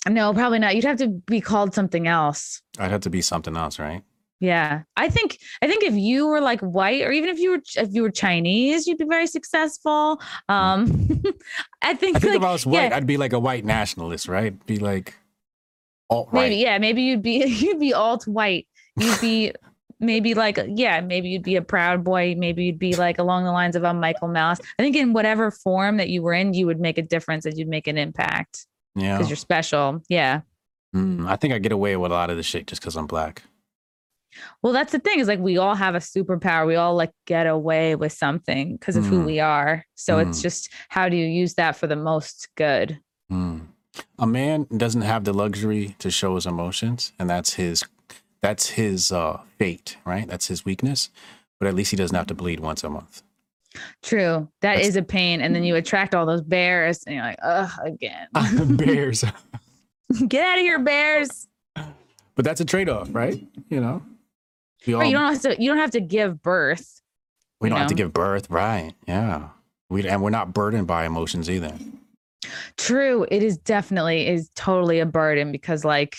[0.08, 0.76] no probably not.
[0.76, 2.62] You'd have to be called something else.
[2.78, 4.04] I'd have to be something else, right?
[4.40, 4.84] yeah.
[4.96, 7.94] I think i think if you were like white or even if you were if
[7.94, 10.22] you were chinese you'd be very successful.
[10.48, 10.84] Um
[11.82, 13.66] i think, I think like, if I was white, yeah, I'd be like a white
[13.66, 14.54] nationalist, right?
[14.66, 15.16] Be like
[16.10, 18.68] alt maybe yeah maybe you'd be you'd be alt white.
[18.98, 19.54] You'd be
[20.00, 23.52] maybe like yeah maybe you'd be a proud boy maybe you'd be like along the
[23.52, 26.66] lines of a michael malice i think in whatever form that you were in you
[26.66, 28.66] would make a difference and you'd make an impact
[28.96, 29.18] Yeah.
[29.18, 30.42] because you're special yeah
[30.96, 33.06] Mm, I think I get away with a lot of the shit just because I'm
[33.06, 33.44] black.
[34.64, 37.46] well that's the thing is like we all have a superpower we all like get
[37.46, 39.26] away with something because of who Mm.
[39.26, 40.44] we are so it's Mm.
[40.44, 43.00] just how do you use that for the most good
[43.32, 43.68] Mm.
[44.18, 47.84] A man doesn't have the luxury to show his emotions, and that's his
[48.42, 50.28] that's his uh, fate, right?
[50.28, 51.10] That's his weakness.
[51.60, 53.22] But at least he doesn't have to bleed once a month.
[54.02, 57.24] true That is That's- a pain and then you attract all those bears and you're
[57.26, 58.28] like ugh again
[58.78, 59.24] Bears.
[60.28, 63.46] get out of here bears But that's a trade-off, right?
[63.70, 64.02] You know,
[64.88, 67.02] we all Right, you don't have to you don't have to give birth
[67.62, 68.94] we don't have to give birth, right?
[69.06, 69.50] Yeah.
[69.90, 71.78] We and we're not burdened by emotions either.
[72.78, 73.26] True.
[73.30, 76.16] It is definitely is totally a burden because like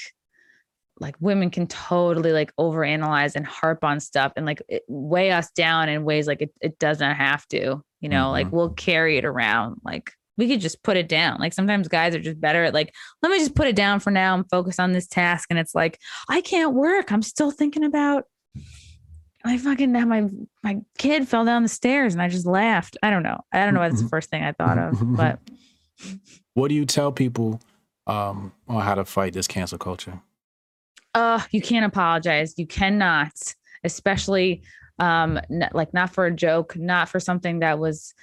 [1.01, 5.89] like women can totally like overanalyze and harp on stuff and like weigh us down
[5.89, 8.51] in ways like it, it doesn't have to you know like Mhm.
[8.53, 12.21] we'll carry it around like we could just put it down like sometimes guys are
[12.21, 14.93] just better at like let me just put it down for now and focus on
[14.93, 15.99] this task and it's like
[16.29, 18.25] i can't work i'm still thinking about
[19.43, 20.29] I fucking my
[20.63, 22.99] my kid fell down the stairs and I just laughed.
[23.03, 23.41] I don't know.
[23.51, 23.81] I don't know.
[23.81, 24.99] That's the first thing I thought of.
[25.17, 25.39] But
[26.53, 27.59] What do you tell people
[28.07, 30.21] um, on how to fight this cancel culture?
[31.15, 32.55] Uh you can't apologize.
[32.57, 33.33] You cannot
[33.85, 34.63] especially
[34.99, 38.15] um n- like not for a joke not for something that was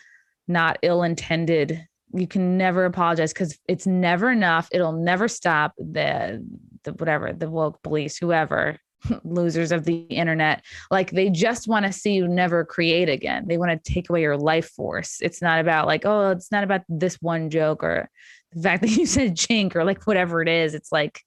[0.47, 4.69] not ill intended you can never apologize because it's never enough.
[4.71, 6.43] It'll never stop the
[6.83, 8.77] the whatever the woke police whoever
[9.23, 10.63] losers of the internet.
[10.89, 13.45] Like they just want to see you never create again.
[13.47, 15.17] They want to take away your life force.
[15.21, 18.09] It's not about like oh it's not about this one joke or
[18.53, 20.73] the fact that you said chink or like whatever it is.
[20.73, 21.23] It's like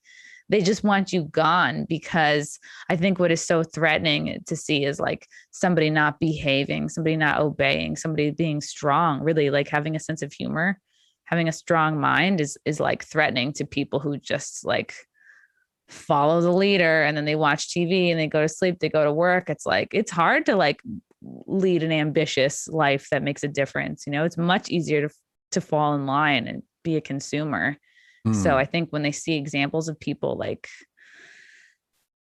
[0.51, 2.59] they just want you gone because
[2.89, 7.39] I think what is so threatening to see is like somebody not behaving, somebody not
[7.39, 10.77] obeying, somebody being strong, really like having a sense of humor,
[11.23, 14.93] having a strong mind is is like threatening to people who just like
[15.87, 19.05] follow the leader and then they watch TV and they go to sleep, they go
[19.05, 19.49] to work.
[19.49, 20.81] It's like it's hard to like
[21.47, 24.05] lead an ambitious life that makes a difference.
[24.05, 25.15] You know, it's much easier to
[25.51, 27.77] to fall in line and be a consumer.
[28.29, 28.57] So Hmm.
[28.57, 30.67] I think when they see examples of people like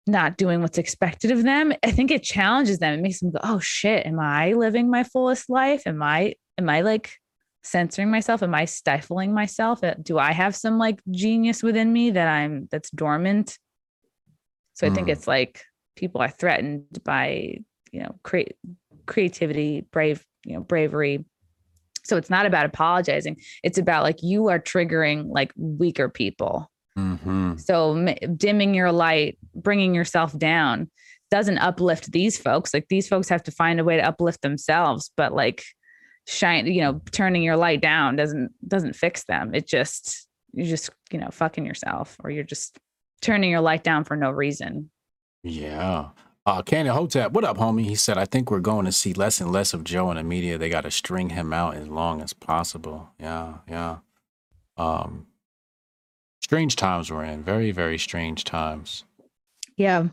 [0.07, 2.95] not doing what's expected of them, I think it challenges them.
[2.95, 5.83] It makes them go, "Oh shit, am I living my fullest life?
[5.87, 7.17] Am I am I like
[7.63, 8.43] censoring myself?
[8.43, 9.85] Am I stifling myself?
[9.85, 13.59] Uh, Do I have some like genius within me that I'm that's dormant?"
[14.75, 15.13] So I think Mm.
[15.13, 15.63] it's like
[15.97, 17.59] people are threatened by,
[17.93, 18.57] you know, create
[19.07, 21.25] creativity, brave, you know, bravery.
[22.05, 23.37] So it's not about apologizing.
[23.63, 26.71] It's about like you are triggering like weaker people.
[26.99, 27.61] Mhm.
[27.61, 30.91] So m- dimming your light, bringing yourself down
[31.31, 32.75] doesn't uplift these folks.
[32.75, 35.65] Like these folks have to find a way to uplift themselves, but like
[36.29, 39.55] shine, you know, turning your light down doesn't doesn't fix them.
[39.55, 42.79] It just you're just, you know, fucking yourself or you're just
[43.23, 44.91] turning your light down for no reason.
[45.43, 46.09] Yeah.
[46.45, 47.85] Uh, Canyon Hotep, what up, homie?
[47.85, 50.25] He said, I think we're going to see less and less of Joe in the
[50.25, 50.59] media.
[50.59, 53.11] They got to string him out as long as possible.
[53.21, 53.99] Yeah, yeah.
[54.77, 55.29] Um,
[56.41, 57.45] strange times we're in.
[57.45, 59.05] Very, very strange times.
[59.77, 60.09] Yeah.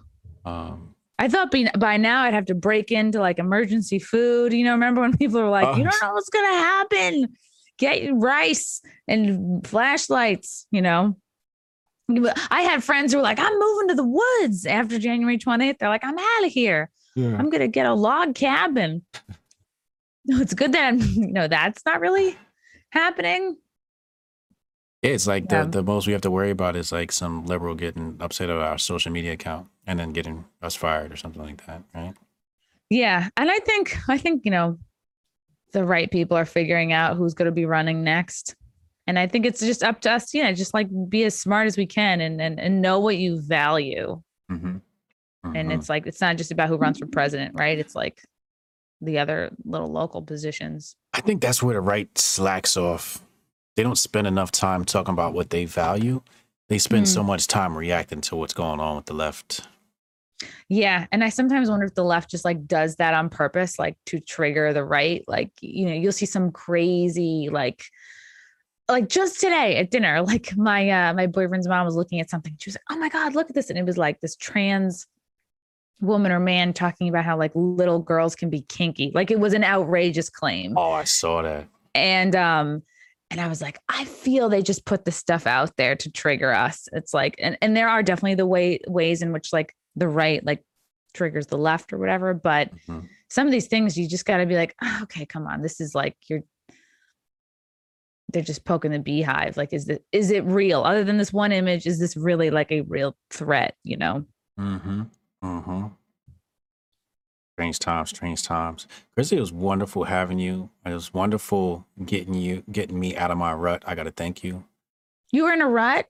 [0.46, 4.54] Um, I thought by, by now I'd have to break into like emergency food.
[4.54, 5.76] You know, remember when people were like, Oh.
[5.78, 7.28] you don't know what's going to happen?
[7.80, 11.18] Get rice and flashlights, you know?
[12.52, 15.77] I had friends who were like, I'm moving to the woods after January 20th.
[15.80, 16.90] They're like, I'm out of here.
[17.15, 17.36] yeah.
[17.38, 19.03] I'm going to get a log cabin.
[20.26, 22.36] No, it's good that I'm, you know, that's not really
[22.91, 23.57] happening.
[25.02, 25.64] It's like Yeah.
[25.64, 28.64] the, the most we have to worry about is like some liberal getting upset about
[28.64, 32.14] our social media account and then getting us fired or something like that, right?
[32.90, 33.30] Yeah.
[33.38, 34.77] And I think, I think, you know,
[35.72, 38.56] the right people are figuring out who's going to be running next.
[39.10, 41.65] And I think it's just up to us, you know, just like be as smart
[41.65, 44.22] as we can and and, and know what you value.
[44.52, 45.56] Mm-hmm.
[45.56, 47.80] And it's like it's not just about who runs for president, right?
[47.80, 48.23] It's like
[49.02, 50.95] the other little local positions.
[51.15, 53.26] I think that's where the right slacks off.
[53.76, 56.22] They don't spend enough time talking about what they value.
[56.68, 57.14] They spend Hmm.
[57.14, 59.68] so much time reacting to what's going on with the left.
[60.68, 61.07] Yeah.
[61.11, 64.19] And I sometimes wonder if the left just like does that on purpose, like to
[64.19, 65.23] trigger the right.
[65.27, 67.86] Like, you know, you'll see some crazy, like,
[68.90, 72.56] like just today at dinner, like my uh my boyfriend's mom was looking at something.
[72.60, 73.70] She was like, Oh my God, look at this.
[73.70, 75.07] And it was like this trans
[76.02, 79.11] woman or man talking about how like little girls can be kinky.
[79.14, 80.74] Like it was an outrageous claim.
[80.78, 81.68] Oh, I saw that.
[81.95, 82.84] and um
[83.32, 86.52] and i was like i feel they just put the stuff out there to trigger
[86.52, 90.07] us it's like and, and there are definitely the way ways in which like the
[90.07, 90.64] right like
[91.14, 93.07] triggers the left or whatever but Mhm.
[93.30, 95.80] some of these things you just got to be like "Ah, okay come on this
[95.82, 96.41] is like you're
[98.32, 101.52] they're just poking the beehive like is it is it real other than this one
[101.52, 104.26] image is this really like a real threat you know
[104.60, 105.04] Mm-hmm.
[105.44, 105.88] Mm-hmm.
[107.56, 108.88] Strange times, strange times.
[109.16, 110.70] Chrissie, it was wonderful having you.
[110.86, 113.84] It was wonderful getting you, getting me out of my rut.
[113.86, 114.66] I got to thank you.
[115.32, 116.08] you were in a rut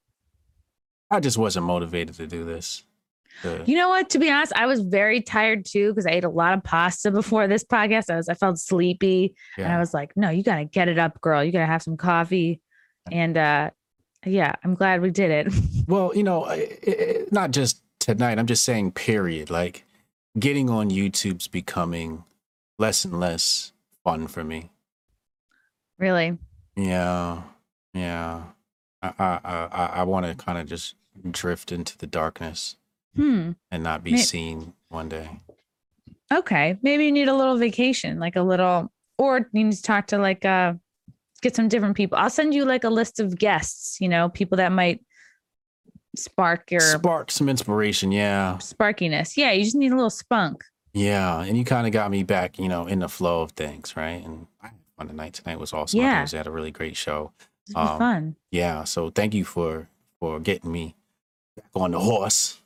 [1.12, 2.84] I just wasn't motivated to do this.
[3.66, 4.10] You know what?
[4.12, 7.12] To be honest, I was very tired too because I ate a lot of pasta
[7.20, 8.10] before this podcast.
[8.10, 11.20] I was I felt sleepy and I was like, no, you gotta get it up,
[11.22, 11.44] girl.
[11.44, 12.62] You gotta have some coffee.
[13.12, 13.72] And uh
[14.26, 15.54] yeah, I'm glad we did it.
[15.88, 18.38] Well, you know, i i not just tonight.
[18.38, 19.50] I'm just saying, period.
[19.50, 19.86] Like
[20.38, 22.24] getting on YouTube's becoming
[22.78, 23.72] less and less
[24.04, 24.70] fun for me.
[25.98, 26.38] really.
[26.76, 27.42] Yeah,
[27.94, 28.44] yeah.
[29.02, 30.96] I I I, I want to kind of just
[31.32, 32.76] drift into the darkness.
[33.16, 33.52] Hmm.
[33.72, 35.30] and not be May- seen one day.
[36.32, 36.78] Okay.
[36.84, 40.18] Maybe you need a little vacation, like a little, or you need to talk to
[40.20, 40.74] like uh
[41.42, 42.18] get some different people.
[42.18, 45.02] I'll send you like a list of guests, you know, people that might
[46.16, 48.58] spark your Spark some inspiration, yeah.
[48.60, 49.38] sparkiness.
[49.38, 50.64] Yeah, you just need a little spunk.
[50.94, 53.96] Yeah, and you kind of got me back, you know, in the flow of things,
[53.96, 54.24] right?
[54.26, 55.34] And I had fun tonight.
[55.34, 56.00] Tonight was awesome.
[56.00, 56.28] I Yeah.
[56.32, 57.32] we had a really great show.
[57.76, 58.36] Um, fun.
[58.52, 59.88] Yeah, so thank you for
[60.20, 60.96] for getting me
[61.56, 62.60] back on the horse.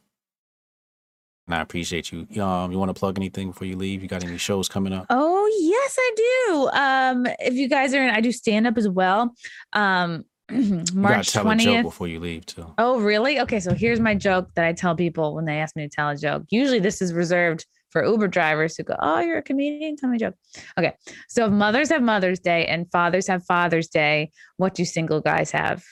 [1.48, 2.26] And I appreciate you.
[2.42, 4.02] Um, you want to plug anything before you leave?
[4.02, 5.06] You got any shows coming up?
[5.10, 6.70] Oh yes, I do.
[6.74, 9.36] Um, if you guys are in, I do stand up as well.
[9.74, 11.84] Um, you March a joke twentieth.
[11.84, 12.74] before you leave too.
[12.78, 13.40] Oh, really?
[13.42, 16.10] Okay, so here's my joke that I tell people when they ask me to tell
[16.10, 16.44] a joke.
[16.50, 19.98] Usually, this is reserved for Uber drivers who go, "Oh, you're a comedian.
[19.98, 20.36] Tell me a joke."
[20.80, 20.94] Okay,
[21.28, 25.52] so if mothers have Mother's Day and fathers have Father's Day, what do single guys
[25.52, 25.84] have?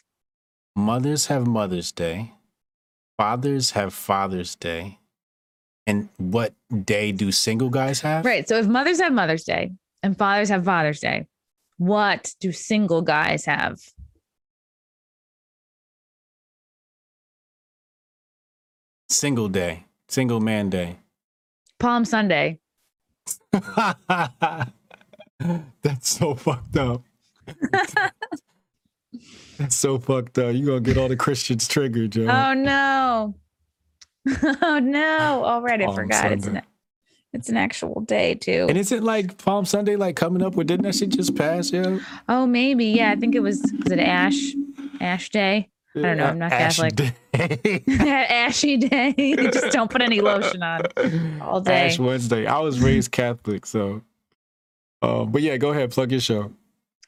[0.77, 2.31] Mothers have Mother's Day.
[3.17, 4.99] Fathers have Father's Day.
[5.87, 6.53] And what
[6.83, 8.25] day do single guys have?
[8.25, 8.47] Right.
[8.47, 9.71] So if mothers have Mother's Day
[10.03, 11.27] and fathers have Father's Day,
[11.77, 13.79] what do single guys have?
[19.09, 19.85] Single day.
[20.07, 20.97] Single man day.
[21.79, 22.59] Palm Sunday.
[23.51, 24.69] That's
[26.03, 27.03] so fucked up.
[29.57, 30.53] That's so fucked up.
[30.55, 32.27] You're gonna get all the Christians triggered, Joe.
[32.29, 33.35] Oh no.
[34.61, 35.43] Oh no.
[35.43, 36.31] All right, I Palm forgot.
[36.31, 36.61] It's an
[37.33, 38.65] it's an actual day too.
[38.67, 41.71] and is it like Palm Sunday like coming up with didn't that shit just pass,
[41.71, 41.99] yo?
[42.27, 42.85] Oh, maybe.
[42.87, 44.39] Yeah, I think it was was it Ash
[44.99, 45.69] Ash Day?
[45.95, 46.95] I don't know, I'm not Ash Catholic.
[46.95, 47.83] Day.
[47.89, 49.13] Ashy Day.
[49.51, 50.81] Just don't put any lotion on
[51.41, 51.87] all day.
[51.87, 52.45] Ash Wednesday.
[52.45, 54.01] I was raised Catholic, so
[55.01, 56.53] uh, but yeah, go ahead, plug your show.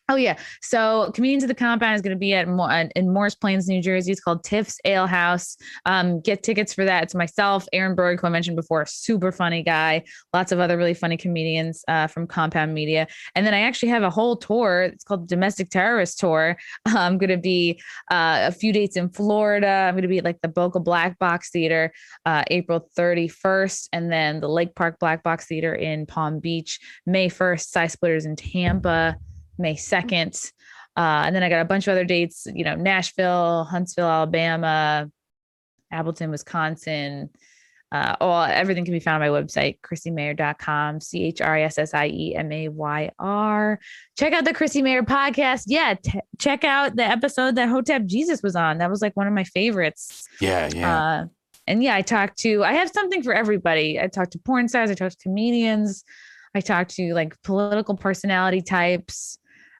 [0.09, 0.37] Oh yeah.
[0.61, 3.81] So Comedians of the Compound is going to be at uh, in Morris Plains, New
[3.81, 4.11] Jersey.
[4.11, 5.55] It's called Tiff's Ale House.
[5.85, 7.03] Um, get tickets for that.
[7.03, 10.03] It's myself, Aaron Berg, who I mentioned before, super funny guy.
[10.33, 13.07] Lots of other really funny comedians uh, from Compound Media.
[13.35, 14.83] And then I actually have a whole tour.
[14.83, 16.57] It's called Domestic Terrorist Tour.
[16.85, 17.81] I'm going to be
[18.11, 19.67] uh, a few dates in Florida.
[19.67, 21.93] I'm going to be at like the Boca Black Box Theater
[22.25, 27.29] uh, April 31st, and then the Lake Park Black Box Theater in Palm Beach May
[27.29, 27.69] 1st.
[27.69, 29.17] Side Splitters in Tampa.
[29.57, 30.51] May 2nd.
[30.95, 35.09] Uh, and then I got a bunch of other dates, you know, Nashville, Huntsville, Alabama,
[35.91, 37.29] Appleton, Wisconsin.
[37.91, 41.77] Uh, all everything can be found on my website, chrissiemayr.com, C H R I S
[41.77, 43.79] S I E M A Y R.
[44.17, 45.65] Check out the Chrissie Mayr podcast.
[45.67, 48.79] Yeah, t- check out the episode that Hotep Jesus was on.
[48.79, 50.27] That was like one of my favorites.
[50.41, 50.97] Yeah, yeah.
[50.97, 51.25] Uh,
[51.67, 53.99] and yeah, I talked to, I have something for everybody.
[53.99, 56.03] I talked to porn stars, I talked to comedians,
[56.55, 59.37] I talked to like political personality types.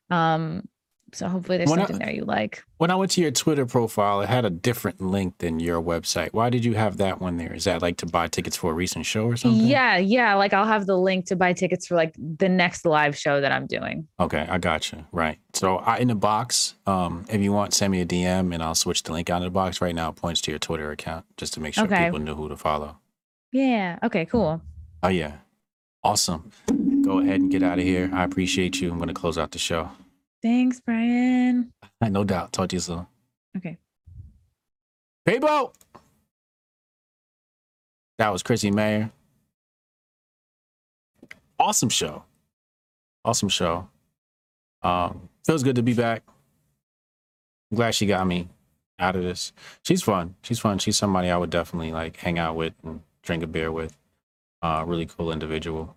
[0.09, 0.67] Um,
[1.13, 2.63] so hopefully there's When I- something there you like.
[2.77, 6.30] when I went to your Twitter profile, it had a different link than your website.
[6.34, 7.53] Why did you have that one there?
[7.53, 9.63] Is that like to buy tickets for a recent show or something?
[9.67, 10.34] Yeah, yeah.
[10.34, 13.51] Like I'll have the link to buy tickets for like the next live show that
[13.51, 14.07] I'm doing.
[14.19, 15.05] Okay, I got you.
[15.11, 15.38] Right.
[15.53, 18.73] So I, in the box, um, if you want, send me a DM and I'll
[18.73, 19.81] switch the link out of the box.
[19.81, 22.05] Right now, it points to your Twitter account just to make sure Okay.
[22.05, 22.97] people know who to follow.
[23.51, 23.99] Yeah.
[24.01, 24.63] Okay, cool.
[25.03, 25.34] Oh yeah,
[26.03, 26.49] awesome.
[27.03, 28.09] Go ahead and get out of here.
[28.13, 28.89] I appreciate you.
[28.89, 29.89] I'm going to close out the show.
[30.41, 31.71] Thanks, Brian.
[32.01, 32.51] No doubt.
[32.51, 33.07] Talk to you soon.
[33.55, 33.77] Okay.
[35.25, 35.73] People.
[38.17, 39.09] That was Chrissie Mayr.
[41.57, 42.23] Awesome show.
[43.23, 43.88] Awesome show.
[44.81, 46.23] Um, feels good to be back.
[47.71, 48.49] I'm glad she got me
[48.99, 49.53] out of this.
[49.84, 50.35] She's fun.
[50.41, 50.77] She's fun.
[50.80, 53.97] She's somebody I would definitely like hang out with and drink a beer with.
[54.61, 55.95] Uh, really cool individual.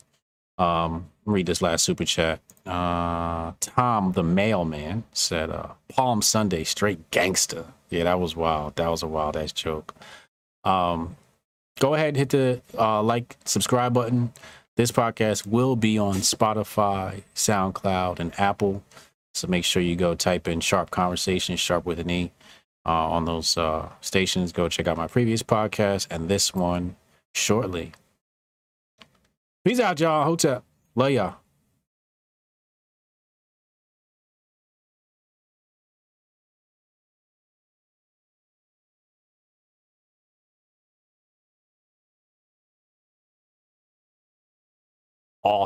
[0.58, 2.40] Um, read this last super chat.
[2.64, 7.66] Uh, Tom the mailman said, uh, Palm Sunday straight gangster.
[7.90, 8.76] Yeah, that was wild.
[8.76, 9.94] That was a wild ass joke.
[10.64, 11.16] Um,
[11.78, 14.32] go ahead and hit the uh, like, subscribe button.
[14.76, 18.82] This podcast will be on Spotify, SoundCloud, and Apple.
[19.34, 22.32] So make sure you go type in Sharp Conversations, Sharp with an E,
[22.84, 24.52] uh, on those uh, stations.
[24.52, 26.96] Go check out my previous podcast and this one
[27.34, 27.92] shortly.
[29.66, 30.22] Peace out, y'all.
[30.24, 30.62] Hotel.
[30.94, 31.45] Love y'all.